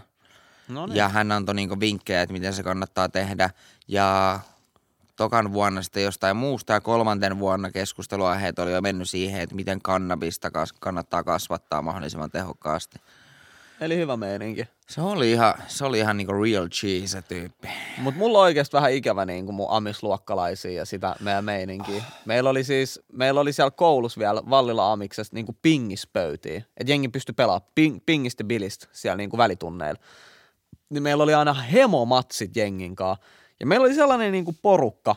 no 0.69 0.87
niin. 0.87 0.97
ja 0.97 1.09
hän 1.09 1.33
antoi 1.33 1.55
niin 1.55 1.81
vinkkejä, 1.81 2.23
että 2.23 2.33
miten 2.33 2.55
se 2.55 2.63
kannattaa 2.63 3.09
tehdä 3.09 3.51
ja 3.89 4.41
tokan 5.17 5.53
vuonna 5.53 5.83
sitten 5.83 6.03
jostain 6.03 6.37
muusta 6.37 6.73
ja 6.73 6.81
kolmanten 6.81 7.39
vuonna 7.39 7.71
keskusteluaiheet 7.71 8.59
oli 8.59 8.73
jo 8.73 8.81
mennyt 8.81 9.11
siihen, 9.11 9.41
että 9.41 9.55
miten 9.55 9.83
kannabista 9.83 10.51
kas- 10.51 10.73
kannattaa 10.73 11.25
kasvattaa 11.25 11.83
mahdollisimman 11.83 12.31
tehokkaasti. 12.31 13.01
Eli 13.81 13.97
hyvä 13.97 14.17
meininki. 14.17 14.69
Se 14.89 15.01
oli 15.01 15.33
ihan, 15.33 15.55
se 15.69 15.85
oli 15.85 15.99
ihan 15.99 16.17
niinku 16.17 16.33
real 16.33 16.69
cheese 16.69 17.07
se 17.07 17.23
tyyppi. 17.23 17.69
Mutta 17.99 18.19
mulla 18.19 18.39
on 18.39 18.45
oikeasti 18.45 18.77
vähän 18.77 18.93
ikävä 18.93 19.27
niin 19.27 19.45
kuin 19.45 19.55
mun 19.55 19.67
amisluokkalaisia 19.71 20.73
ja 20.73 20.85
sitä 20.85 21.17
meidän 21.21 21.45
meininkiä. 21.45 22.03
Meillä 22.25 22.51
oli 22.51 22.65
siis, 22.65 23.01
meillä 23.13 23.41
oli 23.41 23.53
siellä 23.53 23.71
koulussa 23.71 24.19
vielä 24.19 24.43
Vallilla 24.51 24.93
amiksesta 24.93 25.35
niin 25.35 25.47
kuin 25.47 25.59
pingispöytiä. 25.63 26.63
Että 26.77 26.93
jengi 26.93 27.09
pystyi 27.09 27.35
pelaamaan 27.35 27.71
ping, 27.75 27.99
pingistä 28.07 28.45
bilistä 28.45 28.87
siellä 28.93 29.17
niin 29.17 29.31
kuin 29.31 29.39
välitunneilla. 29.39 30.01
Niin 30.91 31.03
meillä 31.03 31.25
oli 31.25 31.35
aina 31.35 31.55
hemomatsit 31.55 32.57
jengin 32.57 32.97
kanssa. 32.97 33.25
Ja 33.61 33.67
meillä 33.67 33.85
oli 33.85 33.95
sellainen 33.95 34.33
niin 34.33 34.45
kuin 34.45 34.59
porukka 34.63 35.17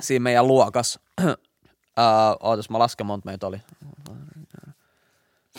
siinä 0.00 0.22
meidän 0.22 0.46
luokas. 0.46 0.98
uh, 1.24 2.48
ootas, 2.48 2.70
mä 2.70 2.78
lasken 2.78 3.06
monta 3.06 3.26
meitä 3.26 3.46
oli. 3.46 3.60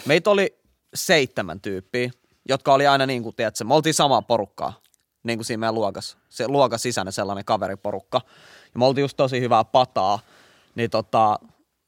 Meitä 0.05 0.29
oli 0.29 0.57
seitsemän 0.93 1.61
tyyppiä, 1.61 2.11
jotka 2.49 2.73
oli 2.73 2.87
aina 2.87 3.05
niin 3.05 3.23
kuin, 3.23 3.35
tiedätkö, 3.35 3.63
me 3.63 3.73
oltiin 3.73 3.93
samaa 3.93 4.21
porukkaa, 4.21 4.73
niin 5.23 5.37
kuin 5.37 5.45
siinä 5.45 5.59
meidän 5.59 5.75
luokas, 5.75 6.17
se 6.29 6.47
luokas 6.47 6.81
sisäinen 6.81 7.13
sellainen 7.13 7.45
kaveriporukka. 7.45 8.21
Ja 8.73 8.79
me 8.79 8.85
oltiin 8.85 9.03
just 9.03 9.17
tosi 9.17 9.41
hyvää 9.41 9.63
pataa, 9.63 10.19
niin 10.75 10.89
tota, 10.89 11.39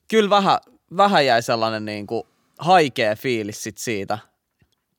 kyllä 0.07 0.29
vähän, 0.29 0.59
vähän 0.97 1.25
jäi 1.25 1.41
sellainen 1.41 1.85
niin 1.85 2.07
kuin 2.07 2.23
haikea 2.59 3.15
fiilis 3.15 3.63
sit 3.63 3.77
siitä, 3.77 4.17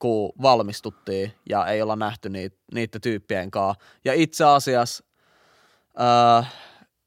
kun 0.04 0.32
valmistuttiin 0.42 1.32
ja 1.48 1.66
ei 1.66 1.82
olla 1.82 1.96
nähty 1.96 2.28
niitä, 2.28 2.56
niitä 2.74 2.98
tyyppien 3.00 3.50
kanssa. 3.50 3.84
Ja 4.04 4.14
itse 4.14 4.44
asiassa 4.44 5.04
öö, 6.00 6.42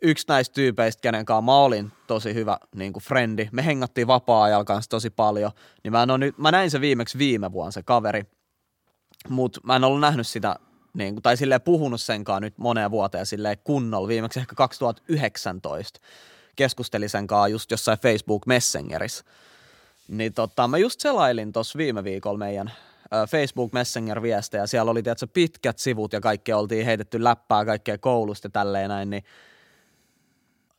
yksi 0.02 0.26
näistä 0.28 0.54
tyypeistä, 0.54 1.02
kenen 1.02 1.26
kanssa 1.26 1.42
mä 1.42 1.58
olin 1.58 1.92
tosi 2.08 2.34
hyvä 2.34 2.58
niin 2.76 2.94
kuin 2.94 3.04
frendi, 3.04 3.50
me 3.52 3.66
hengattiin 3.66 4.08
vapaa-ajalla 4.08 4.66
kanssa 4.66 4.90
tosi 4.90 5.10
paljon, 5.10 5.52
niin 5.84 5.92
mä, 5.92 6.04
en 6.04 6.12
ole 6.12 6.18
nyt, 6.18 6.38
mä 6.38 6.52
näin 6.52 6.72
se 6.72 6.82
viimeksi 6.82 7.18
viime 7.18 7.52
vuonna 7.52 7.72
se 7.72 7.84
kaveri, 7.84 8.24
mutta 9.30 9.60
mä 9.64 9.76
en 9.76 9.84
ollut 9.84 10.02
nähnyt 10.02 10.28
sitä, 10.28 10.56
niin 10.94 11.16
kuin, 11.16 11.24
tai 11.24 11.38
silleen 11.38 11.62
puhunut 11.62 12.02
senkaan 12.02 12.42
nyt 12.42 12.58
moneen 12.58 12.92
vuoteen 12.92 13.26
silleen 13.26 13.58
kunnolla, 13.64 14.08
viimeksi 14.08 14.40
ehkä 14.40 14.56
2019 14.56 16.00
keskustelin 16.56 17.10
sen 17.10 17.28
kanssa 17.28 17.48
just 17.48 17.72
jossain 17.72 18.00
Facebook 18.00 18.46
Messengerissä. 18.46 19.24
Niin 20.08 20.34
tota, 20.34 20.68
mä 20.68 20.78
just 20.78 21.00
selailin 21.00 21.54
tuossa 21.54 21.78
viime 21.78 22.04
viikolla 22.04 22.38
meidän 22.38 22.72
Facebook 23.30 23.74
Messenger-viestejä. 23.74 24.68
Siellä 24.68 24.92
oli 24.92 25.04
tietysti 25.04 25.28
pitkät 25.28 25.80
sivut 25.80 26.14
ja 26.14 26.22
kaikki 26.22 26.54
oltiin 26.54 26.86
heitetty 26.86 27.24
läppää 27.24 27.66
kaikkea 27.66 27.98
koulusta 27.98 28.46
ja 28.46 28.50
tälleen 28.50 28.90
näin. 28.90 29.10
Niin, 29.10 29.24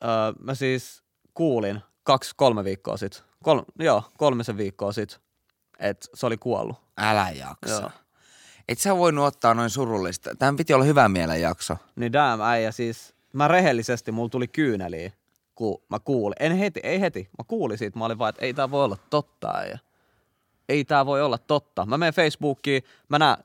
öö, 0.04 0.10
mä 0.40 0.54
siis 0.54 1.02
kuulin 1.34 1.80
kaksi, 2.02 2.32
kolme 2.36 2.64
viikkoa 2.64 2.96
sitten, 2.96 3.22
kol, 3.42 3.60
joo, 3.78 4.02
kolmisen 4.18 4.56
viikkoa 4.56 4.92
sitten, 4.92 5.20
että 5.78 6.06
se 6.14 6.26
oli 6.26 6.36
kuollut. 6.36 6.76
Älä 6.96 7.30
jaksa. 7.30 7.80
Joo. 7.80 7.90
Et 8.68 8.78
sä 8.78 8.96
voinut 8.96 9.26
ottaa 9.26 9.54
noin 9.54 9.70
surullista. 9.70 10.30
Tämän 10.38 10.56
piti 10.56 10.74
olla 10.74 10.84
hyvä 10.84 11.08
mielen 11.08 11.40
jakso. 11.40 11.76
Niin 11.96 12.12
damn 12.12 12.44
äijä 12.44 12.72
siis, 12.72 13.14
mä 13.32 13.48
rehellisesti, 13.48 14.12
mulla 14.12 14.28
tuli 14.28 14.48
kyyneliä, 14.48 15.12
kun 15.54 15.82
mä 15.88 15.98
kuulin. 15.98 16.36
En 16.40 16.56
heti, 16.56 16.80
ei 16.82 17.00
heti. 17.00 17.28
Mä 17.38 17.44
kuulin 17.48 17.78
siitä, 17.78 17.98
mä 17.98 18.04
olin 18.04 18.18
vaan, 18.18 18.28
että 18.28 18.44
ei 18.44 18.54
tää 18.54 18.70
voi 18.70 18.84
olla 18.84 18.96
totta 19.10 19.56
äijä. 19.56 19.78
Ei 20.68 20.84
tää 20.84 21.06
voi 21.06 21.22
olla 21.22 21.38
totta. 21.38 21.86
Mä 21.86 21.98
menen 21.98 22.14
Facebookiin, 22.14 22.82
mä 23.08 23.18
näen 23.18 23.36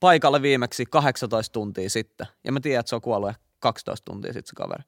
paikalle 0.00 0.42
viimeksi 0.42 0.86
18 0.86 1.52
tuntia 1.52 1.90
sitten. 1.90 2.26
Ja 2.44 2.52
mä 2.52 2.60
tiedän, 2.60 2.80
että 2.80 2.90
se 2.90 2.94
on 2.94 3.00
kuollut 3.00 3.30
ehkä 3.30 3.42
12 3.58 4.04
tuntia 4.04 4.32
sitten 4.32 4.48
se 4.48 4.56
kaveri. 4.56 4.82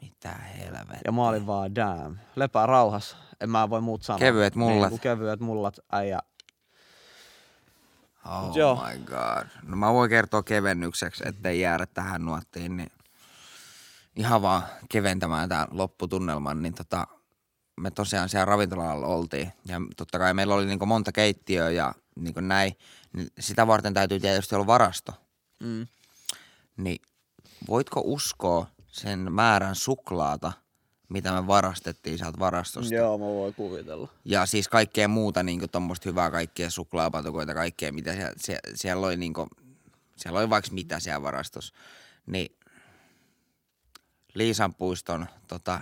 Mitä 0.00 0.28
helvettiä. 0.32 1.00
Ja 1.04 1.12
mä 1.12 1.28
olin 1.28 1.46
vaan, 1.46 1.74
damn, 1.74 2.16
lepää 2.36 2.66
rauhas. 2.66 3.16
En 3.40 3.50
mä 3.50 3.70
voi 3.70 3.80
muut 3.80 4.02
sanoa. 4.02 4.18
Kevyet 4.18 4.54
mullat. 4.54 4.90
Niin, 4.90 5.00
kevyet 5.00 5.40
mullat, 5.40 5.78
äijä. 5.92 6.18
Oh 8.26 8.56
Joo. 8.56 8.84
my 8.88 8.98
god. 8.98 9.46
No 9.62 9.76
mä 9.76 9.92
voin 9.92 10.10
kertoa 10.10 10.42
kevennykseksi, 10.42 11.24
ettei 11.26 11.60
jäädä 11.60 11.86
tähän 11.86 12.24
nuottiin, 12.24 12.76
niin 12.76 12.92
ihan 14.16 14.42
vaan 14.42 14.62
keventämään 14.88 15.48
tämän 15.48 15.68
lopputunnelman, 15.70 16.62
niin 16.62 16.74
tota, 16.74 17.06
me 17.80 17.90
tosiaan 17.90 18.28
siellä 18.28 18.44
ravintolalla 18.44 19.06
oltiin. 19.06 19.52
Ja 19.66 19.80
totta 19.96 20.18
kai 20.18 20.34
meillä 20.34 20.54
oli 20.54 20.66
niin 20.66 20.88
monta 20.88 21.12
keittiöä 21.12 21.70
ja 21.70 21.94
niin 22.16 22.48
näin. 22.48 22.76
Niin 23.12 23.28
sitä 23.38 23.66
varten 23.66 23.94
täytyy 23.94 24.20
tietysti 24.20 24.54
olla 24.54 24.66
varasto. 24.66 25.12
Mm. 25.60 25.86
Niin 26.76 27.02
voitko 27.68 28.02
uskoa 28.04 28.66
sen 28.86 29.32
määrän 29.32 29.74
suklaata, 29.74 30.52
mitä 31.08 31.32
me 31.32 31.46
varastettiin 31.46 32.18
sieltä 32.18 32.38
varastosta? 32.38 32.94
Joo, 32.94 33.18
mä 33.18 33.24
voin 33.24 33.54
kuvitella. 33.54 34.08
Ja 34.24 34.46
siis 34.46 34.68
kaikkea 34.68 35.08
muuta, 35.08 35.42
niin 35.42 35.70
tuommoista 35.72 36.08
hyvää, 36.08 36.30
kaikkea 36.30 36.70
suklaapatukoita, 36.70 37.54
kaikkea, 37.54 37.92
mitä 37.92 38.12
siellä, 38.12 38.32
siellä, 38.36 38.60
siellä 38.74 39.06
oli, 39.06 39.16
niin 39.16 39.34
kuin, 39.34 39.48
siellä 40.16 40.38
oli 40.38 40.50
vaikka 40.50 40.70
mitä 40.72 41.00
siellä 41.00 41.22
varastossa. 41.22 41.74
Niin 42.26 42.56
Liisan 44.34 44.74
puiston 44.74 45.26
tota, 45.48 45.80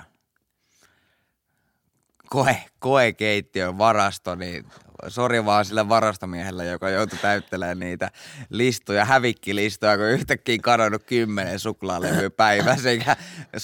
koe, 2.31 2.57
koekeittiön 2.79 3.79
varasto, 3.79 4.35
niin 4.35 4.67
sori 5.09 5.45
vaan 5.45 5.65
sille 5.65 5.89
varastomiehelle, 5.89 6.67
joka 6.67 6.91
joutui 6.91 7.19
täyttelemään 7.23 7.79
niitä 7.79 8.11
listoja, 8.51 9.05
hävikkilistoja, 9.05 9.97
kun 9.97 10.07
yhtäkkiä 10.07 10.59
kadonnut 10.63 11.03
kymmenen 11.03 11.59
suklaalevyä 11.59 12.31
päivässä, 12.31 12.91
eikä 12.91 13.17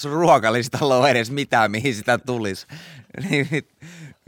ruokalistalla 0.03 0.97
ole 0.97 1.09
edes 1.09 1.31
mitään, 1.31 1.71
mihin 1.71 1.95
sitä 1.95 2.17
tulisi. 2.17 2.67
Niin 3.29 3.47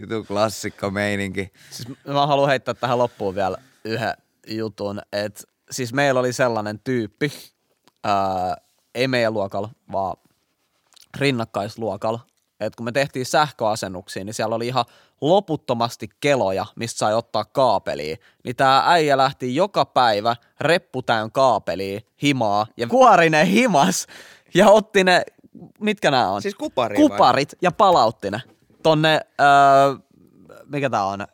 vitu 0.02 0.24
klassikko 0.24 0.92
meininki. 0.92 1.54
Siis 1.70 1.88
mä 2.08 2.28
haluan 2.28 2.50
heittää 2.50 2.74
tähän 2.74 2.98
loppuun 2.98 3.36
vielä 3.36 3.58
yhden 3.86 4.14
jutun, 4.48 5.02
että 5.12 5.44
siis 5.72 5.94
meillä 5.94 6.20
oli 6.20 6.34
sellainen 6.34 6.80
tyyppi, 6.80 7.32
ää, 8.04 8.58
ei 8.96 9.08
meidän 9.08 9.34
luokalla, 9.34 9.70
vaan 9.92 10.18
rinnakkaisluokalla, 11.18 12.20
että 12.60 12.78
kun 12.78 12.86
me 12.86 12.92
tehtiin 12.92 13.26
sähköasennuksia, 13.26 14.24
niin 14.24 14.34
siellä 14.34 14.56
oli 14.56 14.68
ihan 14.68 14.86
loputtomasti 15.22 16.10
keloja, 16.20 16.66
mistä 16.76 16.98
sai 16.98 17.14
ottaa 17.14 17.46
kaapelia. 17.46 18.18
Niin 18.44 18.56
tää 18.56 18.92
äijä 18.92 19.18
lähti 19.18 19.56
joka 19.56 19.86
päivä 19.86 20.36
repputäyn 20.60 21.32
kaapelia 21.32 22.00
himaa 22.24 22.68
ja 22.78 22.88
kuorinen 22.88 23.48
himas 23.48 24.08
ja 24.54 24.70
otti 24.70 25.04
ne, 25.04 25.24
mitkä 25.80 26.12
nämä 26.12 26.30
on? 26.30 26.42
Siis 26.42 26.56
kupari 26.56 26.96
Kuparit 26.96 27.54
vai? 27.54 27.60
ja 27.62 27.72
palautti 27.72 28.32
ne 28.32 28.42
tonne, 28.84 29.22
öö, 29.42 29.96
mikä 30.66 30.90
tää 30.90 31.06
on? 31.06 31.28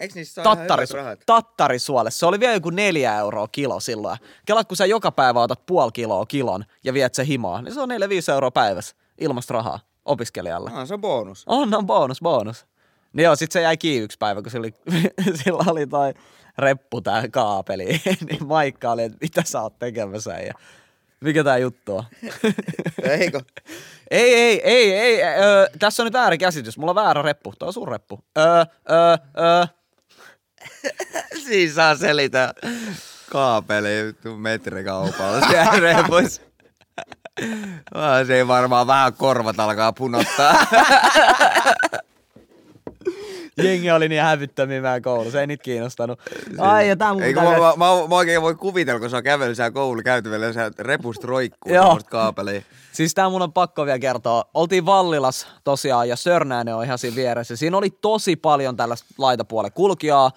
Eikö 0.00 0.14
niissä 0.14 0.42
Tattaris, 0.42 0.90
tattarisuolle. 1.26 2.10
Se 2.10 2.26
oli 2.26 2.40
vielä 2.40 2.54
joku 2.54 2.70
neljä 2.70 3.18
euroa 3.18 3.48
kilo 3.48 3.80
silloin. 3.80 4.18
Kela, 4.46 4.64
kun 4.64 4.76
sä 4.76 4.86
joka 4.86 5.12
päivä 5.12 5.40
otat 5.40 5.66
puoli 5.66 5.92
kiloa 5.92 6.26
kilon 6.26 6.64
ja 6.84 6.94
viet 6.94 7.14
se 7.14 7.26
himaa, 7.26 7.62
niin 7.62 7.74
se 7.74 7.80
on 7.80 7.90
4-5 7.90 8.32
euroa 8.32 8.50
päivässä 8.50 8.96
ilmasta 9.20 9.54
rahaa 9.54 9.80
opiskelijalle. 10.04 10.70
Ah, 10.74 10.86
se 10.86 10.94
on 10.94 11.00
bonus. 11.00 11.44
On, 11.46 11.74
on 11.74 11.86
bonus, 11.86 12.20
bonus. 12.20 12.66
Niin 13.12 13.24
joo, 13.24 13.36
sit 13.36 13.52
se 13.52 13.60
jäi 13.60 13.76
kiinni 13.76 14.04
yksi 14.04 14.18
päivä, 14.18 14.42
kun 14.42 14.50
sillä 14.50 14.64
oli, 14.64 14.74
sillä 15.44 15.64
oli 15.66 15.86
toi 15.86 16.14
reppu 16.58 17.00
tää 17.00 17.28
kaapeli. 17.28 17.84
niin 18.30 18.46
Maikka 18.46 18.90
oli, 18.90 19.02
että 19.02 19.18
mitä 19.20 19.42
sä 19.44 19.62
oot 19.62 19.78
tekemässä 19.78 20.38
ja 20.38 20.54
mikä 21.20 21.44
tää 21.44 21.58
juttu 21.58 21.96
on? 21.96 22.04
Eikö? 23.20 23.40
ei, 24.10 24.34
ei, 24.34 24.62
ei, 24.62 24.92
ei. 24.92 25.22
Öö, 25.22 25.66
tässä 25.78 26.02
on 26.02 26.04
nyt 26.06 26.12
väärinkäsitys. 26.12 26.78
Mulla 26.78 26.90
on 26.90 26.94
väärä 26.94 27.22
reppu. 27.22 27.54
Tuo 27.58 27.68
on 27.68 27.72
sun 27.72 27.88
reppu. 27.88 28.24
Öö, 28.38 28.46
öö, 28.90 29.16
öö. 29.38 29.66
siis 31.44 31.74
saa 31.74 31.96
selitä 31.96 32.54
kaapeli 33.30 33.88
metrikaupalla 34.36 35.48
siellä 35.48 35.80
repuissa. 35.80 36.42
Se 38.26 38.36
ei 38.36 38.48
varmaan 38.48 38.86
vähän 38.86 39.12
korvat 39.12 39.60
alkaa 39.60 39.92
punottaa. 39.92 40.54
Jengi 43.62 43.90
oli 43.90 44.08
niin 44.08 44.22
hävyttömiä 44.22 44.80
meidän 44.80 45.02
koulussa, 45.02 45.40
ei 45.40 45.46
niitä 45.46 45.62
kiinnostanut. 45.62 46.20
Ai, 46.58 46.88
ja 46.88 46.96
tää 46.96 47.14
Eikö, 47.22 47.40
mä, 47.40 47.50
mä, 47.50 47.58
mä, 47.58 48.08
mä, 48.08 48.16
oikein 48.16 48.42
voi 48.42 48.54
kuvitella, 48.54 49.00
kun 49.00 49.10
se 49.10 49.16
on 49.16 49.22
kävellyt 49.22 49.56
siellä 49.56 49.70
koulukäytävällä 49.70 50.46
ja 50.46 50.52
sä 50.52 50.70
repust 50.78 51.24
roikkuu 51.24 51.72
kaapeliin. 52.10 52.64
Siis 52.92 53.14
tää 53.14 53.28
mun 53.28 53.42
on 53.42 53.52
pakko 53.52 53.86
vielä 53.86 53.98
kertoa. 53.98 54.44
Oltiin 54.54 54.86
Vallilas 54.86 55.46
tosiaan 55.64 56.08
ja 56.08 56.16
Sörnäinen 56.16 56.74
on 56.74 56.84
ihan 56.84 56.98
siinä 56.98 57.16
vieressä. 57.16 57.56
Siinä 57.56 57.76
oli 57.76 57.90
tosi 57.90 58.36
paljon 58.36 58.76
tällaista 58.76 59.06
laitapuolen 59.18 59.72
kulkijaa 59.72 60.30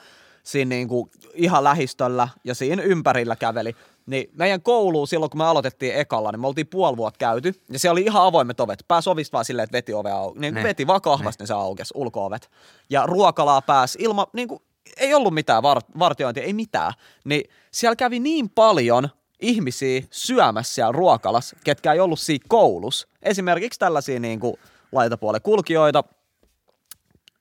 siinä 0.44 0.70
niinku 0.70 1.10
ihan 1.34 1.64
lähistöllä 1.64 2.28
ja 2.44 2.56
siinä 2.56 2.84
ympärillä 2.84 3.36
käveli. 3.36 3.76
Niin 4.06 4.30
meidän 4.34 4.62
koulu 4.62 5.06
silloin, 5.06 5.30
kun 5.30 5.38
me 5.38 5.46
aloitettiin 5.46 5.96
ekalla, 5.96 6.32
niin 6.32 6.40
me 6.40 6.48
oltiin 6.48 6.68
puoli 6.68 6.98
vuotta 6.98 7.18
käyty. 7.18 7.62
Ja 7.70 7.80
siellä 7.80 7.94
oli 7.94 8.02
ihan 8.02 8.24
avoimet 8.24 8.60
ovet. 8.60 8.86
Pääsi 8.88 9.10
ovista 9.10 9.34
vaan 9.34 9.46
silleen, 9.46 9.64
että 9.64 9.78
veti 9.78 9.94
ove 9.94 10.10
au- 10.10 10.40
niin 10.40 10.54
ne. 10.54 10.64
veti 10.64 10.88
vaan 10.88 11.02
kahvasti, 11.02 11.42
niin 11.42 11.48
se 11.48 11.54
aukesi, 11.54 11.94
ulko-ovet. 11.98 12.50
Ja 12.90 13.06
ruokalaa 13.06 13.62
pääsi 13.62 13.98
ilman, 14.02 14.28
niin 14.34 14.48
kuin, 14.48 14.60
ei 14.98 15.14
ollut 15.14 15.34
mitään 15.34 15.64
var- 15.64 15.82
vartiointia, 16.00 16.44
ei 16.44 16.54
mitään. 16.54 16.94
Niin 17.26 17.50
siellä 17.72 17.96
kävi 17.96 18.20
niin 18.20 18.50
paljon 18.50 19.10
ihmisiä 19.42 20.02
syömässä 20.12 20.74
siellä 20.74 20.92
ruokalas, 20.92 21.56
ketkä 21.64 21.94
ei 21.94 22.00
ollut 22.00 22.20
siinä 22.20 22.46
koulussa. 22.50 23.08
Esimerkiksi 23.22 23.80
tällaisia 23.80 24.20
niin 24.20 24.40
kuin 24.40 24.56
laitapuolen 24.92 25.42
kulkijoita, 25.42 26.04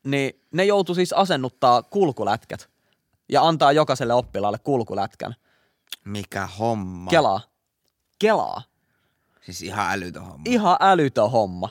niin 0.05 0.41
ne 0.53 0.65
joutui 0.65 0.95
siis 0.95 1.13
asennuttaa 1.13 1.83
kulkulätkät 1.83 2.69
ja 3.29 3.43
antaa 3.43 3.73
jokaiselle 3.73 4.15
oppilaalle 4.15 4.59
kulkulätkän. 4.59 5.35
Mikä 6.05 6.47
homma. 6.47 7.11
Kelaa. 7.11 7.41
Kelaa. 8.19 8.63
Siis 9.41 9.63
ihan 9.63 9.93
älytön 9.93 10.23
homma. 10.23 10.43
Ihan 10.45 10.77
älytön 10.81 11.31
homma. 11.31 11.69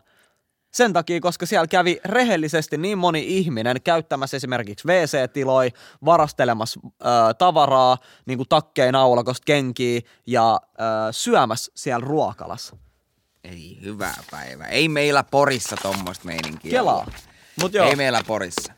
Sen 0.71 0.93
takia, 0.93 1.19
koska 1.19 1.45
siellä 1.45 1.67
kävi 1.67 1.99
rehellisesti 2.05 2.77
niin 2.77 2.97
moni 2.97 3.37
ihminen 3.37 3.81
käyttämässä 3.81 4.37
esimerkiksi 4.37 4.87
WC-tiloi, 4.87 5.69
varastelemassa 6.05 6.79
ö, 6.85 7.05
tavaraa, 7.37 7.97
niin 8.25 8.37
kuin 8.37 8.49
takkein 8.49 8.95
aulakosta 8.95 9.45
kenkiä 9.45 10.01
ja 10.27 10.59
ö, 10.63 10.77
syömässä 11.11 11.71
siellä 11.75 12.05
ruokalassa. 12.05 12.77
Ei 13.43 13.77
hyvä 13.81 14.13
päivä. 14.31 14.65
Ei 14.65 14.89
meillä 14.89 15.23
Porissa 15.23 15.75
tommoista 15.81 16.25
meininkiä. 16.25 16.71
Kelaa. 16.71 17.11
Mut 17.61 17.73
joo. 17.73 17.87
Ei 17.89 17.95
meillä 17.95 18.23
Porissa. 18.27 18.73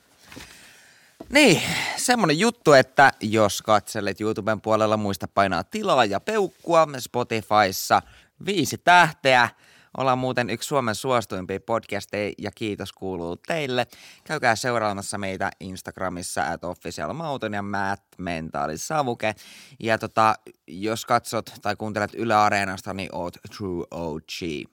Niin, 1.30 1.61
semmonen 1.97 2.39
juttu, 2.39 2.74
että 2.74 3.11
jos 3.21 3.61
katselet 3.61 4.21
YouTuben 4.21 4.61
puolella, 4.61 4.97
muista 4.97 5.28
painaa 5.28 5.63
tilaa 5.63 6.05
ja 6.05 6.19
peukkua 6.19 6.88
Spotifyssa 6.99 8.01
viisi 8.45 8.78
tähteä. 8.78 9.49
Ollaan 9.97 10.17
muuten 10.17 10.49
yksi 10.49 10.67
Suomen 10.67 10.95
suosituimpia 10.95 11.59
podcasteja 11.59 12.34
ja 12.38 12.51
kiitos 12.55 12.93
kuuluu 12.93 13.36
teille. 13.36 13.88
Käykää 14.24 14.55
seuraamassa 14.55 15.17
meitä 15.17 15.51
Instagramissa 15.59 16.51
at 16.51 16.63
officialmauton 16.63 17.53
ja 17.53 17.61
Matt 17.61 18.03
Mentaalisavuke. 18.17 19.36
Ja 19.80 19.97
tota, 19.97 20.36
jos 20.67 21.05
katsot 21.05 21.53
tai 21.61 21.76
kuuntelet 21.76 22.15
Yle 22.15 22.36
Areenasta, 22.36 22.93
niin 22.93 23.09
oot 23.11 23.38
True 23.57 23.86
OG. 23.91 24.69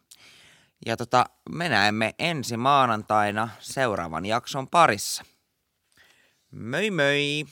Ja 0.87 0.97
tota, 0.97 1.25
me 1.51 1.69
näemme 1.69 2.15
ensi 2.19 2.57
maanantaina 2.57 3.49
seuraavan 3.59 4.27
jakson 4.27 4.69
parissa. 4.69 5.25
Möi 6.53 6.91
möi! 6.91 7.47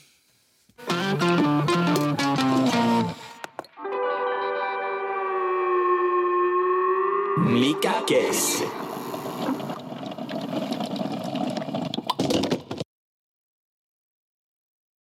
Mikä 7.37 8.01
kessi? 8.05 8.88